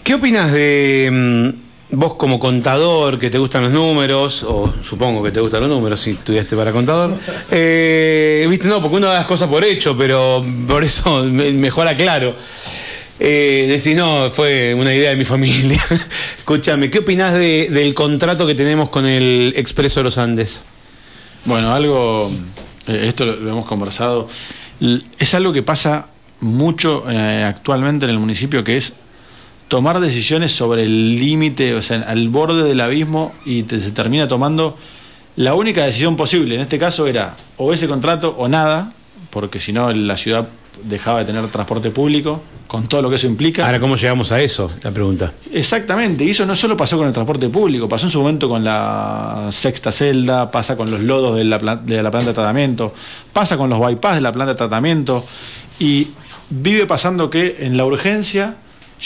¿Qué 0.04 0.16
opinas 0.16 0.52
de 0.52 1.10
mm, 1.12 1.71
vos 1.92 2.16
como 2.16 2.40
contador, 2.40 3.20
que 3.20 3.30
te 3.30 3.38
gustan 3.38 3.64
los 3.64 3.72
números, 3.72 4.44
o 4.44 4.72
supongo 4.82 5.22
que 5.24 5.32
te 5.32 5.40
gustan 5.40 5.62
los 5.62 5.70
números 5.70 6.00
si 6.00 6.12
estudiaste 6.12 6.56
para 6.56 6.72
contador? 6.72 7.14
Eh, 7.52 8.48
Viste, 8.50 8.68
no, 8.68 8.82
porque 8.82 8.98
uno 8.98 9.08
da 9.08 9.16
las 9.16 9.26
cosas 9.26 9.50
por 9.50 9.64
hecho, 9.64 9.98
pero 9.98 10.44
por 10.68 10.84
eso 10.84 11.24
mejor 11.32 11.88
aclaro. 11.88 12.36
Eh, 13.24 13.68
decís, 13.70 13.96
no, 13.96 14.30
fue 14.30 14.74
una 14.74 14.94
idea 14.94 15.12
de 15.12 15.16
mi 15.16 15.26
familia. 15.26 15.80
Escúchame, 16.38 16.90
¿qué 16.90 17.00
opinás 17.00 17.34
del 17.34 17.94
contrato 17.94 18.48
que 18.48 18.56
tenemos 18.56 18.90
con 18.90 19.06
el 19.06 19.54
Expreso 19.56 20.00
de 20.00 20.06
los 20.06 20.18
Andes? 20.18 20.64
Bueno, 21.46 21.74
algo, 21.74 22.32
eh, 22.88 23.06
esto 23.08 23.26
lo, 23.26 23.34
hemos 23.34 23.66
conversado, 23.66 24.28
es 25.20 25.34
algo 25.36 25.54
que 25.54 25.62
pasa 25.62 26.08
mucho 26.40 27.04
eh, 27.10 27.44
actualmente 27.44 28.06
en 28.06 28.12
el 28.12 28.20
municipio, 28.20 28.64
que 28.64 28.78
es 28.78 28.94
tomar 29.72 30.02
decisiones 30.02 30.52
sobre 30.52 30.84
el 30.84 31.18
límite, 31.18 31.74
o 31.76 31.82
sea, 31.82 32.02
al 32.02 32.28
borde 32.28 32.68
del 32.68 32.82
abismo 32.82 33.34
y 33.46 33.62
se 33.62 33.92
termina 33.92 34.28
tomando 34.28 34.78
la 35.38 35.56
única 35.56 35.86
decisión 35.86 36.18
posible. 36.18 36.56
En 36.56 36.62
este 36.62 36.78
caso 36.78 37.08
era 37.08 37.38
o 37.56 37.72
ese 37.72 37.88
contrato 37.88 38.36
o 38.38 38.50
nada, 38.50 38.92
porque 39.30 39.62
si 39.62 39.72
no 39.72 39.90
la 39.94 40.18
ciudad 40.18 40.46
dejaba 40.84 41.20
de 41.20 41.26
tener 41.26 41.48
transporte 41.48 41.90
público, 41.90 42.42
con 42.68 42.90
todo 42.90 43.02
lo 43.02 43.10
que 43.10 43.16
eso 43.16 43.28
implica. 43.28 43.66
Ahora, 43.66 43.80
¿cómo 43.80 43.96
llegamos 43.96 44.34
a 44.34 44.42
eso? 44.42 44.70
La 44.84 44.92
pregunta. 44.92 45.32
Exactamente, 45.54 46.26
y 46.26 46.32
eso 46.32 46.46
no 46.46 46.58
solo 46.58 46.76
pasó 46.76 46.98
con 46.98 47.08
el 47.08 47.14
transporte 47.14 47.48
público, 47.48 47.88
pasó 47.88 48.08
en 48.08 48.12
su 48.12 48.20
momento 48.20 48.50
con 48.50 48.66
la 48.66 49.48
sexta 49.52 49.94
celda, 49.94 50.52
pasa 50.52 50.76
con 50.76 50.92
los 50.92 51.00
lodos 51.00 51.38
de 51.38 51.46
la, 51.46 51.78
de 51.78 52.04
la 52.04 52.12
planta 52.12 52.32
de 52.32 52.34
tratamiento, 52.34 52.94
pasa 53.32 53.56
con 53.56 53.70
los 53.70 53.80
bypass 53.80 54.16
de 54.16 54.22
la 54.22 54.34
planta 54.34 54.52
de 54.52 54.58
tratamiento, 54.58 55.26
y 55.80 56.10
vive 56.50 56.86
pasando 56.88 57.30
que 57.30 57.56
en 57.62 57.78
la 57.78 57.86
urgencia 57.86 58.56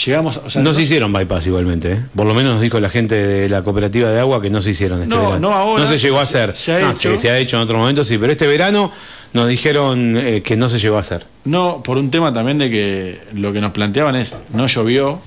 llegamos... 0.04 0.40
no, 0.56 0.74
se 0.74 0.82
hicieron 0.82 1.12
bypass 1.12 1.46
igualmente, 1.46 1.92
¿eh? 1.92 2.00
por 2.14 2.26
lo 2.26 2.34
menos 2.34 2.60
dijo 2.60 2.80
la 2.80 2.90
gente 2.90 3.14
de 3.14 3.48
la 3.48 3.62
cooperativa 3.62 4.10
de 4.10 4.20
agua 4.20 4.42
que 4.42 4.50
no 4.50 4.60
se 4.60 4.70
hicieron 4.70 5.02
este 5.02 5.14
no, 5.14 5.38
No, 5.38 5.52
ahora 5.52 5.84
no 5.84 5.88
se 5.88 5.98
llegó 5.98 6.18
a 6.18 6.22
hacer. 6.22 6.56
Se 6.56 6.72
ha, 6.72 6.90
hecho. 6.90 7.16
se 7.16 7.30
ha 7.30 7.38
hecho 7.38 7.56
en 7.56 7.62
otro 7.62 7.78
momento, 7.78 8.04
sí, 8.04 8.18
pero 8.18 8.32
este 8.32 8.46
verano 8.46 8.92
nos 9.32 9.48
dijeron 9.48 10.16
eh, 10.16 10.42
que 10.42 10.56
no 10.56 10.68
se 10.68 10.78
llegó 10.78 10.96
a 10.96 11.00
hacer. 11.00 11.26
No, 11.44 11.82
por 11.82 11.98
un 11.98 12.10
tema 12.10 12.32
también 12.32 12.58
de 12.58 12.70
que 12.70 13.20
lo 13.34 13.52
que 13.52 13.60
nos 13.60 13.72
planteaban 13.72 14.16
es, 14.16 14.32
no 14.52 14.66
llovió. 14.66 15.20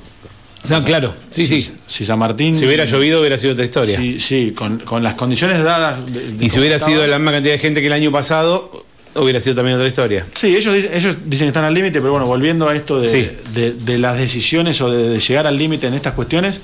No, 0.67 0.83
claro, 0.83 1.13
sí, 1.31 1.47
sí. 1.47 1.73
Si 1.87 2.05
San 2.05 2.19
Martín... 2.19 2.57
Si 2.57 2.65
hubiera 2.65 2.85
llovido 2.85 3.21
hubiera 3.21 3.37
sido 3.37 3.53
otra 3.53 3.63
historia. 3.63 3.97
Sí, 3.97 4.19
sí, 4.19 4.53
con, 4.53 4.83
las 5.01 5.13
condiciones 5.15 5.63
dadas... 5.63 6.01
y 6.39 6.49
si 6.49 6.59
hubiera 6.59 6.77
sido 6.77 7.07
la 7.07 7.17
misma 7.17 7.31
cantidad 7.31 7.53
de 7.53 7.59
gente 7.59 7.81
que 7.81 7.87
el 7.87 7.93
año 7.93 8.11
pasado, 8.11 8.85
hubiera 9.15 9.39
sido 9.39 9.55
también 9.55 9.75
otra 9.75 9.87
historia. 9.87 10.25
Sí, 10.39 10.55
ellos, 10.55 10.73
ellos 10.75 11.17
dicen 11.25 11.45
que 11.45 11.49
están 11.49 11.63
al 11.63 11.73
límite, 11.73 11.99
pero 11.99 12.11
bueno, 12.11 12.25
volviendo 12.25 12.67
a 12.67 12.75
esto 12.75 13.01
de, 13.01 13.97
las 13.97 14.17
decisiones 14.17 14.79
o 14.81 14.91
de, 14.91 15.19
llegar 15.19 15.47
al 15.47 15.57
límite 15.57 15.87
en 15.87 15.93
estas 15.93 16.13
cuestiones, 16.13 16.59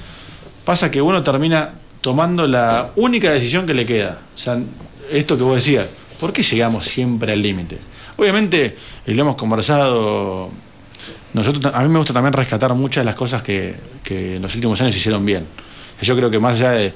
pasa 0.64 0.92
que 0.92 1.02
uno 1.02 1.24
termina 1.24 1.72
tomando 2.02 2.48
la 2.48 2.92
única 2.96 3.32
decisión 3.32 3.66
que 3.66 3.74
le 3.74 3.86
queda. 3.86 4.20
O 4.36 4.38
sea, 4.38 4.60
esto 5.12 5.38
que 5.38 5.44
vos 5.44 5.56
decías, 5.56 5.88
¿por 6.20 6.34
qué 6.34 6.44
llegamos 6.44 6.86
siempre 6.86 7.32
al 7.34 7.42
límite? 7.42 7.78
Obviamente, 8.18 8.78
y 9.06 9.14
lo 9.14 9.24
hemos 9.24 9.36
conversado, 9.36 10.50
nosotros, 11.34 11.74
a 11.74 11.82
mí 11.82 11.90
me 11.90 11.98
gusta 11.98 12.14
también 12.14 12.34
rescatar 12.34 12.74
muchas 12.74 13.02
de 13.02 13.06
las 13.06 13.16
cosas 13.16 13.42
que, 13.42 13.76
que 14.04 14.38
en 14.38 14.42
los 14.42 14.54
últimos 14.56 14.80
años 14.82 14.94
se 14.94 15.00
hicieron 15.00 15.26
bien. 15.26 15.46
Yo 16.02 16.16
creo 16.16 16.30
que 16.30 16.40
más 16.40 16.56
allá 16.56 16.72
de 16.72 16.94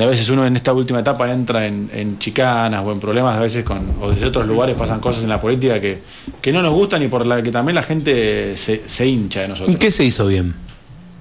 a 0.00 0.06
veces 0.06 0.30
uno 0.30 0.46
en 0.46 0.56
esta 0.56 0.72
última 0.72 1.00
etapa 1.00 1.30
entra 1.30 1.66
en, 1.66 2.18
chicanas 2.18 2.82
o 2.84 2.92
en 2.92 3.00
problemas, 3.00 3.36
a 3.36 3.40
veces 3.40 3.62
con, 3.62 3.78
o 4.00 4.08
desde 4.08 4.26
otros 4.26 4.46
lugares 4.46 4.74
pasan 4.76 5.00
cosas 5.00 5.22
en 5.22 5.28
la 5.28 5.40
política 5.40 5.80
que, 5.80 5.98
que 6.40 6.52
no 6.52 6.62
nos 6.62 6.72
gustan 6.72 7.02
y 7.02 7.08
por 7.08 7.26
la 7.26 7.42
que 7.42 7.50
también 7.50 7.74
la 7.74 7.82
gente 7.82 8.56
se, 8.56 8.82
se 8.86 9.06
hincha 9.06 9.42
de 9.42 9.48
nosotros. 9.48 9.76
¿Qué 9.76 9.90
se 9.90 10.04
hizo 10.04 10.26
bien? 10.26 10.54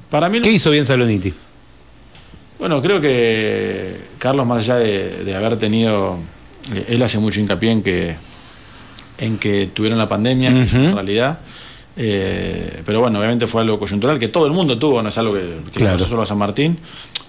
Para 0.09 0.29
mí, 0.29 0.39
¿Qué 0.39 0.51
hizo 0.51 0.71
bien 0.71 0.85
Saloniti? 0.85 1.33
Bueno, 2.59 2.81
creo 2.81 3.01
que 3.01 3.97
Carlos, 4.19 4.45
más 4.45 4.59
allá 4.59 4.75
de, 4.75 5.35
haber 5.35 5.57
tenido, 5.57 6.17
eh, 6.73 6.85
él 6.89 7.01
hace 7.01 7.17
mucho 7.17 7.41
hincapié 7.41 7.71
en 7.71 7.83
que, 7.83 8.15
en 9.17 9.37
que 9.37 9.69
tuvieron 9.73 9.97
la 9.97 10.07
pandemia, 10.07 10.49
en 10.49 10.93
realidad. 10.93 11.39
Eh, 11.97 12.81
pero 12.85 13.01
bueno, 13.01 13.19
obviamente 13.19 13.47
fue 13.47 13.61
algo 13.61 13.77
coyuntural 13.77 14.17
que 14.17 14.29
todo 14.29 14.45
el 14.45 14.53
mundo 14.53 14.77
tuvo, 14.77 15.01
no 15.01 15.09
es 15.09 15.17
algo 15.17 15.33
que, 15.33 15.57
que 15.73 15.79
claro. 15.79 15.97
pasó 15.97 16.09
solo 16.09 16.21
a 16.21 16.25
San 16.25 16.37
Martín 16.37 16.77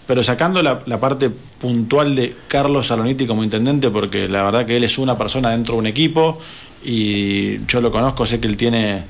pero 0.07 0.23
sacando 0.23 0.63
la, 0.63 0.79
parte 0.79 1.31
puntual 1.31 2.15
de 2.15 2.35
Carlos 2.49 2.89
Saloniti 2.89 3.27
como 3.27 3.45
intendente, 3.45 3.91
porque 3.91 4.29
la 4.29 4.43
verdad 4.43 4.67
que 4.67 4.77
él 4.77 4.85
es 4.85 4.99
una 4.99 5.17
persona 5.17 5.51
dentro 5.51 5.75
de 5.75 5.81
un 5.81 5.87
equipo 5.87 6.41
y 6.85 7.65
yo 7.67 7.81
lo 7.81 7.91
conozco, 7.91 8.27
sé 8.27 8.41
que 8.41 8.49
él 8.49 8.57
tiene 8.57 9.03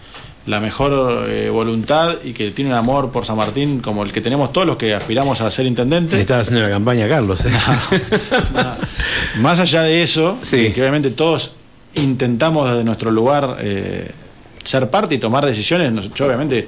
la 0.47 0.59
mejor 0.59 1.29
eh, 1.29 1.49
voluntad 1.51 2.17
y 2.25 2.33
que 2.33 2.51
tiene 2.51 2.73
un 2.73 2.77
amor 2.77 3.11
por 3.11 3.25
San 3.25 3.37
Martín 3.37 3.81
como 3.81 4.03
el 4.03 4.13
que 4.13 4.21
tenemos 4.21 4.53
todos 4.53 4.67
los 4.67 4.77
que 4.77 4.93
aspiramos 4.93 5.41
a 5.41 5.51
ser 5.51 5.67
intendente. 5.67 6.21
Está 6.21 6.41
haciendo 6.41 6.63
la 6.63 6.71
campaña 6.71 7.09
Carlos. 7.09 7.47
¿eh? 7.47 7.51
Más 9.41 9.61
allá 9.61 9.83
de 9.83 10.03
eso, 10.03 10.37
que 10.51 10.75
obviamente 10.79 11.11
todos 11.11 11.53
intentamos 11.95 12.71
desde 12.71 12.85
nuestro 12.85 13.11
lugar 13.11 13.59
eh, 13.61 14.11
ser 14.65 14.91
parte 14.91 15.15
y 15.15 15.19
tomar 15.19 15.47
decisiones, 15.47 16.11
yo 16.15 16.27
obviamente 16.27 16.67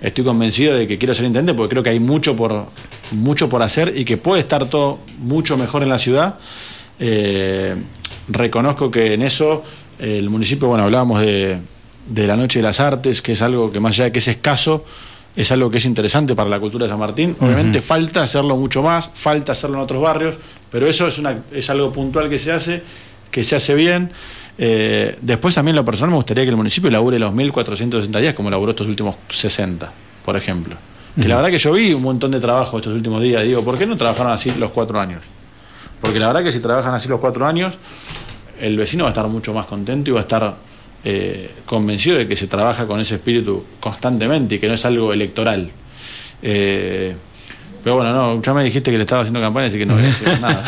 estoy 0.00 0.24
convencido 0.24 0.74
de 0.76 0.86
que 0.86 0.98
quiero 0.98 1.14
ser 1.14 1.24
intendente 1.24 1.54
porque 1.54 1.70
creo 1.70 1.82
que 1.82 1.90
hay 1.90 2.00
mucho 2.00 2.36
por, 2.36 2.66
mucho 3.12 3.48
por 3.48 3.62
hacer 3.62 3.94
y 3.96 4.04
que 4.04 4.16
puede 4.16 4.40
estar 4.40 4.66
todo 4.66 5.00
mucho 5.18 5.56
mejor 5.56 5.82
en 5.82 5.88
la 5.88 5.98
ciudad. 5.98 6.36
Eh, 6.98 7.74
reconozco 8.28 8.90
que 8.90 9.14
en 9.14 9.22
eso 9.22 9.62
el 9.98 10.28
municipio, 10.28 10.68
bueno, 10.68 10.84
hablábamos 10.84 11.20
de, 11.20 11.58
de, 12.08 12.26
la 12.26 12.36
Noche 12.36 12.58
de 12.58 12.64
las 12.64 12.80
Artes, 12.80 13.22
que 13.22 13.32
es 13.32 13.42
algo 13.42 13.70
que 13.70 13.80
más 13.80 13.94
allá 13.94 14.04
de 14.04 14.12
que 14.12 14.18
es 14.18 14.28
escaso, 14.28 14.84
es 15.36 15.52
algo 15.52 15.70
que 15.70 15.78
es 15.78 15.84
interesante 15.84 16.34
para 16.34 16.48
la 16.48 16.58
cultura 16.58 16.86
de 16.86 16.90
San 16.90 16.98
Martín. 16.98 17.36
Obviamente 17.40 17.80
falta 17.80 18.22
hacerlo 18.22 18.56
mucho 18.56 18.82
más, 18.82 19.10
falta 19.14 19.52
hacerlo 19.52 19.76
en 19.76 19.82
otros 19.84 20.02
barrios, 20.02 20.36
pero 20.70 20.88
eso 20.88 21.06
es, 21.06 21.18
una, 21.18 21.36
es 21.52 21.68
algo 21.70 21.92
puntual 21.92 22.30
que 22.30 22.38
se 22.38 22.52
hace, 22.52 22.82
que 23.30 23.44
se 23.44 23.56
hace 23.56 23.74
bien. 23.74 24.10
Eh, 24.58 25.18
después 25.20 25.54
también 25.54 25.76
lo 25.76 25.84
personal 25.84 26.10
me 26.10 26.16
gustaría 26.16 26.44
que 26.44 26.50
el 26.50 26.56
municipio 26.56 26.90
labure 26.90 27.18
los 27.18 27.32
1.460 27.34 28.20
días 28.20 28.34
como 28.34 28.50
laburó 28.50 28.70
estos 28.70 28.86
últimos 28.86 29.16
60, 29.28 29.90
por 30.24 30.36
ejemplo. 30.36 30.76
Que 31.14 31.28
la 31.28 31.36
verdad 31.36 31.50
que 31.50 31.58
yo 31.58 31.72
vi 31.72 31.94
un 31.94 32.02
montón 32.02 32.30
de 32.30 32.40
trabajo 32.40 32.76
estos 32.76 32.92
últimos 32.94 33.22
días. 33.22 33.42
Digo, 33.42 33.64
¿por 33.64 33.78
qué 33.78 33.86
no 33.86 33.96
trabajaron 33.96 34.32
así 34.32 34.50
los 34.58 34.70
cuatro 34.70 35.00
años? 35.00 35.22
Porque 36.00 36.20
la 36.20 36.26
verdad 36.26 36.42
que 36.42 36.52
si 36.52 36.60
trabajan 36.60 36.92
así 36.92 37.08
los 37.08 37.20
cuatro 37.20 37.46
años, 37.46 37.74
el 38.60 38.76
vecino 38.76 39.04
va 39.04 39.10
a 39.10 39.12
estar 39.12 39.26
mucho 39.26 39.54
más 39.54 39.64
contento 39.64 40.10
y 40.10 40.12
va 40.12 40.20
a 40.20 40.22
estar 40.22 40.54
eh, 41.04 41.50
convencido 41.64 42.18
de 42.18 42.28
que 42.28 42.36
se 42.36 42.48
trabaja 42.48 42.86
con 42.86 43.00
ese 43.00 43.14
espíritu 43.14 43.64
constantemente 43.80 44.56
y 44.56 44.58
que 44.58 44.68
no 44.68 44.74
es 44.74 44.84
algo 44.84 45.12
electoral. 45.12 45.70
Eh, 46.42 47.16
pero 47.86 47.98
bueno, 47.98 48.12
no, 48.12 48.42
ya 48.42 48.52
me 48.52 48.64
dijiste 48.64 48.90
que 48.90 48.96
le 48.96 49.04
estaba 49.04 49.22
haciendo 49.22 49.40
campaña, 49.40 49.68
así 49.68 49.78
que 49.78 49.86
no 49.86 49.94
voy 49.94 50.02
a 50.02 50.06
decir 50.06 50.26
nada. 50.40 50.64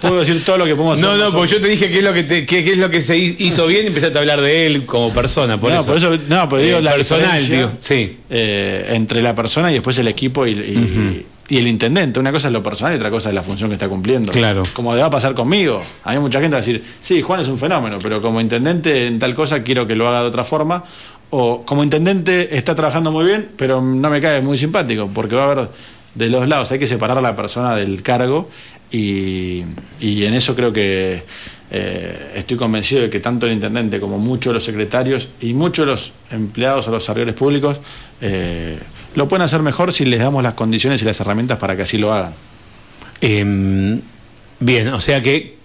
Puedo 0.00 0.18
decir 0.18 0.44
todo 0.44 0.58
lo 0.58 0.64
que 0.64 0.74
podemos 0.74 0.98
hacer. 0.98 1.16
No, 1.16 1.16
no, 1.16 1.30
porque 1.30 1.52
yo 1.52 1.60
te 1.60 1.68
dije 1.68 1.86
qué 1.86 1.98
es 1.98 2.04
lo 2.04 2.12
que, 2.12 2.44
qué, 2.44 2.72
es 2.72 2.78
lo 2.78 2.90
que 2.90 3.00
se 3.02 3.16
hizo 3.16 3.68
bien 3.68 3.84
y 3.84 3.86
empezaste 3.86 4.18
a 4.18 4.20
hablar 4.20 4.40
de 4.40 4.66
él 4.66 4.84
como 4.84 5.14
persona. 5.14 5.60
Por 5.60 5.70
no, 5.70 5.78
eso. 5.78 5.86
por 5.86 5.96
eso. 5.96 6.18
No, 6.28 6.48
pues 6.48 6.64
digo, 6.64 6.78
eh, 6.78 6.82
la 6.82 6.94
personal, 6.94 7.46
tío. 7.46 7.70
Sí. 7.80 8.18
Eh, 8.28 8.88
entre 8.94 9.22
la 9.22 9.32
persona 9.32 9.70
y 9.70 9.74
después 9.74 9.96
el 9.98 10.08
equipo 10.08 10.44
y, 10.44 11.24
el 11.50 11.68
intendente. 11.68 12.18
Una 12.18 12.32
cosa 12.32 12.48
es 12.48 12.52
lo 12.52 12.64
personal 12.64 12.94
y 12.94 12.96
otra 12.96 13.10
cosa 13.10 13.28
es 13.28 13.34
la 13.36 13.44
función 13.44 13.70
que 13.70 13.74
está 13.74 13.88
cumpliendo. 13.88 14.32
Claro. 14.32 14.64
Como 14.72 14.96
va 14.96 15.04
a 15.04 15.08
pasar 15.08 15.34
conmigo. 15.34 15.80
Mí 16.04 16.18
mucha 16.18 16.40
gente 16.40 16.56
va 16.56 16.58
a 16.58 16.66
decir, 16.66 16.82
sí, 17.00 17.22
Juan 17.22 17.42
es 17.42 17.46
un 17.46 17.60
fenómeno, 17.60 18.00
pero 18.02 18.20
como 18.20 18.40
intendente 18.40 19.06
en 19.06 19.20
tal 19.20 19.36
cosa 19.36 19.62
quiero 19.62 19.86
que 19.86 19.94
lo 19.94 20.08
haga 20.08 20.22
de 20.22 20.26
otra 20.26 20.42
forma. 20.42 20.82
O 21.30 21.62
como 21.64 21.84
intendente 21.84 22.56
está 22.56 22.74
trabajando 22.74 23.12
muy 23.12 23.24
bien, 23.24 23.50
pero 23.56 23.80
no 23.80 24.10
me 24.10 24.20
cae 24.20 24.40
muy 24.40 24.58
simpático, 24.58 25.08
porque 25.12 25.36
va 25.36 25.42
a 25.42 25.50
haber 25.50 25.68
de 26.16 26.28
los 26.28 26.48
lados, 26.48 26.72
hay 26.72 26.78
que 26.78 26.86
separar 26.86 27.18
a 27.18 27.20
la 27.20 27.36
persona 27.36 27.76
del 27.76 28.02
cargo 28.02 28.48
y, 28.90 29.62
en 30.00 30.34
eso 30.34 30.54
creo 30.56 30.72
que 30.72 31.22
eh, 31.70 32.32
estoy 32.36 32.56
convencido 32.56 33.02
de 33.02 33.10
que 33.10 33.20
tanto 33.20 33.46
el 33.46 33.52
intendente 33.52 34.00
como 34.00 34.18
muchos 34.18 34.50
de 34.50 34.54
los 34.54 34.64
secretarios 34.64 35.28
y 35.40 35.52
muchos 35.52 35.84
de 35.84 35.92
los 35.92 36.12
empleados 36.30 36.88
o 36.88 36.90
los 36.90 37.04
servidores 37.04 37.34
públicos 37.34 37.78
eh, 38.20 38.78
lo 39.14 39.28
pueden 39.28 39.42
hacer 39.42 39.62
mejor 39.62 39.92
si 39.92 40.04
les 40.04 40.20
damos 40.20 40.42
las 40.42 40.54
condiciones 40.54 41.02
y 41.02 41.04
las 41.04 41.20
herramientas 41.20 41.58
para 41.58 41.76
que 41.76 41.82
así 41.82 41.98
lo 41.98 42.12
hagan. 42.12 42.32
Em, 43.20 44.00
bien, 44.60 44.88
o 44.88 45.00
sea 45.00 45.22
que 45.22 45.56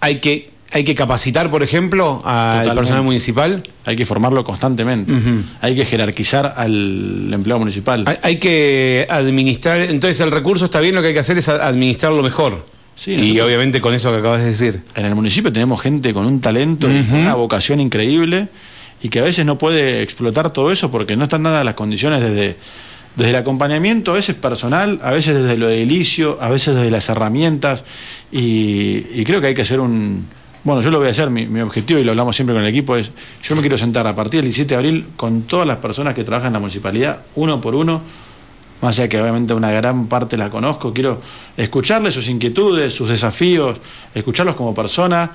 hay 0.00 0.20
que 0.20 0.51
hay 0.72 0.84
que 0.84 0.94
capacitar, 0.94 1.50
por 1.50 1.62
ejemplo, 1.62 2.22
al 2.24 2.72
personal 2.74 3.02
municipal. 3.02 3.62
Hay 3.84 3.96
que 3.96 4.06
formarlo 4.06 4.44
constantemente. 4.44 5.12
Hay 5.60 5.74
que 5.74 5.84
jerarquizar 5.84 6.54
al 6.56 7.32
empleado 7.32 7.58
municipal. 7.58 8.04
Hay, 8.22 8.36
que 8.36 9.06
administrar. 9.08 9.78
Entonces, 9.80 10.20
el 10.20 10.30
recurso 10.30 10.66
está 10.66 10.80
bien, 10.80 10.94
lo 10.94 11.02
que 11.02 11.08
hay 11.08 11.14
que 11.14 11.20
hacer 11.20 11.38
es 11.38 11.48
administrarlo 11.48 12.22
mejor. 12.22 12.66
y 13.06 13.38
obviamente 13.40 13.80
con 13.80 13.94
eso 13.94 14.10
que 14.10 14.18
acabas 14.18 14.40
de 14.40 14.46
decir. 14.46 14.82
En 14.94 15.06
el 15.06 15.14
municipio 15.14 15.52
tenemos 15.52 15.80
gente 15.80 16.14
con 16.14 16.26
un 16.26 16.40
talento 16.40 16.90
y 16.90 17.04
una 17.12 17.34
vocación 17.34 17.80
increíble 17.80 18.48
y 19.02 19.08
que 19.08 19.18
a 19.18 19.22
veces 19.22 19.44
no 19.44 19.58
puede 19.58 20.02
explotar 20.02 20.52
todo 20.52 20.70
eso 20.70 20.90
porque 20.90 21.16
no 21.16 21.24
están 21.24 21.42
dadas 21.42 21.64
las 21.64 21.74
condiciones 21.74 22.20
desde 22.20 22.56
desde 23.16 23.30
el 23.30 23.36
acompañamiento, 23.36 24.12
a 24.12 24.14
veces 24.14 24.34
personal, 24.36 25.00
a 25.02 25.10
veces 25.10 25.34
desde 25.34 25.56
lo 25.56 25.68
edilicio, 25.68 26.38
a 26.40 26.48
veces 26.48 26.74
desde 26.74 26.90
las 26.90 27.08
herramientas, 27.08 27.84
y, 28.30 29.24
creo 29.24 29.40
que 29.40 29.48
hay 29.48 29.54
que 29.54 29.62
hacer 29.62 29.80
un... 29.80 30.26
Bueno, 30.64 30.80
yo 30.80 30.92
lo 30.92 30.98
voy 30.98 31.08
a 31.08 31.10
hacer, 31.10 31.28
mi, 31.28 31.60
objetivo, 31.60 31.98
y 31.98 32.04
lo 32.04 32.12
hablamos 32.12 32.36
siempre 32.36 32.54
con 32.54 32.62
el 32.62 32.70
equipo, 32.70 32.96
es, 32.96 33.10
yo 33.42 33.56
me 33.56 33.62
quiero 33.62 33.76
sentar 33.76 34.06
a 34.06 34.14
partir 34.14 34.38
del 34.38 34.44
17 34.44 34.68
de 34.68 34.76
abril 34.76 35.06
con 35.16 35.42
todas 35.42 35.66
las 35.66 35.78
personas 35.78 36.14
que 36.14 36.22
trabajan 36.22 36.48
en 36.48 36.52
la 36.52 36.58
municipalidad, 36.60 37.18
uno 37.34 37.60
por 37.60 37.74
uno, 37.74 38.00
más 38.80 38.96
allá 38.96 39.08
que 39.08 39.20
obviamente 39.20 39.54
una 39.54 39.72
gran 39.72 40.06
parte 40.06 40.36
la 40.36 40.50
conozco, 40.50 40.92
quiero 40.92 41.20
escucharles 41.56 42.14
sus 42.14 42.28
inquietudes, 42.28 42.94
sus 42.94 43.08
desafíos, 43.08 43.78
escucharlos 44.14 44.54
como 44.54 44.72
personas, 44.72 45.30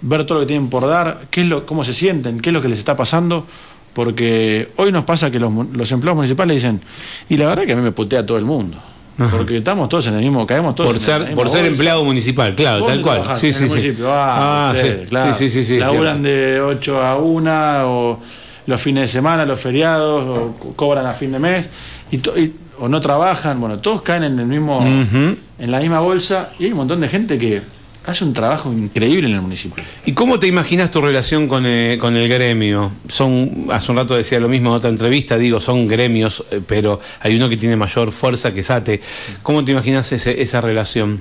ver 0.00 0.26
todo 0.26 0.38
lo 0.38 0.40
que 0.40 0.48
tienen 0.48 0.68
por 0.68 0.88
dar, 0.88 1.26
qué 1.30 1.42
es 1.42 1.46
lo, 1.46 1.64
cómo 1.64 1.84
se 1.84 1.94
sienten, 1.94 2.40
qué 2.40 2.50
es 2.50 2.52
lo 2.52 2.60
que 2.60 2.68
les 2.68 2.80
está 2.80 2.96
pasando, 2.96 3.46
porque 3.92 4.68
hoy 4.76 4.90
nos 4.90 5.04
pasa 5.04 5.30
que 5.30 5.38
los, 5.38 5.52
empleados 5.92 6.16
municipales 6.16 6.56
dicen, 6.56 6.80
y 7.28 7.36
la 7.36 7.46
verdad 7.46 7.66
que 7.66 7.72
a 7.72 7.76
mí 7.76 7.82
me 7.82 7.92
putea 7.92 8.26
todo 8.26 8.36
el 8.36 8.44
mundo. 8.44 8.78
Porque 9.16 9.58
estamos 9.58 9.88
todos 9.88 10.06
en 10.06 10.14
el 10.14 10.22
mismo, 10.22 10.46
caemos 10.46 10.74
todos 10.74 10.90
por 10.90 11.00
ser 11.00 11.34
Por 11.34 11.50
ser 11.50 11.66
empleado 11.66 12.04
municipal, 12.04 12.54
claro, 12.54 12.84
tal 12.84 13.00
cual. 13.02 13.22
Sí, 13.36 13.52
sí, 13.52 13.68
sí. 13.68 13.96
Ah, 14.04 14.72
ah 14.74 14.82
claro. 15.08 15.34
sí, 15.34 15.50
sí, 15.50 15.64
sí, 15.64 15.78
Laburan 15.78 16.22
de 16.22 16.60
8 16.60 17.02
a 17.02 17.16
1 17.18 17.50
o 17.84 18.20
los 18.66 18.80
fines 18.80 19.02
de 19.02 19.08
semana, 19.08 19.44
los 19.44 19.60
feriados, 19.60 20.24
o 20.24 20.74
cobran 20.76 21.06
a 21.06 21.12
fin 21.12 21.32
de 21.32 21.38
mes, 21.38 21.66
y, 22.10 22.20
o 22.78 22.88
no 22.88 23.00
trabajan, 23.00 23.60
bueno, 23.60 23.78
todos 23.78 24.02
caen 24.02 24.24
en 24.24 24.38
el 24.38 24.46
mismo, 24.46 24.84
en 24.84 25.70
la 25.70 25.80
misma 25.80 26.00
bolsa, 26.00 26.50
y 26.58 26.64
hay 26.64 26.72
un 26.72 26.78
montón 26.78 27.00
de 27.00 27.08
gente 27.08 27.38
que 27.38 27.62
hace 28.04 28.24
un 28.24 28.32
trabajo 28.32 28.72
increíble 28.72 29.28
en 29.28 29.34
el 29.34 29.40
municipio. 29.40 29.82
¿Y 30.04 30.12
cómo 30.12 30.38
te 30.38 30.46
imaginas 30.46 30.90
tu 30.90 31.00
relación 31.00 31.48
con, 31.48 31.64
eh, 31.66 31.98
con 32.00 32.16
el 32.16 32.28
gremio? 32.28 32.90
Son, 33.08 33.66
hace 33.70 33.92
un 33.92 33.98
rato 33.98 34.14
decía 34.14 34.40
lo 34.40 34.48
mismo 34.48 34.70
en 34.70 34.76
otra 34.76 34.90
entrevista, 34.90 35.38
digo, 35.38 35.60
son 35.60 35.86
gremios, 35.86 36.44
eh, 36.50 36.60
pero 36.66 37.00
hay 37.20 37.36
uno 37.36 37.48
que 37.48 37.56
tiene 37.56 37.76
mayor 37.76 38.10
fuerza 38.10 38.52
que 38.52 38.62
SATE. 38.62 39.00
¿Cómo 39.42 39.64
te 39.64 39.72
imaginas 39.72 40.10
esa 40.12 40.60
relación? 40.60 41.20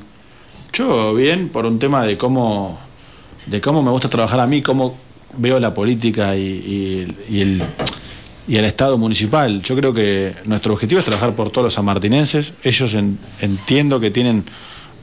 Yo 0.73 1.13
bien, 1.13 1.49
por 1.49 1.65
un 1.65 1.79
tema 1.79 2.05
de 2.05 2.17
cómo, 2.17 2.79
de 3.45 3.59
cómo 3.59 3.83
me 3.83 3.91
gusta 3.91 4.09
trabajar 4.09 4.39
a 4.39 4.47
mí, 4.47 4.61
cómo 4.61 4.97
veo 5.37 5.59
la 5.59 5.73
política 5.73 6.35
y, 6.35 7.07
el 7.29 7.63
y 8.47 8.55
el 8.55 8.65
Estado 8.65 8.97
municipal. 8.97 9.61
Yo 9.61 9.75
creo 9.75 9.93
que 9.93 10.33
nuestro 10.45 10.73
objetivo 10.73 10.99
es 10.99 11.05
trabajar 11.05 11.33
por 11.33 11.51
todos 11.51 11.65
los 11.65 11.73
sanmartinenses. 11.73 12.53
Ellos 12.63 12.95
entiendo 13.41 13.99
que 13.99 14.11
tienen 14.11 14.43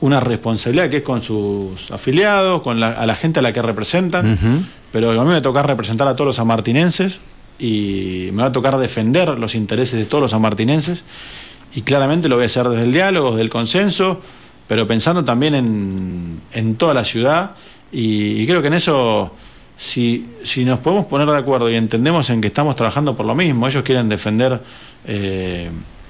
una 0.01 0.19
responsabilidad 0.19 0.89
que 0.89 0.97
es 0.97 1.03
con 1.03 1.21
sus 1.21 1.91
afiliados, 1.91 2.61
con 2.61 2.79
la, 2.79 2.89
a 2.89 3.05
la 3.05 3.15
gente 3.15 3.39
a 3.39 3.41
la 3.41 3.53
que 3.53 3.61
representan, 3.61 4.65
pero 4.91 5.11
a 5.11 5.13
mí 5.13 5.19
me 5.19 5.31
va 5.31 5.37
a 5.37 5.41
tocar 5.41 5.67
representar 5.67 6.07
a 6.07 6.15
todos 6.15 6.27
los 6.27 6.39
amartinenses 6.39 7.19
y 7.59 8.29
me 8.31 8.43
va 8.43 8.49
a 8.49 8.51
tocar 8.51 8.77
defender 8.77 9.37
los 9.37 9.55
intereses 9.55 9.99
de 9.99 10.05
todos 10.05 10.21
los 10.21 10.33
amartinenses 10.33 11.03
y 11.75 11.81
claramente 11.81 12.29
lo 12.29 12.35
voy 12.35 12.43
a 12.43 12.45
hacer 12.47 12.67
desde 12.69 12.83
el 12.83 12.93
diálogo, 12.93 13.31
desde 13.31 13.41
el 13.41 13.49
consenso, 13.49 14.21
pero 14.67 14.87
pensando 14.87 15.25
también 15.25 15.55
en, 15.55 16.39
en 16.53 16.75
toda 16.75 16.93
la 16.93 17.03
ciudad 17.03 17.51
y, 17.91 18.45
creo 18.45 18.61
que 18.61 18.67
en 18.67 18.75
eso, 18.75 19.33
si, 19.77 20.27
si, 20.43 20.63
nos 20.63 20.79
podemos 20.79 21.05
poner 21.05 21.27
de 21.27 21.37
acuerdo 21.37 21.69
y 21.69 21.75
entendemos 21.75 22.29
en 22.29 22.41
que 22.41 22.47
estamos 22.47 22.75
trabajando 22.75 23.15
por 23.15 23.25
lo 23.25 23.35
mismo, 23.35 23.67
ellos 23.67 23.83
quieren 23.83 24.09
defender 24.09 24.59
eh, 25.07 25.69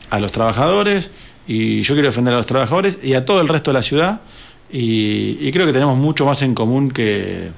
a 0.10 0.20
los 0.20 0.32
trabajadores, 0.32 1.10
y 1.50 1.82
yo 1.82 1.95
quiero 1.95 2.10
defender 2.10 2.32
a 2.36 2.38
los 2.38 2.45
trabajadores 2.45 3.00
y 3.02 3.16
a 3.16 3.26
todo 3.26 3.41
el 3.41 3.47
resto 3.47 3.72
de 3.72 3.74
la 3.74 3.82
ciudad. 3.82 4.22
Y, 4.72 5.52
creo 5.52 5.66
que 5.66 5.74
tenemos 5.74 5.97
mucho 5.97 6.24
más 6.24 6.43
en 6.43 6.54
común 6.54 6.91
que, 6.91 7.50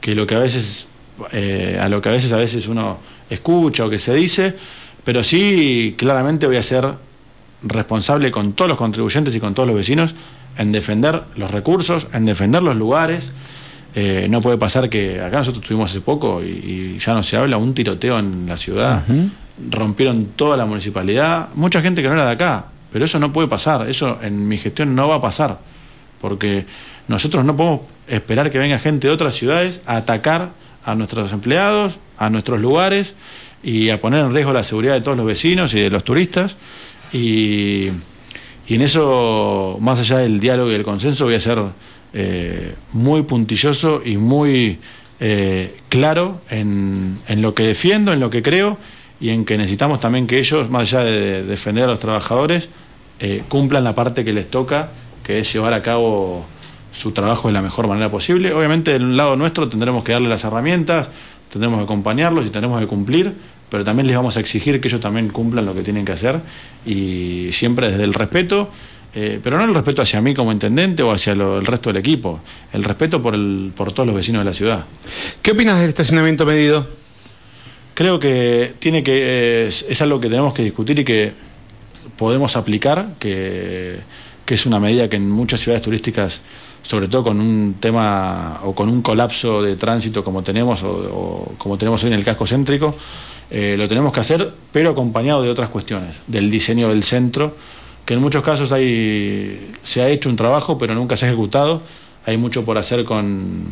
que 0.00 0.14
lo 0.14 0.26
que 0.26 0.34
a 0.34 0.38
veces 0.38 0.86
eh, 1.30 1.78
a 1.78 1.90
lo 1.90 2.00
que 2.00 2.08
a 2.08 2.12
veces 2.12 2.32
a 2.32 2.38
veces 2.38 2.66
uno 2.68 2.96
escucha 3.28 3.84
o 3.84 3.90
que 3.90 3.98
se 3.98 4.14
dice. 4.14 4.54
Pero 5.04 5.22
sí 5.22 5.94
claramente 5.98 6.46
voy 6.46 6.56
a 6.56 6.62
ser 6.62 6.88
responsable 7.62 8.30
con 8.30 8.54
todos 8.54 8.70
los 8.70 8.78
contribuyentes 8.78 9.36
y 9.36 9.40
con 9.40 9.52
todos 9.52 9.66
los 9.66 9.76
vecinos 9.76 10.14
en 10.56 10.72
defender 10.72 11.22
los 11.36 11.50
recursos 11.50 12.06
en 12.14 12.24
defender 12.24 12.62
los 12.62 12.76
lugares. 12.76 13.30
Eh, 13.94 14.26
no 14.30 14.40
puede 14.40 14.56
pasar 14.56 14.88
que 14.88 15.20
acá 15.20 15.36
nosotros 15.36 15.62
tuvimos 15.62 15.90
hace 15.90 16.00
poco 16.00 16.42
y, 16.42 16.96
ya 16.98 17.12
no 17.12 17.22
se 17.22 17.36
habla 17.36 17.58
un 17.58 17.74
tiroteo 17.74 18.18
en 18.18 18.46
la 18.48 18.56
ciudad. 18.56 19.02
Rompieron 19.70 20.28
toda 20.34 20.56
la 20.56 20.64
municipalidad. 20.64 21.50
Mucha 21.54 21.82
gente 21.82 22.00
que 22.00 22.08
no 22.08 22.14
era 22.14 22.24
de 22.24 22.32
acá 22.32 22.71
pero 22.92 23.04
eso 23.04 23.18
no 23.18 23.32
puede 23.32 23.48
pasar, 23.48 23.88
eso 23.88 24.18
en 24.22 24.46
mi 24.46 24.58
gestión 24.58 24.94
no 24.94 25.08
va 25.08 25.16
a 25.16 25.20
pasar, 25.20 25.58
porque 26.20 26.66
nosotros 27.08 27.44
no 27.44 27.56
podemos 27.56 27.80
esperar 28.08 28.50
que 28.50 28.58
venga 28.58 28.78
gente 28.78 29.08
de 29.08 29.14
otras 29.14 29.34
ciudades 29.34 29.80
a 29.86 29.96
atacar 29.96 30.50
a 30.84 30.94
nuestros 30.94 31.32
empleados, 31.32 31.94
a 32.18 32.30
nuestros 32.30 32.60
lugares 32.60 33.14
y 33.62 33.90
a 33.90 34.00
poner 34.00 34.24
en 34.24 34.34
riesgo 34.34 34.52
la 34.52 34.64
seguridad 34.64 34.94
de 34.94 35.00
todos 35.00 35.16
los 35.16 35.26
vecinos 35.26 35.74
y 35.74 35.80
de 35.80 35.90
los 35.90 36.04
turistas. 36.04 36.56
Y, 37.12 37.88
en 38.68 38.80
eso, 38.80 39.76
más 39.80 40.00
allá 40.00 40.18
del 40.18 40.40
diálogo 40.40 40.70
y 40.70 40.72
del 40.72 40.82
consenso, 40.82 41.26
voy 41.26 41.34
a 41.34 41.40
ser 41.40 41.58
eh, 42.14 42.74
muy 42.94 43.22
puntilloso 43.22 44.00
y 44.02 44.16
muy 44.16 44.78
eh, 45.20 45.76
claro 45.90 46.40
en, 46.48 47.18
en 47.28 47.42
lo 47.42 47.54
que 47.54 47.64
defiendo, 47.64 48.14
en 48.14 48.20
lo 48.20 48.30
que 48.30 48.42
creo 48.42 48.78
y 49.22 49.30
en 49.30 49.44
que 49.44 49.56
necesitamos 49.56 50.00
también 50.00 50.26
que 50.26 50.40
ellos, 50.40 50.68
más 50.68 50.82
allá 50.82 51.04
de 51.04 51.44
defender 51.44 51.84
a 51.84 51.86
los 51.86 52.00
trabajadores, 52.00 52.68
eh, 53.20 53.44
cumplan 53.48 53.84
la 53.84 53.94
parte 53.94 54.24
que 54.24 54.32
les 54.32 54.50
toca, 54.50 54.88
que 55.22 55.38
es 55.38 55.52
llevar 55.52 55.74
a 55.74 55.80
cabo 55.80 56.44
su 56.92 57.12
trabajo 57.12 57.46
de 57.46 57.54
la 57.54 57.62
mejor 57.62 57.86
manera 57.86 58.10
posible. 58.10 58.52
Obviamente 58.52 58.94
del 58.94 59.16
lado 59.16 59.36
nuestro 59.36 59.68
tendremos 59.68 60.02
que 60.02 60.10
darle 60.10 60.28
las 60.28 60.42
herramientas, 60.42 61.06
tendremos 61.52 61.78
que 61.78 61.84
acompañarlos 61.84 62.46
y 62.46 62.50
tendremos 62.50 62.80
que 62.80 62.88
cumplir, 62.88 63.32
pero 63.70 63.84
también 63.84 64.08
les 64.08 64.16
vamos 64.16 64.36
a 64.36 64.40
exigir 64.40 64.80
que 64.80 64.88
ellos 64.88 65.00
también 65.00 65.28
cumplan 65.28 65.66
lo 65.66 65.72
que 65.72 65.82
tienen 65.82 66.04
que 66.04 66.12
hacer 66.12 66.40
y 66.84 67.50
siempre 67.52 67.92
desde 67.92 68.02
el 68.02 68.14
respeto, 68.14 68.70
eh, 69.14 69.38
pero 69.40 69.56
no 69.56 69.62
el 69.62 69.72
respeto 69.72 70.02
hacia 70.02 70.20
mí 70.20 70.34
como 70.34 70.50
intendente 70.50 71.04
o 71.04 71.12
hacia 71.12 71.34
el 71.34 71.64
resto 71.64 71.90
del 71.90 71.98
equipo, 71.98 72.40
el 72.72 72.82
respeto 72.82 73.22
por, 73.22 73.36
el, 73.36 73.70
por 73.76 73.92
todos 73.92 74.08
los 74.08 74.16
vecinos 74.16 74.40
de 74.40 74.50
la 74.50 74.52
ciudad. 74.52 74.84
¿Qué 75.42 75.52
opinas 75.52 75.78
del 75.78 75.90
estacionamiento 75.90 76.44
medido? 76.44 77.01
Creo 77.94 78.18
que 78.18 78.74
tiene 78.78 79.02
que 79.02 79.66
es 79.68 80.02
algo 80.02 80.20
que 80.20 80.28
tenemos 80.28 80.54
que 80.54 80.62
discutir 80.62 80.98
y 80.98 81.04
que 81.04 81.32
podemos 82.16 82.56
aplicar, 82.56 83.14
que, 83.18 83.98
es 84.46 84.66
una 84.66 84.78
medida 84.78 85.08
que 85.08 85.16
en 85.16 85.30
muchas 85.30 85.60
ciudades 85.60 85.82
turísticas, 85.82 86.42
sobre 86.82 87.08
todo 87.08 87.24
con 87.24 87.40
un 87.40 87.76
tema 87.80 88.60
o 88.64 88.74
con 88.74 88.90
un 88.90 89.00
colapso 89.00 89.62
de 89.62 89.76
tránsito 89.76 90.22
como 90.22 90.42
tenemos 90.42 90.82
o, 90.82 91.54
como 91.56 91.78
tenemos 91.78 92.04
hoy 92.04 92.08
en 92.12 92.18
el 92.18 92.24
casco 92.24 92.46
céntrico, 92.46 92.94
eh, 93.50 93.76
lo 93.78 93.88
tenemos 93.88 94.12
que 94.12 94.20
hacer, 94.20 94.52
pero 94.70 94.90
acompañado 94.90 95.42
de 95.42 95.48
otras 95.48 95.70
cuestiones, 95.70 96.16
del 96.26 96.50
diseño 96.50 96.90
del 96.90 97.02
centro, 97.02 97.56
que 98.04 98.14
en 98.14 98.20
muchos 98.20 98.44
casos 98.44 98.72
hay, 98.72 99.72
se 99.82 100.02
ha 100.02 100.08
hecho 100.10 100.28
un 100.28 100.36
trabajo, 100.36 100.76
pero 100.76 100.94
nunca 100.94 101.16
se 101.16 101.24
ha 101.24 101.28
ejecutado. 101.28 101.80
Hay 102.26 102.36
mucho 102.36 102.64
por 102.64 102.76
hacer 102.78 103.04
con, 103.04 103.64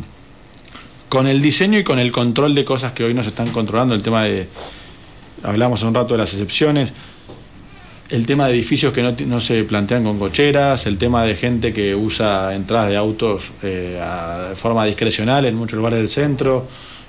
con 1.11 1.27
el 1.27 1.41
diseño 1.41 1.77
y 1.77 1.83
con 1.83 1.99
el 1.99 2.09
control 2.09 2.55
de 2.55 2.63
cosas 2.63 2.93
que 2.93 3.03
hoy 3.03 3.13
no 3.13 3.21
se 3.21 3.29
están 3.29 3.49
controlando. 3.49 3.93
El 3.93 4.01
tema 4.01 4.23
de, 4.23 4.47
hablamos 5.43 5.83
un 5.83 5.93
rato 5.93 6.13
de 6.13 6.19
las 6.19 6.31
excepciones, 6.31 6.93
el 8.09 8.25
tema 8.25 8.47
de 8.47 8.53
edificios 8.53 8.93
que 8.93 9.03
no, 9.03 9.41
se 9.41 9.65
plantean 9.65 10.05
con 10.05 10.17
cocheras, 10.17 10.85
el 10.85 10.97
tema 10.97 11.25
de 11.25 11.35
gente 11.35 11.73
que 11.73 11.93
usa 11.93 12.55
entradas 12.55 12.91
de 12.91 12.95
autos 12.95 13.51
eh, 13.61 14.01
de 14.51 14.55
forma 14.55 14.85
discrecional 14.85 15.43
en 15.43 15.55
muchos 15.55 15.75
lugares 15.75 15.99
del 15.99 16.09
centro. 16.09 16.65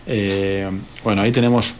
Eh, 0.09 0.69
bueno, 1.05 1.23
ahí 1.23 1.31
tenemos 1.31 1.73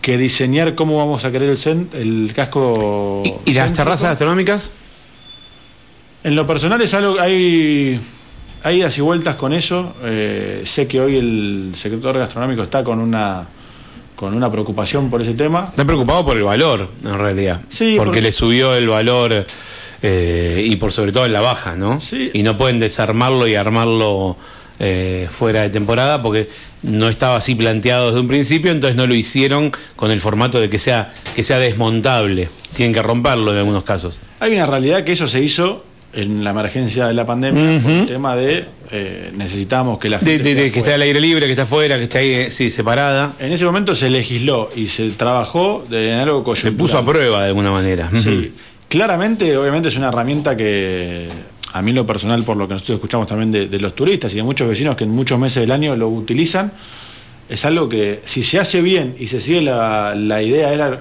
que 0.00 0.16
diseñar 0.16 0.74
cómo 0.74 0.96
vamos 0.96 1.26
a 1.26 1.30
querer 1.30 1.50
el, 1.50 1.88
el 1.92 2.32
casco. 2.34 3.24
¿Y, 3.44 3.52
las 3.52 3.74
terrazas 3.74 4.12
astronómicas? 4.12 4.72
En 6.24 6.34
lo 6.34 6.46
personal 6.46 6.80
es 6.80 6.94
algo, 6.94 7.20
hay, 7.20 8.00
hay 8.62 8.78
idas 8.78 8.96
y 8.98 9.00
vueltas 9.00 9.36
con 9.36 9.52
eso. 9.52 9.94
Eh, 10.02 10.62
sé 10.64 10.86
que 10.86 11.00
hoy 11.00 11.16
el 11.16 11.72
sector 11.76 12.18
gastronómico 12.18 12.62
está 12.62 12.82
con 12.84 12.98
una 12.98 13.46
con 14.14 14.34
una 14.34 14.50
preocupación 14.50 15.10
por 15.10 15.22
ese 15.22 15.34
tema. 15.34 15.66
Está 15.70 15.84
preocupado 15.84 16.24
por 16.24 16.36
el 16.36 16.42
valor, 16.42 16.88
en 17.04 17.18
realidad. 17.18 17.60
Sí, 17.70 17.94
porque, 17.96 18.20
le 18.20 18.32
subió 18.32 18.74
el 18.74 18.88
valor 18.88 19.46
eh, 20.02 20.66
y 20.66 20.74
por 20.74 20.90
sobre 20.90 21.12
todo 21.12 21.24
en 21.24 21.32
la 21.32 21.40
baja, 21.40 21.76
¿no? 21.76 22.00
Sí. 22.00 22.32
Y 22.34 22.42
no 22.42 22.58
pueden 22.58 22.80
desarmarlo 22.80 23.46
y 23.46 23.54
armarlo 23.54 24.36
eh, 24.80 25.28
fuera 25.30 25.62
de 25.62 25.70
temporada 25.70 26.20
porque 26.20 26.48
no 26.82 27.08
estaba 27.08 27.36
así 27.36 27.54
planteado 27.54 28.08
desde 28.08 28.20
un 28.20 28.28
principio, 28.28 28.72
entonces 28.72 28.96
no 28.96 29.06
lo 29.06 29.14
hicieron 29.14 29.70
con 29.94 30.10
el 30.10 30.20
formato 30.20 30.60
de 30.60 30.68
que 30.68 30.78
sea, 30.78 31.12
que 31.36 31.44
sea 31.44 31.58
desmontable. 31.58 32.48
Tienen 32.74 32.94
que 32.94 33.02
romperlo 33.02 33.52
en 33.52 33.58
algunos 33.58 33.84
casos. 33.84 34.18
Hay 34.40 34.52
una 34.52 34.66
realidad 34.66 35.04
que 35.04 35.12
eso 35.12 35.28
se 35.28 35.42
hizo 35.42 35.84
en 36.12 36.42
la 36.42 36.50
emergencia 36.50 37.06
de 37.06 37.14
la 37.14 37.26
pandemia, 37.26 37.76
el 37.76 38.06
tema 38.06 38.34
de 38.34 38.64
eh, 38.90 39.30
necesitamos 39.36 39.98
que 39.98 40.08
la 40.08 40.18
gente. 40.18 40.70
que 40.70 40.78
esté 40.78 40.94
al 40.94 41.02
aire 41.02 41.20
libre, 41.20 41.46
que 41.46 41.52
esté 41.52 41.62
afuera, 41.62 41.96
que 41.96 42.04
esté 42.04 42.18
ahí, 42.18 42.30
eh, 42.30 42.50
sí, 42.50 42.70
separada. 42.70 43.32
En 43.38 43.52
ese 43.52 43.64
momento 43.64 43.94
se 43.94 44.08
legisló 44.08 44.70
y 44.74 44.88
se 44.88 45.10
trabajó 45.10 45.84
de, 45.88 46.12
en 46.12 46.18
algo 46.18 46.56
Se 46.56 46.72
puso 46.72 46.98
a 46.98 47.04
prueba 47.04 47.42
de 47.42 47.48
alguna 47.48 47.70
manera. 47.70 48.10
Sí. 48.14 48.52
Claramente, 48.88 49.56
obviamente, 49.56 49.88
es 49.88 49.96
una 49.96 50.08
herramienta 50.08 50.56
que 50.56 51.28
a 51.74 51.82
mí, 51.82 51.92
lo 51.92 52.06
personal, 52.06 52.42
por 52.44 52.56
lo 52.56 52.66
que 52.66 52.74
nosotros 52.74 52.96
escuchamos 52.96 53.28
también 53.28 53.70
de, 53.70 53.78
los 53.78 53.94
turistas 53.94 54.32
y 54.32 54.36
de 54.36 54.42
muchos 54.42 54.66
vecinos 54.66 54.96
que 54.96 55.04
en 55.04 55.10
muchos 55.10 55.38
meses 55.38 55.60
del 55.60 55.70
año 55.70 55.94
lo 55.94 56.08
utilizan, 56.08 56.72
es 57.50 57.64
algo 57.66 57.88
que, 57.88 58.20
si 58.24 58.42
se 58.42 58.58
hace 58.58 58.80
bien 58.80 59.14
y 59.18 59.26
se 59.26 59.40
sigue 59.40 59.60
la, 59.60 60.14
la 60.14 60.42
idea, 60.42 60.72
era 60.72 61.00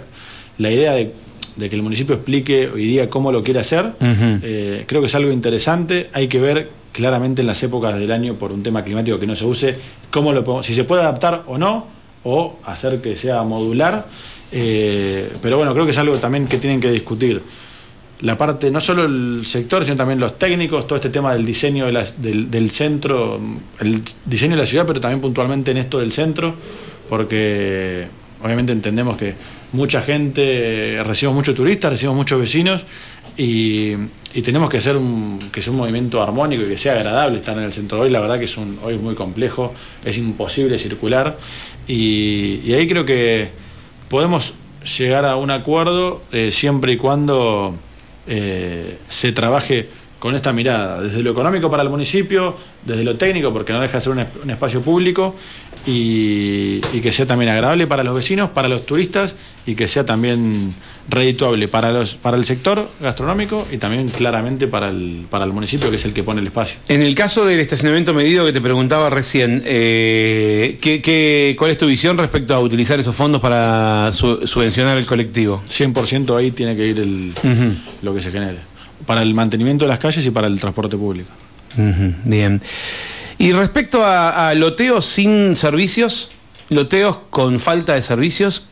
la 0.58 0.72
idea 0.72 0.94
de 0.94 1.14
de 1.58 1.70
que 1.70 1.76
el 1.76 1.82
municipio 1.82 2.16
explique 2.16 2.70
y 2.76 2.86
diga 2.86 3.10
cómo 3.10 3.32
lo 3.32 3.44
quiere 3.44 3.60
hacer. 3.60 3.94
Eh, 4.00 4.86
creo 4.88 5.02
que 5.02 5.08
es 5.08 5.16
algo 5.16 5.32
interesante. 5.32 6.10
Hay 6.14 6.28
que 6.28 6.40
ver 6.40 6.70
claramente 6.92 7.42
en 7.42 7.48
las 7.48 7.62
épocas 7.64 7.98
del 7.98 8.12
año 8.12 8.36
por 8.36 8.52
un 8.52 8.64
tema 8.64 8.84
climático 8.84 9.20
que 9.20 9.28
no 9.28 9.36
se 9.36 9.46
use, 9.46 9.76
cómo 10.10 10.32
lo 10.32 10.64
si 10.64 10.74
se 10.74 10.84
puede 10.84 11.02
adaptar 11.02 11.44
o 11.48 11.58
no, 11.58 11.86
o 12.24 12.60
hacer 12.66 13.02
que 13.02 13.16
sea 13.16 13.44
modular. 13.44 14.06
Eh, 14.52 15.30
pero 15.42 15.58
bueno, 15.58 15.74
creo 15.74 15.86
que 15.86 15.92
es 15.92 15.98
algo 15.98 16.16
también 16.16 16.48
que 16.48 16.58
tienen 16.58 16.80
que 16.80 16.92
discutir. 16.92 17.42
La 18.22 18.36
parte, 18.36 18.72
no 18.72 18.82
solo 18.82 19.04
el 19.04 19.44
sector, 19.46 19.84
sino 19.84 19.96
también 19.96 20.20
los 20.20 20.40
técnicos, 20.40 20.88
todo 20.88 20.96
este 20.96 21.10
tema 21.10 21.34
del 21.34 21.46
diseño 21.46 21.86
del, 21.86 22.50
del 22.50 22.72
centro, 22.72 23.40
el 23.80 24.02
diseño 24.26 24.56
de 24.56 24.62
la 24.62 24.66
ciudad, 24.66 24.88
pero 24.88 25.00
también 25.00 25.22
puntualmente 25.22 25.70
en 25.70 25.78
esto 25.78 26.00
del 26.00 26.12
centro, 26.12 26.56
porque 27.10 28.08
obviamente 28.44 28.72
entendemos 28.72 29.18
que 29.18 29.34
mucha 29.74 30.02
gente, 30.02 31.02
recibimos 31.04 31.36
muchos 31.36 31.56
turistas, 31.56 31.92
recibimos 31.92 32.18
muchos 32.18 32.40
vecinos 32.40 32.84
y, 33.36 33.96
tenemos 34.44 34.70
que 34.70 34.78
hacer 34.78 34.96
un, 34.96 35.40
que 35.52 35.64
sea 35.64 35.72
un 35.72 35.80
movimiento 35.80 36.22
armónico 36.22 36.62
y 36.62 36.68
que 36.68 36.78
sea 36.78 36.94
agradable 36.94 37.40
estar 37.40 37.58
en 37.58 37.64
el 37.64 37.74
centro. 37.74 38.02
Hoy 38.02 38.12
la 38.12 38.20
verdad 38.20 38.38
que 38.38 38.46
es 38.46 38.56
un, 38.56 38.78
hoy 38.84 38.94
es 38.94 39.02
muy 39.02 39.16
complejo, 39.16 39.74
es 40.06 40.18
imposible 40.18 40.78
circular 40.78 41.36
y, 41.88 42.72
ahí 42.72 42.88
creo 42.88 43.04
que 43.06 43.50
podemos 44.10 44.54
llegar 44.98 45.26
a 45.26 45.38
un 45.38 45.50
acuerdo 45.50 46.22
eh, 46.32 46.52
siempre 46.52 46.94
y 46.94 46.98
cuando 46.98 47.76
eh, 48.28 48.98
se 49.08 49.32
trabaje 49.32 49.90
con 50.20 50.36
esta 50.36 50.52
mirada, 50.52 51.02
desde 51.02 51.22
lo 51.22 51.32
económico 51.32 51.70
para 51.70 51.84
el 51.84 51.90
municipio, 51.90 52.56
desde 52.84 53.04
lo 53.04 53.16
técnico, 53.16 53.54
porque 53.54 53.74
no 53.74 53.80
deja 53.80 53.98
de 53.98 54.04
ser 54.04 54.14
un, 54.14 54.50
espacio 54.50 54.82
público, 54.82 55.36
y, 55.86 56.80
que 56.80 57.12
sea 57.12 57.26
también 57.26 57.52
agradable 57.52 57.88
para 57.88 58.04
los 58.04 58.16
vecinos, 58.16 58.50
para 58.50 58.68
los 58.68 58.86
turistas, 58.86 59.36
y 59.66 59.76
que 59.76 59.88
sea 59.88 60.06
también 60.06 60.74
redituable 61.10 61.68
para, 61.68 61.92
los, 61.92 62.16
para 62.16 62.36
el 62.36 62.46
sector 62.46 62.90
gastronómico 63.00 63.66
y 63.72 63.78
también 63.78 64.10
claramente 64.10 64.68
para 64.68 64.90
el, 64.90 65.26
para 65.30 65.46
el 65.46 65.54
municipio, 65.54 65.90
que 65.90 65.96
es 65.98 66.06
el 66.06 66.14
que 66.14 66.24
pone 66.24 66.42
el 66.42 66.48
espacio. 66.48 66.80
En 66.90 67.02
el 67.02 67.16
caso 67.16 67.46
del 67.46 67.60
estacionamiento 67.60 68.14
medido 68.14 68.46
que 68.46 68.52
te 68.52 68.60
preguntaba 68.60 69.10
recién, 69.10 69.62
eh, 69.66 70.78
¿qué, 70.82 71.56
cuál 71.58 71.72
es 71.72 71.78
tu 71.78 71.86
visión 71.86 72.18
respecto 72.18 72.56
a 72.56 72.60
utilizar 72.60 73.00
esos 73.00 73.16
fondos 73.16 73.42
para 73.42 74.12
subvencionar 74.12 74.98
el 74.98 75.06
colectivo? 75.06 75.62
100% 75.70 76.38
ahí 76.38 76.52
tiene 76.52 76.76
que 76.76 76.88
ir 76.88 77.00
el, 77.00 77.34
lo 78.02 78.14
que 78.14 78.22
se 78.22 78.32
genere 78.32 78.67
para 79.08 79.24
el 79.24 79.34
mantenimiento 79.34 79.86
de 79.86 79.90
las 79.90 80.00
calles 80.00 80.24
y 80.24 80.30
para 80.30 80.46
el 80.46 80.60
transporte 80.60 80.96
público. 80.98 81.30
bien. 82.26 82.62
Y 83.40 83.54
respecto 83.54 84.04
a, 84.04 84.54
loteos 84.54 85.06
sin 85.06 85.56
servicios, 85.56 86.30
loteos 86.70 87.18
con 87.30 87.60
falta 87.60 87.96
de 87.96 88.02
servicios, 88.04 88.68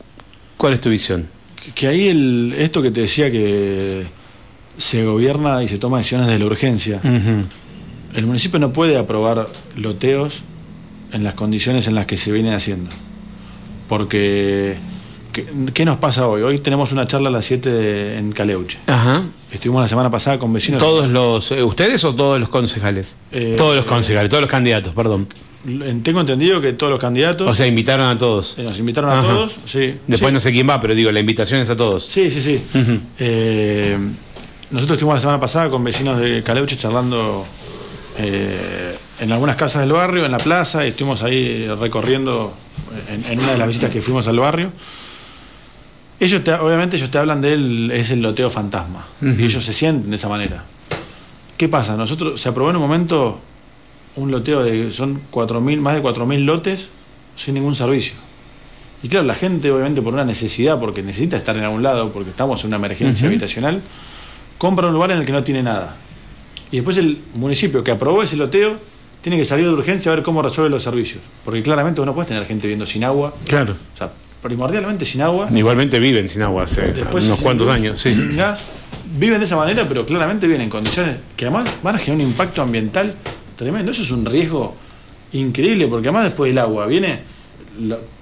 ¿cuál 0.56 0.74
es 0.74 0.80
tu 0.80 0.90
visión? 0.90 1.26
Que, 1.74 1.88
ahí 1.88 2.08
el, 2.08 2.54
esto 2.58 2.82
que 2.82 2.90
te 2.90 3.00
decía 3.00 3.30
que 3.30 4.04
se 4.78 5.04
gobierna 5.04 5.62
y 5.62 5.68
se 5.68 5.78
toma 5.78 5.98
decisiones 5.98 6.28
de 6.28 6.38
la 6.38 6.44
urgencia. 6.44 7.00
El 8.14 8.26
municipio 8.26 8.58
no 8.58 8.72
puede 8.72 8.98
aprobar 8.98 9.48
loteos 9.76 10.40
en 11.12 11.24
las 11.24 11.34
condiciones 11.34 11.86
en 11.86 11.94
las 11.94 12.06
que 12.06 12.16
se 12.16 12.30
viene 12.30 12.54
haciendo. 12.54 12.90
Porque 13.88 14.76
¿Qué, 15.74 15.84
nos 15.84 15.98
pasa 15.98 16.26
hoy? 16.26 16.40
Hoy 16.40 16.58
tenemos 16.60 16.92
una 16.92 17.06
charla 17.06 17.28
a 17.28 17.32
las 17.32 17.44
7 17.44 18.16
en 18.16 18.32
Caleuche. 18.32 18.78
Ajá. 18.86 19.22
Estuvimos 19.52 19.82
la 19.82 19.88
semana 19.88 20.10
pasada 20.10 20.38
con 20.38 20.50
vecinos. 20.50 20.78
¿Todos 20.78 21.10
los, 21.10 21.52
eh, 21.52 21.62
ustedes 21.62 22.02
o 22.04 22.14
todos 22.14 22.40
los 22.40 22.48
concejales? 22.48 23.18
Eh, 23.32 23.54
todos 23.58 23.76
los 23.76 23.84
concejales, 23.84 24.30
todos 24.30 24.40
los 24.40 24.50
candidatos, 24.50 24.94
perdón. 24.94 25.28
Tengo 26.02 26.20
entendido 26.20 26.60
que 26.62 26.72
todos 26.72 26.90
los 26.90 27.00
candidatos. 27.00 27.50
O 27.50 27.54
sea, 27.54 27.66
invitaron 27.66 28.08
a 28.08 28.16
todos. 28.16 28.56
nos 28.56 28.78
invitaron 28.78 29.10
a 29.10 29.20
todos, 29.20 29.56
sí. 29.66 29.96
Después 30.06 30.32
no 30.32 30.40
sé 30.40 30.52
quién 30.52 30.68
va, 30.68 30.80
pero 30.80 30.94
digo, 30.94 31.12
la 31.12 31.20
invitación 31.20 31.60
es 31.60 31.68
a 31.68 31.76
todos. 31.76 32.06
Sí, 32.06 32.30
sí, 32.30 32.40
sí. 32.40 32.60
Eh, 33.18 33.98
nosotros 34.70 34.96
estuvimos 34.96 35.16
la 35.16 35.20
semana 35.20 35.40
pasada 35.40 35.68
con 35.68 35.84
vecinos 35.84 36.18
de 36.18 36.42
Caleuche 36.42 36.78
charlando 36.78 37.44
en 38.18 39.32
algunas 39.32 39.56
casas 39.56 39.82
del 39.82 39.92
barrio, 39.92 40.24
en 40.24 40.32
la 40.32 40.38
plaza, 40.38 40.86
y 40.86 40.90
estuvimos 40.90 41.22
ahí 41.22 41.68
recorriendo 41.78 42.54
en 43.28 43.38
una 43.38 43.52
de 43.52 43.58
las 43.58 43.68
visitas 43.68 43.90
que 43.90 44.00
fuimos 44.00 44.26
al 44.28 44.38
barrio. 44.38 44.70
Ellos 46.18 46.42
obviamente 46.60 46.96
ellos 46.96 47.10
te 47.10 47.18
hablan 47.18 47.40
de 47.40 47.52
él, 47.52 47.90
es 47.90 48.10
el 48.10 48.22
loteo 48.22 48.48
fantasma. 48.48 49.06
Y 49.20 49.44
ellos 49.44 49.64
se 49.64 49.72
sienten 49.72 50.10
de 50.10 50.16
esa 50.16 50.28
manera. 50.28 50.64
¿Qué 51.56 51.68
pasa? 51.68 51.96
Nosotros 51.96 52.40
se 52.40 52.48
aprobó 52.48 52.70
en 52.70 52.76
un 52.76 52.82
momento 52.82 53.38
un 54.16 54.30
loteo 54.30 54.62
de 54.62 54.90
son 54.90 55.20
4.000, 55.30 55.78
más 55.78 55.94
de 55.94 56.02
4.000 56.02 56.44
lotes 56.44 56.88
sin 57.36 57.54
ningún 57.54 57.76
servicio. 57.76 58.14
Y 59.02 59.08
claro, 59.08 59.26
la 59.26 59.34
gente 59.34 59.70
obviamente 59.70 60.00
por 60.00 60.14
una 60.14 60.24
necesidad, 60.24 60.80
porque 60.80 61.02
necesita 61.02 61.36
estar 61.36 61.56
en 61.56 61.64
algún 61.64 61.82
lado, 61.82 62.10
porque 62.12 62.30
estamos 62.30 62.62
en 62.62 62.68
una 62.68 62.76
emergencia 62.76 63.28
habitacional, 63.28 63.80
compra 64.58 64.86
un 64.86 64.94
lugar 64.94 65.10
en 65.10 65.18
el 65.18 65.26
que 65.26 65.32
no 65.32 65.44
tiene 65.44 65.62
nada. 65.62 65.96
Y 66.70 66.76
después 66.76 66.96
el 66.96 67.18
municipio 67.34 67.84
que 67.84 67.90
aprobó 67.90 68.22
ese 68.22 68.36
loteo 68.36 68.76
tiene 69.22 69.38
que 69.38 69.44
salir 69.44 69.66
de 69.66 69.72
urgencia 69.72 70.10
a 70.10 70.14
ver 70.14 70.24
cómo 70.24 70.40
resuelve 70.40 70.70
los 70.70 70.82
servicios. 70.82 71.20
Porque 71.44 71.62
claramente 71.62 72.00
vos 72.00 72.06
no 72.06 72.14
puedes 72.14 72.28
tener 72.28 72.44
gente 72.46 72.66
viviendo 72.66 72.86
sin 72.86 73.04
agua. 73.04 73.34
Claro. 73.46 73.74
O 73.94 73.98
sea, 73.98 74.10
primordialmente 74.46 75.04
sin 75.04 75.22
agua. 75.22 75.48
Igualmente 75.52 75.98
viven 75.98 76.28
sin 76.28 76.42
agua 76.42 76.64
hace 76.64 76.94
unos 77.12 77.40
cuantos 77.40 77.68
años, 77.68 78.00
sí. 78.00 78.10
viven 79.18 79.40
de 79.40 79.46
esa 79.46 79.56
manera, 79.56 79.84
pero 79.88 80.06
claramente 80.06 80.46
viven 80.46 80.62
en 80.62 80.70
condiciones 80.70 81.16
que 81.36 81.46
además 81.46 81.64
van 81.82 81.96
a 81.96 81.98
generar 81.98 82.24
un 82.24 82.30
impacto 82.30 82.62
ambiental 82.62 83.14
tremendo. 83.56 83.90
Eso 83.90 84.02
es 84.02 84.10
un 84.10 84.24
riesgo 84.24 84.76
increíble, 85.32 85.88
porque 85.88 86.08
además 86.08 86.24
después 86.24 86.50
del 86.50 86.58
agua 86.58 86.86
viene 86.86 87.20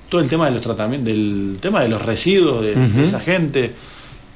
todo 0.09 0.21
el 0.21 0.29
tema 0.29 0.47
de 0.47 0.53
los 0.53 0.63
tratamientos, 0.63 1.07
del 1.07 1.59
tema 1.61 1.83
de 1.83 1.89
los 1.89 2.01
residuos 2.01 2.63
de, 2.63 3.05
esa 3.05 3.21
gente, 3.21 3.73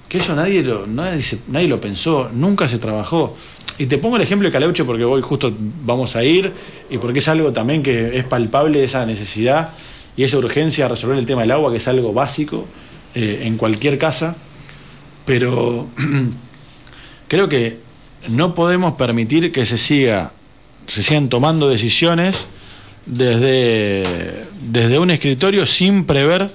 que 0.08 0.18
eso 0.18 0.34
nadie 0.34 0.62
lo, 0.62 0.86
nadie, 0.86 1.24
nadie 1.48 1.68
lo 1.68 1.80
pensó, 1.80 2.28
nunca 2.32 2.68
se 2.68 2.78
trabajó. 2.78 3.36
Y 3.78 3.86
te 3.86 3.96
pongo 3.96 4.16
el 4.16 4.22
ejemplo 4.22 4.48
de 4.48 4.52
Caleuche 4.52 4.84
porque 4.84 5.04
hoy 5.04 5.22
justo 5.22 5.52
vamos 5.84 6.16
a 6.16 6.24
ir 6.24 6.52
y 6.90 6.98
porque 6.98 7.20
es 7.20 7.28
algo 7.28 7.52
también 7.52 7.82
que 7.82 8.18
es 8.18 8.24
palpable 8.24 8.82
esa 8.82 9.06
necesidad 9.06 9.70
y 10.18 10.24
esa 10.24 10.36
urgencia 10.36 10.86
a 10.86 10.88
resolver 10.88 11.16
el 11.16 11.26
tema 11.26 11.42
del 11.42 11.52
agua, 11.52 11.70
que 11.70 11.76
es 11.76 11.86
algo 11.86 12.12
básico 12.12 12.66
eh, 13.14 13.42
en 13.44 13.56
cualquier 13.56 13.98
casa, 13.98 14.36
pero 15.24 15.86
creo 17.28 17.48
que 17.48 17.78
no 18.28 18.52
podemos 18.56 18.94
permitir 18.94 19.52
que 19.52 19.64
se 19.64 19.78
siga, 19.78 20.32
se 20.88 21.04
sigan 21.04 21.28
tomando 21.28 21.68
decisiones 21.68 22.48
desde, 23.06 24.02
desde 24.60 24.98
un 24.98 25.12
escritorio 25.12 25.64
sin 25.66 26.04
prever 26.04 26.50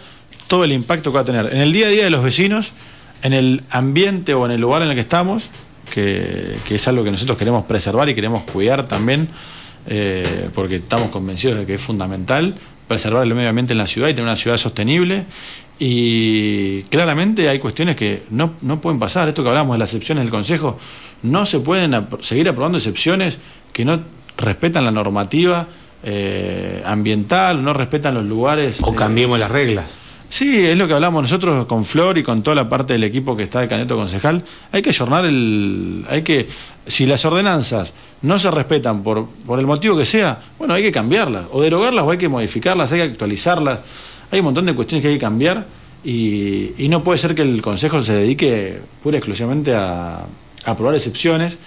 todo 0.47 0.65
el 0.65 0.73
impacto 0.73 1.11
que 1.11 1.15
va 1.15 1.21
a 1.21 1.25
tener. 1.25 1.53
En 1.53 1.61
el 1.61 1.71
día 1.71 1.87
a 1.87 1.89
día 1.89 2.03
de 2.03 2.09
los 2.09 2.21
vecinos, 2.21 2.73
en 3.21 3.31
el 3.31 3.63
ambiente 3.69 4.33
o 4.33 4.45
en 4.45 4.51
el 4.51 4.59
lugar 4.59 4.81
en 4.81 4.89
el 4.89 4.95
que 4.95 5.01
estamos, 5.01 5.45
que, 5.89 6.51
es 6.69 6.87
algo 6.89 7.05
que 7.05 7.11
nosotros 7.11 7.37
queremos 7.37 7.63
preservar 7.65 8.09
y 8.09 8.13
queremos 8.13 8.43
cuidar 8.43 8.89
también, 8.89 9.29
eh, 9.87 10.49
porque 10.53 10.75
estamos 10.75 11.11
convencidos 11.11 11.59
de 11.59 11.65
que 11.65 11.75
es 11.75 11.81
fundamental, 11.81 12.55
preservar 12.87 13.23
el 13.23 13.33
medio 13.35 13.49
ambiente 13.49 13.73
en 13.73 13.79
la 13.79 13.87
ciudad 13.87 14.09
y 14.09 14.13
tener 14.13 14.25
una 14.25 14.35
ciudad 14.35 14.57
sostenible. 14.57 15.25
Y 15.79 16.83
claramente 16.83 17.49
hay 17.49 17.59
cuestiones 17.59 17.95
que 17.95 18.23
no, 18.29 18.51
pueden 18.81 18.99
pasar. 18.99 19.27
Esto 19.27 19.43
que 19.43 19.49
hablamos 19.49 19.75
de 19.75 19.79
las 19.79 19.89
excepciones 19.89 20.23
del 20.23 20.31
Consejo, 20.31 20.79
no 21.23 21.45
se 21.45 21.59
pueden 21.59 22.07
seguir 22.21 22.47
aprobando 22.49 22.77
excepciones 22.77 23.37
que 23.71 23.85
no 23.85 23.99
respetan 24.37 24.85
la 24.85 24.91
normativa 24.91 25.67
eh, 26.03 26.83
ambiental, 26.85 27.63
no 27.63 27.73
respetan 27.73 28.13
los 28.13 28.25
lugares. 28.25 28.77
O 28.81 28.93
cambiemos 28.93 29.39
las 29.39 29.51
reglas. 29.51 30.01
Sí, 30.33 30.65
es 30.65 30.75
lo 30.75 30.87
que 30.87 30.95
hablamos 30.95 31.21
nosotros 31.21 31.67
con 31.67 31.85
Flor 31.85 32.17
y 32.17 32.23
con 32.23 32.41
toda 32.41 32.55
la 32.55 32.67
parte 32.67 32.93
del 32.93 33.03
equipo 33.03 33.37
que 33.37 33.43
está 33.43 33.59
de 33.59 33.67
candidato 33.67 33.95
concejal. 33.95 34.41
Hay 34.71 34.81
que 34.81 34.89
ayornar 34.89 35.25
el. 35.25 36.03
Hay 36.09 36.23
que. 36.23 36.47
Si 36.87 37.05
las 37.05 37.23
ordenanzas 37.23 37.93
no 38.23 38.39
se 38.39 38.49
respetan 38.49 39.03
por, 39.03 39.27
por 39.45 39.59
el 39.59 39.67
motivo 39.67 39.95
que 39.95 40.05
sea, 40.05 40.41
bueno, 40.57 40.73
hay 40.73 40.81
que 40.81 40.91
cambiarlas. 40.91 41.45
O 41.51 41.61
derogarlas 41.61 42.03
o 42.03 42.09
hay 42.09 42.17
que 42.17 42.29
modificarlas, 42.29 42.91
hay 42.91 42.97
que 42.97 43.03
actualizarlas. 43.11 43.81
Hay 44.31 44.39
un 44.39 44.45
montón 44.45 44.65
de 44.65 44.73
cuestiones 44.73 45.03
que 45.03 45.09
hay 45.09 45.13
que 45.13 45.21
cambiar 45.21 45.67
y, 46.03 46.83
y 46.83 46.89
no 46.89 47.03
puede 47.03 47.19
ser 47.19 47.35
que 47.35 47.43
el 47.43 47.61
Consejo 47.61 48.01
se 48.01 48.13
dedique 48.13 48.79
pura 49.03 49.17
y 49.17 49.19
exclusivamente 49.19 49.75
a, 49.75 50.25
aprobar 50.65 50.95
excepciones. 50.95 51.59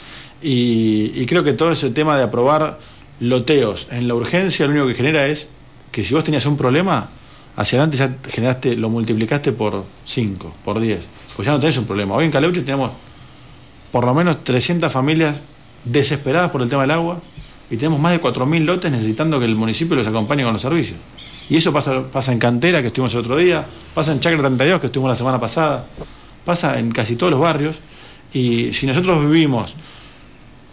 Y, 0.43 1.13
y 1.15 1.25
creo 1.27 1.45
que 1.45 1.53
todo 1.53 1.71
ese 1.71 1.91
tema 1.91 2.17
de 2.17 2.25
aprobar 2.25 2.81
loteos 3.21 3.87
en 3.93 4.09
la 4.09 4.15
urgencia 4.17 4.67
lo 4.67 4.73
único 4.73 4.89
que 4.89 4.95
genera 4.95 5.29
es 5.29 5.47
que 5.93 6.03
si 6.03 6.15
vos 6.15 6.25
tenías 6.25 6.47
un 6.47 6.57
problema, 6.57 7.09
hacia 7.57 7.79
adelante 7.79 7.97
ya 7.97 8.31
generaste, 8.31 8.77
lo 8.77 8.91
multiplicaste 8.91 9.53
por 9.53 9.85
5, 10.05 10.53
por 10.65 10.79
10. 10.79 11.01
Pues 11.35 11.47
ya 11.47 11.53
no 11.53 11.61
tenés 11.61 11.77
un 11.79 11.87
problema. 11.87 12.15
Hoy 12.15 12.27
en 12.27 12.31
Caleuche 12.31 12.61
tenemos 12.61 12.91
por 13.91 14.05
lo 14.05 14.15
menos 14.15 14.45
300 14.45 14.93
familias 14.93 15.37
desesperadas 15.85 16.51
por 16.51 16.63
el 16.63 16.69
tema 16.69 16.83
del 16.83 16.91
agua 16.91 17.21
y 17.71 17.77
tenemos 17.77 17.99
más 17.99 18.13
de 18.13 18.21
4.000 18.21 18.65
lotes 18.65 18.91
necesitando 18.93 19.39
que 19.39 19.47
el 19.47 19.57
municipio 19.57 19.97
los 19.97 20.07
acompañe 20.07 20.45
con 20.45 20.53
los 20.53 20.63
servicios. 20.63 20.99
Y 21.49 21.57
eso 21.57 21.73
pasa, 21.73 22.03
pasa 22.13 22.33
en 22.33 22.39
Cantera, 22.39 22.81
que 22.81 22.89
estuvimos 22.89 23.13
el 23.15 23.21
otro 23.21 23.37
día, 23.37 23.65
pasa 23.95 24.13
en 24.13 24.21
Chacra 24.21 24.41
32, 24.41 24.81
que 24.81 24.87
estuvimos 24.87 25.11
la 25.11 25.17
semana 25.17 25.41
pasada, 25.41 25.87
pasa 26.45 26.79
en 26.79 26.91
casi 26.91 27.17
todos 27.17 27.31
los 27.31 27.41
barrios. 27.41 27.77
Y 28.33 28.73
si 28.73 28.87
nosotros 28.87 29.23
vivimos 29.23 29.75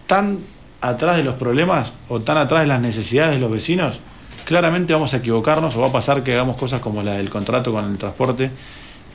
tan 0.07 0.39
atrás 0.81 1.17
de 1.17 1.23
los 1.23 1.35
problemas 1.35 1.93
o 2.09 2.19
tan 2.19 2.37
atrás 2.37 2.61
de 2.61 2.67
las 2.67 2.81
necesidades 2.81 3.35
de 3.35 3.39
los 3.39 3.51
vecinos, 3.51 3.99
claramente 4.45 4.93
vamos 4.93 5.13
a 5.13 5.17
equivocarnos 5.17 5.75
o 5.75 5.81
va 5.81 5.87
a 5.87 5.91
pasar 5.91 6.23
que 6.23 6.33
hagamos 6.33 6.57
cosas 6.57 6.81
como 6.81 7.03
la 7.03 7.13
del 7.13 7.29
contrato 7.29 7.71
con 7.71 7.89
el 7.89 7.97
transporte 7.97 8.51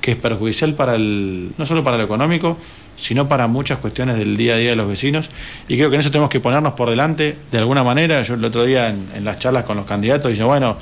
que 0.01 0.13
es 0.13 0.17
perjudicial 0.17 0.75
para 0.75 0.95
el, 0.95 1.51
no 1.59 1.67
solo 1.67 1.83
para 1.83 1.97
lo 1.97 2.05
económico, 2.05 2.57
sino 2.97 3.29
para 3.29 3.47
muchas 3.47 3.79
cuestiones 3.79 4.17
del 4.17 4.37
día 4.37 4.55
a 4.55 4.57
día 4.57 4.71
de 4.71 4.77
los 4.77 4.89
vecinos. 4.89 5.29
Y 5.69 5.77
creo 5.77 5.91
que 5.91 5.97
en 5.97 6.01
eso 6.01 6.11
tenemos 6.11 6.31
que 6.31 6.41
ponernos 6.41 6.75
por 6.75 6.91
delante 6.91 7.37
de 7.51 7.59
alguna 7.59 7.83
manera. 7.83 8.23
Yo 8.23 8.35
el 8.35 8.45
otro 8.45 8.65
día 8.65 8.89
en, 8.89 9.25
las 9.25 9.39
charlas 9.39 9.65
con 9.65 9.77
los 9.77 9.87
candidatos 9.87 10.31
dije, 10.31 10.45
bueno, 10.45 10.77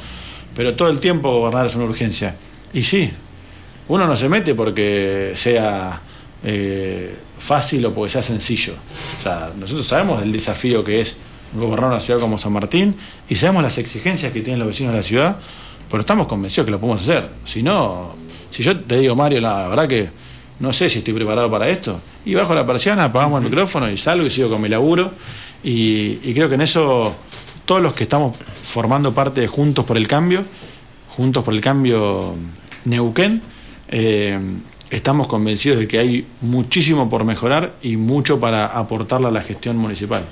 pero 0.54 0.74
todo 0.74 0.88
el 0.88 0.98
tiempo 1.00 1.30
gobernar 1.32 1.66
es 1.66 1.74
una 1.74 1.84
urgencia. 1.84 2.34
Y 2.72 2.82
sí, 2.82 3.10
uno 3.88 4.06
no 4.06 4.16
se 4.16 4.28
mete 4.28 4.54
porque 4.54 5.32
sea 5.34 6.00
eh, 6.44 7.14
fácil 7.38 7.86
o 7.86 7.94
porque 7.94 8.12
sea 8.12 8.22
sencillo. 8.22 8.74
O 9.18 9.22
sea, 9.22 9.50
nosotros 9.58 9.86
sabemos 9.86 10.22
el 10.22 10.32
desafío 10.32 10.84
que 10.84 11.00
es 11.00 11.16
gobernar 11.58 11.90
una 11.90 12.00
ciudad 12.00 12.20
como 12.20 12.38
San 12.38 12.52
Martín 12.52 12.94
y 13.28 13.34
sabemos 13.34 13.62
las 13.62 13.78
exigencias 13.78 14.32
que 14.32 14.40
tienen 14.40 14.58
los 14.58 14.68
vecinos 14.68 14.92
de 14.92 14.98
la 14.98 15.02
ciudad, 15.02 15.36
pero 15.90 16.00
estamos 16.00 16.26
convencidos 16.26 16.66
que 16.66 16.70
lo 16.70 16.80
podemos 16.80 17.02
hacer. 17.02 17.28
Si 17.44 17.62
no, 17.62 18.14
si 18.50 18.62
yo 18.62 18.78
te 18.78 18.98
digo, 18.98 19.14
Mario, 19.14 19.40
la 19.40 19.68
verdad 19.68 19.88
que 19.88 20.08
no 20.58 20.72
sé 20.72 20.88
si 20.88 20.98
estoy 20.98 21.14
preparado 21.14 21.50
para 21.50 21.68
esto. 21.68 22.00
Y 22.24 22.34
bajo 22.34 22.54
la 22.54 22.66
persiana, 22.66 23.04
apagamos 23.04 23.42
el 23.42 23.50
micrófono 23.50 23.90
y 23.90 23.96
salgo 23.96 24.26
y 24.26 24.30
sigo 24.30 24.48
con 24.48 24.60
mi 24.60 24.68
laburo. 24.68 25.10
Y, 25.62 26.16
creo 26.32 26.48
que 26.48 26.54
en 26.54 26.62
eso 26.62 27.14
todos 27.64 27.82
los 27.82 27.94
que 27.94 28.04
estamos 28.04 28.36
formando 28.36 29.12
parte 29.12 29.40
de 29.40 29.48
Juntos 29.48 29.84
por 29.84 29.96
el 29.96 30.06
Cambio, 30.06 30.44
Juntos 31.16 31.44
por 31.44 31.54
el 31.54 31.60
Cambio 31.60 32.34
Neuquén, 32.84 33.42
eh, 33.88 34.38
estamos 34.90 35.26
convencidos 35.26 35.78
de 35.78 35.88
que 35.88 35.98
hay 35.98 36.26
muchísimo 36.40 37.10
por 37.10 37.24
mejorar 37.24 37.72
y 37.82 37.96
mucho 37.96 38.38
para 38.38 38.66
aportarle 38.66 39.28
a 39.28 39.30
la 39.30 39.42
gestión 39.42 39.76
municipal. 39.76 40.22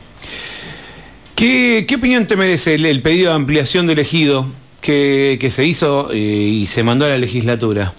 ¿Qué, 1.34 1.86
opinión 1.96 2.26
te 2.26 2.36
merece 2.36 2.74
el, 2.74 3.02
pedido 3.02 3.30
de 3.30 3.36
ampliación 3.36 3.86
del 3.86 3.98
ejido 3.98 4.46
que, 4.80 5.48
se 5.50 5.66
hizo 5.66 6.10
eh, 6.12 6.16
y 6.16 6.66
se 6.66 6.82
mandó 6.82 7.06
a 7.06 7.08
la 7.08 7.18
legislatura? 7.18 7.92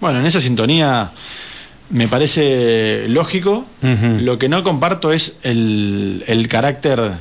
Bueno, 0.00 0.20
en 0.20 0.26
esa 0.26 0.40
sintonía 0.40 1.10
me 1.90 2.08
parece 2.08 3.06
lógico. 3.08 3.64
Lo 4.20 4.38
que 4.38 4.48
no 4.48 4.62
comparto 4.62 5.12
es 5.12 5.38
el, 5.42 6.46
carácter 6.50 7.12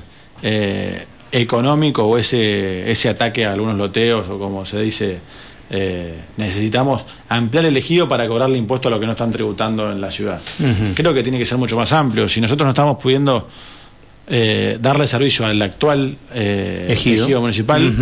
eh, 0.41 1.05
económico 1.31 2.03
o 2.03 2.17
ese, 2.17 2.91
ese 2.91 3.09
ataque 3.09 3.45
a 3.45 3.53
algunos 3.53 3.77
loteos 3.77 4.27
o 4.29 4.37
como 4.37 4.65
se 4.65 4.81
dice, 4.81 5.19
eh, 5.69 6.13
necesitamos 6.37 7.05
ampliar 7.29 7.65
el 7.65 7.77
ejido 7.77 8.07
para 8.07 8.27
cobrarle 8.27 8.57
impuesto 8.57 8.89
a 8.89 8.91
lo 8.91 8.99
que 8.99 9.05
no 9.05 9.13
están 9.13 9.31
tributando 9.31 9.91
en 9.91 10.01
la 10.01 10.11
ciudad. 10.11 10.41
Creo 10.93 11.13
que 11.13 11.23
tiene 11.23 11.39
que 11.39 11.45
ser 11.45 11.57
mucho 11.57 11.77
más 11.77 11.91
amplio. 11.93 12.27
Si 12.27 12.41
nosotros 12.41 12.65
no 12.65 12.71
estamos 12.71 13.01
pudiendo 13.01 13.47
eh, 14.27 14.77
darle 14.81 15.07
servicio 15.07 15.45
al 15.45 15.61
actual 15.61 16.17
ejido. 16.33 17.41
municipal, 17.41 17.93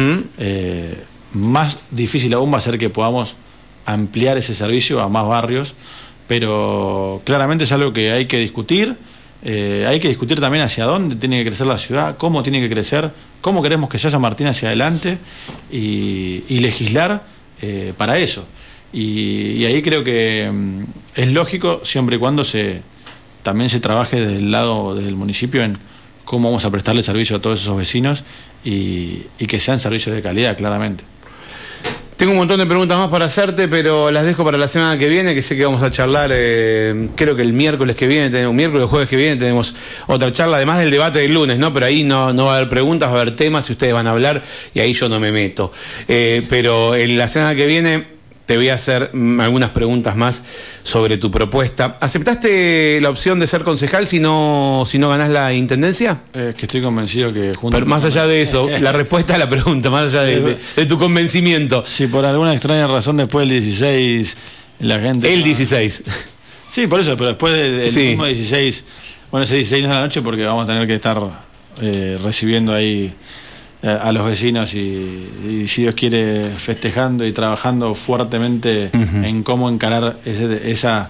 más 1.34 1.80
difícil 1.92 2.34
aún 2.34 2.54
va 2.54 2.58
a 2.58 2.62
ser 2.62 2.78
que 2.78 2.90
podamos 2.90 3.36
ampliar 3.86 4.38
ese 4.38 4.54
servicio 4.54 5.02
a 5.02 5.10
más 5.10 5.26
barrios 5.26 5.76
pero 6.32 7.22
claramente 7.26 7.66
es 7.66 7.72
algo 7.74 7.92
que 7.92 8.14
hay 8.14 8.26
que 8.26 8.38
discutir. 8.38 8.96
Eh, 9.44 9.86
hay 9.86 10.00
que 10.00 10.08
discutir 10.08 10.40
también 10.40 10.64
hacia 10.64 10.86
dónde 10.86 11.18
tiene 11.18 11.40
que 11.40 11.50
crecer 11.50 11.68
la 11.68 11.78
ciudad, 11.78 12.16
cómo 12.16 12.42
tiene 12.42 12.62
que 12.62 12.70
crecer, 12.70 13.12
cómo 13.42 13.62
queremos 13.62 13.90
que 13.90 13.98
se 13.98 14.08
haya 14.08 14.18
Martín 14.18 14.48
hacia 14.48 14.70
adelante 14.70 15.18
y, 15.70 16.58
legislar 16.60 17.22
eh, 17.62 17.92
para 17.98 18.18
eso. 18.18 18.46
Y, 18.94 19.66
ahí 19.66 19.82
creo 19.82 20.06
que 20.06 20.50
mm, 20.50 20.84
es 21.16 21.28
lógico 21.34 21.82
siempre 21.84 22.16
y 22.16 22.20
cuando 22.20 22.46
se 22.46 22.82
también 23.44 23.70
se 23.70 23.82
trabaje 23.82 24.18
desde 24.22 24.38
el 24.38 24.52
lado 24.52 24.96
del 24.96 25.18
municipio 25.18 25.62
en 25.62 25.78
cómo 26.32 26.48
vamos 26.48 26.64
a 26.64 26.72
prestarle 26.72 27.04
servicio 27.04 27.36
a 27.36 27.42
todos 27.42 27.60
esos 27.60 27.78
vecinos 27.78 28.24
y 28.64 29.26
que 29.48 29.60
sean 29.60 29.82
servicios 29.82 30.16
de 30.16 30.22
calidad, 30.22 30.56
claramente. 30.56 31.04
Tengo 32.22 32.34
un 32.34 32.38
montón 32.38 32.60
de 32.60 32.68
preguntas 32.68 33.00
más 33.00 33.10
para 33.10 33.26
hacerte, 33.26 33.68
pero 33.68 34.12
las 34.12 34.24
dejo 34.24 34.46
para 34.46 34.56
la 34.56 34.68
semana 34.68 34.96
que 35.00 35.10
viene, 35.10 35.34
que 35.34 35.42
sé 35.42 35.58
que 35.58 35.66
vamos 35.66 35.82
a 35.82 35.90
charlar, 35.90 36.30
eh, 36.32 37.10
creo 37.16 37.36
que 37.36 37.42
el 37.42 37.52
miércoles 37.52 37.96
que 37.96 38.06
viene, 38.06 38.30
tenemos, 38.30 38.54
miércoles, 38.54 38.86
jueves 38.86 39.10
que 39.10 39.16
viene 39.16 39.38
tenemos 39.38 39.76
otra 40.06 40.32
charla, 40.32 40.58
además 40.58 40.78
del 40.78 40.92
debate 40.92 41.18
del 41.18 41.34
lunes, 41.34 41.58
¿no? 41.58 41.74
Pero 41.74 41.88
ahí 41.88 42.04
no, 42.04 42.32
no 42.32 42.46
va 42.46 42.54
a 42.54 42.58
haber 42.58 42.70
preguntas, 42.70 43.10
va 43.10 43.18
a 43.18 43.22
haber 43.22 43.36
temas 43.36 43.68
y 43.70 43.74
ustedes 43.74 43.96
van 43.96 44.06
a 44.06 44.12
hablar 44.12 44.44
y 44.76 44.80
ahí 44.80 44.94
yo 44.94 45.10
no 45.10 45.20
me 45.20 45.32
meto. 45.32 45.74
Eh, 46.08 46.46
pero 46.48 46.96
en 46.96 47.18
la 47.18 47.28
semana 47.28 47.56
que 47.56 47.66
viene 47.66 48.06
te 48.52 48.58
voy 48.58 48.68
a 48.68 48.74
hacer 48.74 49.12
mm, 49.14 49.40
algunas 49.40 49.70
preguntas 49.70 50.18
más 50.18 50.44
sobre 50.84 51.16
tu 51.16 51.32
propuesta. 51.32 51.96
¿Aceptaste 52.02 53.00
la 53.00 53.10
opción 53.10 53.40
de 53.40 53.48
ser 53.48 53.64
concejal 53.64 54.06
si 54.06 54.20
no, 54.20 54.84
si 54.86 55.00
no 55.00 55.08
ganás 55.08 55.30
la 55.30 55.54
intendencia? 55.54 56.20
Es 56.34 56.56
que 56.56 56.66
estoy 56.66 56.82
convencido 56.82 57.32
que 57.32 57.54
junto 57.54 57.78
Pero 57.78 57.86
más 57.86 58.04
allá 58.04 58.28
de 58.28 58.42
eso, 58.42 58.70
la 58.82 58.92
respuesta 58.92 59.36
a 59.36 59.38
la 59.38 59.48
pregunta, 59.48 59.90
más 59.90 60.14
allá 60.14 60.24
de, 60.24 60.86
tu 60.86 60.98
convencimiento. 60.98 61.86
Si 61.86 62.08
por 62.08 62.26
alguna 62.26 62.52
extraña 62.52 62.88
razón 62.88 63.16
después 63.16 63.48
del 63.48 63.62
16 63.62 64.36
la 64.82 65.00
gente... 65.00 65.34
El 65.34 65.44
16. 65.44 66.04
Sí, 66.70 66.88
por 66.88 67.00
eso, 67.00 67.16
pero 67.16 67.30
después 67.30 67.54
del 67.54 68.10
mismo 68.10 68.26
16, 68.26 68.84
bueno, 69.32 69.46
ese 69.46 69.56
16 69.56 69.84
no 69.84 69.92
es 69.92 69.96
la 69.96 70.02
noche 70.02 70.22
porque 70.22 70.44
vamos 70.44 70.66
a 70.66 70.68
tener 70.68 70.86
que 70.86 70.96
estar 70.96 71.22
eh, 71.82 72.20
recibiendo 72.22 72.74
ahí 72.74 73.14
a 73.84 74.12
los 74.12 74.26
vecinos 74.26 74.76
y, 74.76 75.66
si 75.68 75.82
Dios 75.84 75.96
quiere 75.96 76.44
festejando 76.56 77.26
y 77.26 77.32
trabajando 77.32 77.96
fuertemente 77.96 78.90
en 78.94 79.44
cómo 79.44 79.70
encarar 79.70 80.18
esa 80.26 81.10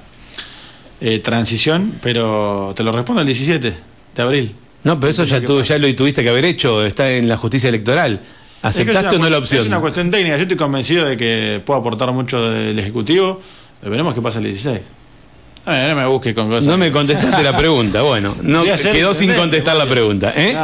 eh, 1.02 1.20
transición, 1.20 1.94
pero 2.02 2.74
te 2.76 2.84
lo 2.84 2.92
respondo 2.92 3.22
el 3.22 3.28
17 3.28 3.74
de 4.16 4.22
abril. 4.22 4.56
No, 4.84 5.00
pero 5.00 5.10
eso 5.12 5.26
ya, 5.26 5.42
tú, 5.44 5.62
ya 5.62 5.78
lo 5.78 5.94
tuviste 5.96 6.24
que 6.24 6.30
haber 6.30 6.46
hecho, 6.46 6.86
está 6.86 7.12
en 7.12 7.28
la 7.28 7.38
justicia 7.38 7.70
electoral. 7.70 8.22
¿Aceptaste 8.62 9.16
o 9.16 9.20
no 9.20 9.30
la 9.30 9.40
opción? 9.40 9.62
Es 9.62 9.68
una 9.68 9.80
cuestión 9.80 10.12
técnica, 10.12 10.38
yo 10.38 10.44
estoy 10.44 10.58
convencido 10.58 11.06
de 11.06 11.18
que 11.18 11.62
puedo 11.66 11.80
aportar 11.80 12.12
mucho 12.12 12.52
del 12.52 12.78
Ejecutivo, 12.78 13.42
veremos 13.82 14.14
qué 14.14 14.22
pasa 14.22 14.38
el 14.40 14.46
16. 14.46 14.80
Eh, 15.74 15.90
no 15.90 15.96
me 15.96 16.06
busques 16.06 16.34
con 16.34 16.48
cosas. 16.48 16.66
No 16.66 16.78
me 16.78 16.92
contestaste 16.92 17.44
la 17.44 17.56
pregunta, 17.56 18.02
bueno. 18.02 18.36
No, 18.42 18.64
quedó 18.64 19.14
sin 19.14 19.34
contestar 19.34 19.76
la 19.76 19.88
pregunta. 19.88 20.34
¿eh? 20.36 20.56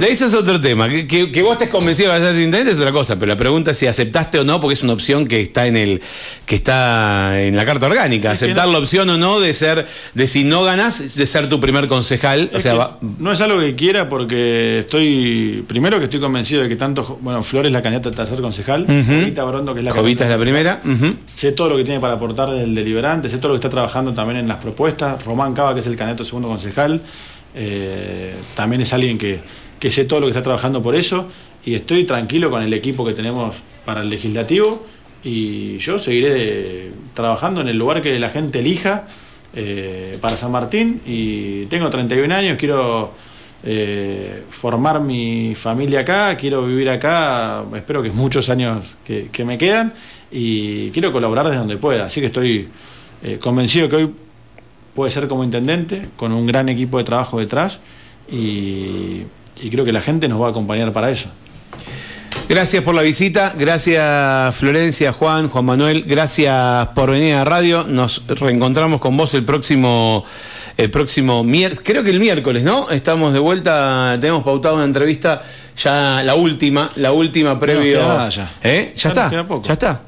de 0.00 0.08
eso 0.10 0.26
es 0.26 0.34
otro 0.34 0.60
tema. 0.60 0.88
Que, 0.88 1.42
vos 1.42 1.52
estés 1.52 1.68
convencido 1.68 2.12
de 2.12 2.20
ser 2.20 2.34
intendente 2.34 2.72
es 2.72 2.78
otra 2.78 2.92
cosa, 2.92 3.16
pero 3.16 3.30
la 3.30 3.36
pregunta 3.36 3.70
es 3.70 3.78
si 3.78 3.86
aceptaste 3.86 4.38
o 4.38 4.44
no, 4.44 4.60
porque 4.60 4.74
es 4.74 4.82
una 4.82 4.92
opción 4.92 5.26
que 5.26 5.40
está 5.40 5.66
en 5.66 5.76
el 5.76 6.02
que 6.46 6.54
está 6.54 7.40
en 7.40 7.56
la 7.56 7.64
carta 7.64 7.86
orgánica. 7.86 8.30
Aceptar 8.30 8.68
la 8.68 8.78
opción 8.78 9.08
o 9.10 9.16
no 9.16 9.40
de 9.40 9.52
ser, 9.52 9.86
de 10.14 10.26
si 10.26 10.44
no 10.44 10.64
ganás, 10.64 11.16
de 11.16 11.26
ser 11.26 11.48
tu 11.48 11.60
primer 11.60 11.86
concejal. 11.88 12.50
o 12.54 12.60
sea, 12.60 12.96
No 13.18 13.32
es 13.32 13.40
algo 13.40 13.60
que 13.60 13.74
quiera 13.74 14.08
porque 14.08 14.80
estoy, 14.80 15.64
primero 15.66 15.98
que 15.98 16.04
estoy 16.04 16.20
convencido 16.20 16.62
de 16.62 16.68
que 16.68 16.76
tanto, 16.76 17.18
bueno, 17.20 17.42
Flores 17.42 17.72
la 17.72 17.82
candidata 17.82 18.22
a 18.22 18.26
ser 18.26 18.40
concejal, 18.40 18.86
Jovita 18.86 19.44
Brondo, 19.44 19.74
que 19.74 19.80
es 19.80 19.86
la 19.86 19.92
Jovita 19.92 20.24
es 20.24 20.30
la 20.30 20.38
primera. 20.38 20.80
Sé 21.26 21.52
todo 21.52 21.70
lo 21.70 21.76
que 21.76 21.84
tiene 21.84 22.00
para 22.00 22.14
aportar 22.14 22.50
del 22.50 22.74
deliberante, 22.74 23.28
sé 23.28 23.38
todo 23.38 23.48
lo 23.48 23.54
que 23.54 23.66
está 23.66 23.70
trabajando 23.70 24.12
también 24.12 24.38
en 24.38 24.45
las 24.48 24.58
propuestas. 24.58 25.24
Román 25.24 25.54
Cava, 25.54 25.74
que 25.74 25.80
es 25.80 25.86
el 25.86 25.96
candidato 25.96 26.24
segundo 26.24 26.48
concejal, 26.48 27.00
eh, 27.54 28.34
también 28.54 28.82
es 28.82 28.92
alguien 28.92 29.16
que, 29.16 29.40
que 29.80 29.90
sé 29.90 30.04
todo 30.04 30.20
lo 30.20 30.26
que 30.26 30.32
está 30.32 30.42
trabajando 30.42 30.82
por 30.82 30.94
eso 30.94 31.30
y 31.64 31.74
estoy 31.74 32.04
tranquilo 32.04 32.50
con 32.50 32.62
el 32.62 32.72
equipo 32.74 33.04
que 33.04 33.14
tenemos 33.14 33.56
para 33.86 34.02
el 34.02 34.10
legislativo 34.10 34.86
y 35.24 35.78
yo 35.78 35.98
seguiré 35.98 36.90
trabajando 37.14 37.62
en 37.62 37.68
el 37.68 37.78
lugar 37.78 38.02
que 38.02 38.18
la 38.18 38.28
gente 38.28 38.58
elija 38.58 39.08
eh, 39.54 40.16
para 40.20 40.36
San 40.36 40.52
Martín 40.52 41.00
y 41.06 41.64
tengo 41.66 41.88
31 41.88 42.34
años, 42.34 42.58
quiero 42.58 43.14
eh, 43.64 44.44
formar 44.50 45.00
mi 45.00 45.54
familia 45.54 46.00
acá, 46.00 46.36
quiero 46.36 46.66
vivir 46.66 46.90
acá, 46.90 47.64
espero 47.74 48.02
que 48.02 48.10
muchos 48.10 48.50
años 48.50 48.96
que, 49.04 49.44
me 49.46 49.56
quedan 49.56 49.94
y 50.30 50.90
quiero 50.90 51.10
colaborar 51.10 51.46
desde 51.46 51.58
donde 51.58 51.78
pueda, 51.78 52.04
así 52.04 52.20
que 52.20 52.26
estoy 52.26 52.68
convencido 53.40 53.88
que 53.88 53.96
hoy 53.96 54.10
puede 54.96 55.12
ser 55.12 55.28
como 55.28 55.44
intendente, 55.44 56.08
con 56.16 56.32
un 56.32 56.46
gran 56.46 56.68
equipo 56.70 56.98
de 56.98 57.04
trabajo 57.04 57.38
detrás 57.38 57.78
y, 58.28 59.22
creo 59.70 59.84
que 59.84 59.92
la 59.92 60.00
gente 60.00 60.26
nos 60.26 60.40
va 60.40 60.48
a 60.48 60.50
acompañar 60.50 60.90
para 60.92 61.10
eso. 61.10 61.28
Gracias 62.48 62.82
por 62.82 62.94
la 62.94 63.02
visita, 63.02 63.54
gracias 63.58 64.54
Florencia, 64.56 65.12
Juan, 65.12 65.48
Juan 65.48 65.64
Manuel, 65.64 66.04
gracias 66.06 66.88
por 66.88 67.10
venir 67.10 67.34
a 67.34 67.44
radio. 67.44 67.84
Nos 67.84 68.26
reencontramos 68.26 69.00
con 69.00 69.16
vos 69.16 69.34
el 69.34 69.44
próximo, 69.44 70.24
el 70.76 70.90
próximo 70.90 71.44
miércoles, 71.44 71.82
creo 71.84 72.02
que 72.02 72.10
el 72.10 72.20
miércoles, 72.20 72.62
¿no? 72.62 72.88
Estamos 72.90 73.32
de 73.32 73.40
vuelta, 73.40 74.16
tenemos 74.20 74.44
pautado 74.44 74.76
una 74.76 74.84
entrevista, 74.84 75.42
ya 75.76 76.22
la 76.24 76.36
última, 76.36 76.90
la 76.96 77.12
última 77.12 77.58
previo. 77.58 78.28
ya. 78.30 78.52
¿Eh? 78.62 78.94
Ya, 78.96 79.08
está, 79.08 79.30
ya 79.30 79.72
está. 79.72 80.05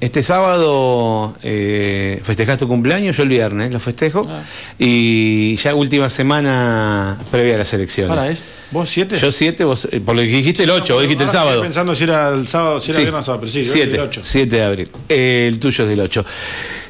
Este 0.00 0.22
sábado 0.22 1.34
eh, 1.42 2.20
festejás 2.22 2.56
tu 2.56 2.68
cumpleaños, 2.68 3.16
yo 3.16 3.24
el 3.24 3.28
viernes 3.28 3.72
lo 3.72 3.80
festejo. 3.80 4.24
Ah. 4.28 4.40
Y 4.78 5.56
ya 5.56 5.74
última 5.74 6.08
semana 6.08 7.18
previa 7.32 7.56
a 7.56 7.58
las 7.58 7.72
elecciones. 7.72 8.26
¿eh? 8.26 8.36
¿Vos 8.70 8.88
siete? 8.88 9.16
Yo 9.16 9.32
siete, 9.32 9.64
vos, 9.64 9.88
eh, 9.90 10.00
por 10.00 10.14
lo 10.14 10.22
que 10.22 10.28
dijiste 10.28 10.62
el 10.62 10.70
8, 10.70 10.94
vos 10.94 11.02
dijiste 11.02 11.24
el 11.24 11.30
sábado. 11.30 11.54
Estoy 11.54 11.66
pensando 11.66 11.94
si 11.96 12.04
era 12.04 12.28
el 12.28 12.46
sábado, 12.46 12.80
si 12.80 12.92
era 12.92 13.00
viernes 13.00 13.22
o 13.22 13.24
sábado, 13.24 13.40
pero 13.40 13.52
sí, 13.52 13.62
siete, 13.64 13.96
el 13.96 14.02
8. 14.02 14.20
7 14.22 14.56
de 14.56 14.62
abril. 14.62 14.88
el 15.08 15.58
tuyo 15.58 15.84
es 15.84 15.90
del 15.90 16.00
8. 16.00 16.24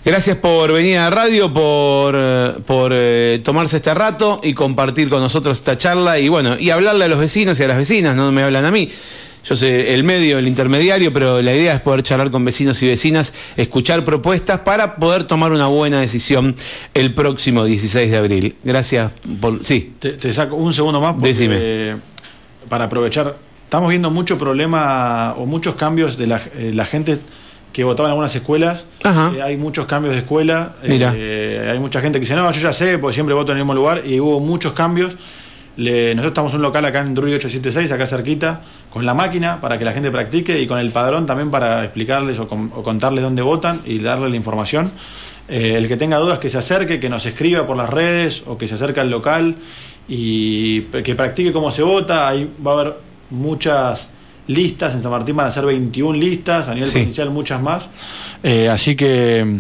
Gracias 0.04 0.36
por 0.36 0.70
venir 0.72 0.98
a 0.98 1.08
radio, 1.08 1.52
por, 1.52 2.14
eh, 2.16 2.52
por 2.66 2.92
tomarse 3.42 3.76
este 3.76 3.94
rato 3.94 4.40
y 4.44 4.52
compartir 4.52 5.08
con 5.08 5.20
nosotros 5.20 5.56
esta 5.56 5.78
charla 5.78 6.18
y 6.18 6.28
bueno, 6.28 6.56
y 6.58 6.70
hablarle 6.70 7.06
a 7.06 7.08
los 7.08 7.18
vecinos 7.18 7.58
y 7.58 7.64
a 7.64 7.68
las 7.68 7.78
vecinas, 7.78 8.16
no 8.16 8.30
me 8.32 8.42
hablan 8.42 8.66
a 8.66 8.70
mí. 8.70 8.90
Yo 9.48 9.54
sé 9.56 9.94
el 9.94 10.02
medio, 10.04 10.38
el 10.38 10.48
intermediario, 10.48 11.12
pero 11.12 11.40
la 11.40 11.54
idea 11.54 11.74
es 11.74 11.80
poder 11.80 12.02
charlar 12.02 12.30
con 12.30 12.44
vecinos 12.44 12.82
y 12.82 12.88
vecinas, 12.88 13.32
escuchar 13.56 14.04
propuestas 14.04 14.60
para 14.60 14.96
poder 14.96 15.24
tomar 15.24 15.52
una 15.52 15.68
buena 15.68 16.00
decisión 16.00 16.54
el 16.94 17.14
próximo 17.14 17.64
16 17.64 18.10
de 18.10 18.16
abril. 18.16 18.56
Gracias 18.64 19.12
por... 19.40 19.64
Sí. 19.64 19.92
Te, 20.00 20.12
te 20.14 20.32
saco 20.32 20.56
un 20.56 20.72
segundo 20.72 21.00
más 21.00 21.14
porque, 21.14 21.28
Decime. 21.28 21.56
eh, 21.58 21.96
para 22.68 22.86
aprovechar. 22.86 23.36
Estamos 23.64 23.88
viendo 23.90 24.10
mucho 24.10 24.36
problema 24.38 25.34
o 25.38 25.46
muchos 25.46 25.74
cambios 25.76 26.16
de 26.18 26.26
la, 26.26 26.40
eh, 26.56 26.72
la 26.74 26.84
gente 26.84 27.18
que 27.72 27.84
votaba 27.84 28.08
en 28.08 28.12
algunas 28.12 28.34
escuelas. 28.34 28.84
Ajá. 29.04 29.32
Eh, 29.36 29.42
hay 29.42 29.56
muchos 29.56 29.86
cambios 29.86 30.14
de 30.14 30.20
escuela. 30.20 30.72
Mira. 30.86 31.12
Eh, 31.14 31.68
hay 31.70 31.78
mucha 31.78 32.00
gente 32.00 32.18
que 32.18 32.24
dice, 32.24 32.34
no, 32.34 32.50
yo 32.50 32.60
ya 32.60 32.72
sé, 32.72 32.98
porque 32.98 33.14
siempre 33.14 33.34
voto 33.34 33.52
en 33.52 33.58
el 33.58 33.64
mismo 33.64 33.74
lugar. 33.74 34.02
Y 34.06 34.18
hubo 34.18 34.40
muchos 34.40 34.72
cambios. 34.72 35.14
Le- 35.76 36.14
nosotros 36.14 36.30
estamos 36.30 36.52
en 36.52 36.56
un 36.56 36.62
local 36.62 36.84
acá 36.86 37.00
en 37.00 37.14
Drury 37.14 37.34
876, 37.34 37.92
acá 37.92 38.06
cerquita, 38.06 38.62
con 38.96 39.04
la 39.04 39.12
máquina 39.12 39.60
para 39.60 39.78
que 39.78 39.84
la 39.84 39.92
gente 39.92 40.10
practique 40.10 40.58
y 40.58 40.66
con 40.66 40.78
el 40.78 40.90
padrón 40.90 41.26
también 41.26 41.50
para 41.50 41.84
explicarles 41.84 42.38
o, 42.38 42.48
con- 42.48 42.72
o 42.74 42.82
contarles 42.82 43.22
dónde 43.22 43.42
votan 43.42 43.78
y 43.84 43.98
darle 43.98 44.30
la 44.30 44.36
información. 44.36 44.90
Eh, 45.50 45.74
el 45.76 45.86
que 45.86 45.98
tenga 45.98 46.16
dudas 46.16 46.38
que 46.38 46.48
se 46.48 46.56
acerque, 46.56 46.98
que 46.98 47.10
nos 47.10 47.26
escriba 47.26 47.66
por 47.66 47.76
las 47.76 47.90
redes 47.90 48.42
o 48.46 48.56
que 48.56 48.66
se 48.66 48.76
acerque 48.76 49.00
al 49.00 49.10
local 49.10 49.54
y 50.08 50.80
que 50.80 51.14
practique 51.14 51.52
cómo 51.52 51.70
se 51.70 51.82
vota. 51.82 52.26
Ahí 52.26 52.50
va 52.66 52.70
a 52.70 52.74
haber 52.80 52.94
muchas 53.28 54.08
listas, 54.46 54.94
en 54.94 55.02
San 55.02 55.10
Martín 55.10 55.36
van 55.36 55.48
a 55.48 55.50
ser 55.50 55.66
21 55.66 56.18
listas, 56.18 56.66
a 56.68 56.72
nivel 56.72 56.88
Sí. 56.88 56.94
provincial 56.94 57.28
muchas 57.28 57.60
más. 57.60 57.88
Eh, 58.42 58.70
así 58.70 58.96
que 58.96 59.58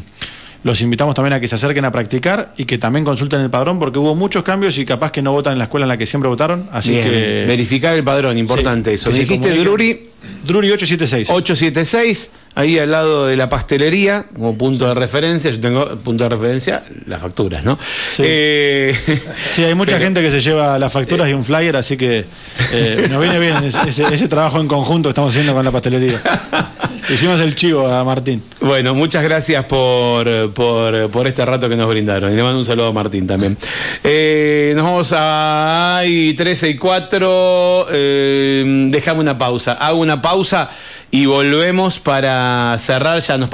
los 0.64 0.80
invitamos 0.80 1.14
también 1.14 1.34
a 1.34 1.40
que 1.40 1.48
se 1.48 1.54
acerquen 1.54 1.84
a 1.84 1.92
practicar 1.92 2.52
y 2.56 2.64
que 2.64 2.78
también 2.78 3.04
consulten 3.04 3.40
el 3.40 3.50
padrón 3.50 3.78
porque 3.78 3.98
hubo 3.98 4.14
muchos 4.14 4.42
cambios 4.42 4.78
y 4.78 4.84
capaz 4.84 5.12
que 5.12 5.22
no 5.22 5.32
votan 5.32 5.52
en 5.52 5.58
la 5.58 5.64
escuela 5.64 5.84
en 5.84 5.88
la 5.88 5.96
que 5.96 6.06
siempre 6.06 6.28
votaron. 6.28 6.68
Así 6.72 6.90
Bien, 6.90 7.04
que... 7.04 7.44
verificar 7.46 7.94
el 7.94 8.04
padrón, 8.04 8.36
importante 8.36 8.90
Sí, 8.90 8.94
eso. 8.94 9.10
Dijiste. 9.10 9.50
Drury 9.56 10.08
Drury 10.44 10.70
876. 10.70 11.28
876, 11.30 12.32
ahí 12.56 12.78
al 12.78 12.90
lado 12.90 13.26
de 13.26 13.36
la 13.36 13.48
pastelería, 13.48 14.24
como 14.34 14.56
punto 14.58 14.88
de 14.88 14.94
referencia. 14.94 15.50
Yo 15.50 15.60
tengo 15.60 15.86
punto 15.98 16.24
de 16.24 16.30
referencia, 16.30 16.82
las 17.06 17.20
facturas, 17.20 17.64
¿no? 17.64 17.78
Sí. 18.16 18.22
Eh, 18.24 18.96
Sí, 19.54 19.62
hay 19.64 19.74
mucha 19.74 19.92
pero- 19.92 20.04
gente 20.04 20.22
que 20.22 20.30
se 20.30 20.40
lleva 20.40 20.78
las 20.78 20.92
facturas 20.92 21.28
y 21.28 21.32
un 21.34 21.44
flyer, 21.44 21.76
así 21.76 21.96
que 21.96 22.24
eh, 22.72 23.06
nos 23.10 23.20
viene 23.22 23.38
bien 23.38 23.56
ese, 23.64 24.28
trabajo 24.28 24.60
en 24.60 24.68
conjunto 24.68 25.08
que 25.08 25.10
estamos 25.10 25.32
haciendo 25.32 25.54
con 25.54 25.64
la 25.64 25.70
pastelería. 25.70 26.20
Hicimos 27.08 27.40
el 27.40 27.54
chivo 27.54 27.86
a 27.86 28.02
Martín. 28.04 28.42
Bueno, 28.60 28.94
muchas 28.94 29.22
gracias 29.22 29.64
por, 29.66 30.52
por, 30.52 31.10
por 31.10 31.26
este 31.26 31.44
rato 31.44 31.68
que 31.68 31.76
nos 31.76 31.88
brindaron. 31.88 32.32
Y 32.32 32.36
le 32.36 32.42
mando 32.42 32.58
un 32.58 32.64
saludo 32.64 32.88
a 32.88 32.92
Martín 32.92 33.26
también. 33.26 33.56
Eh, 34.02 34.72
nos 34.74 34.84
vamos 34.84 35.12
a 35.14 35.98
ay, 35.98 36.34
13 36.34 36.70
y 36.70 36.76
4. 36.76 37.86
Eh, 37.92 38.88
dejame 38.90 39.20
una 39.20 39.38
pausa. 39.38 39.74
Hago 39.74 40.00
una 40.00 40.20
pausa 40.20 40.68
y 41.16 41.24
volvemos 41.24 41.98
para 41.98 42.76
cerrar. 42.78 43.20
Ya 43.20 43.38
nos 43.38 43.48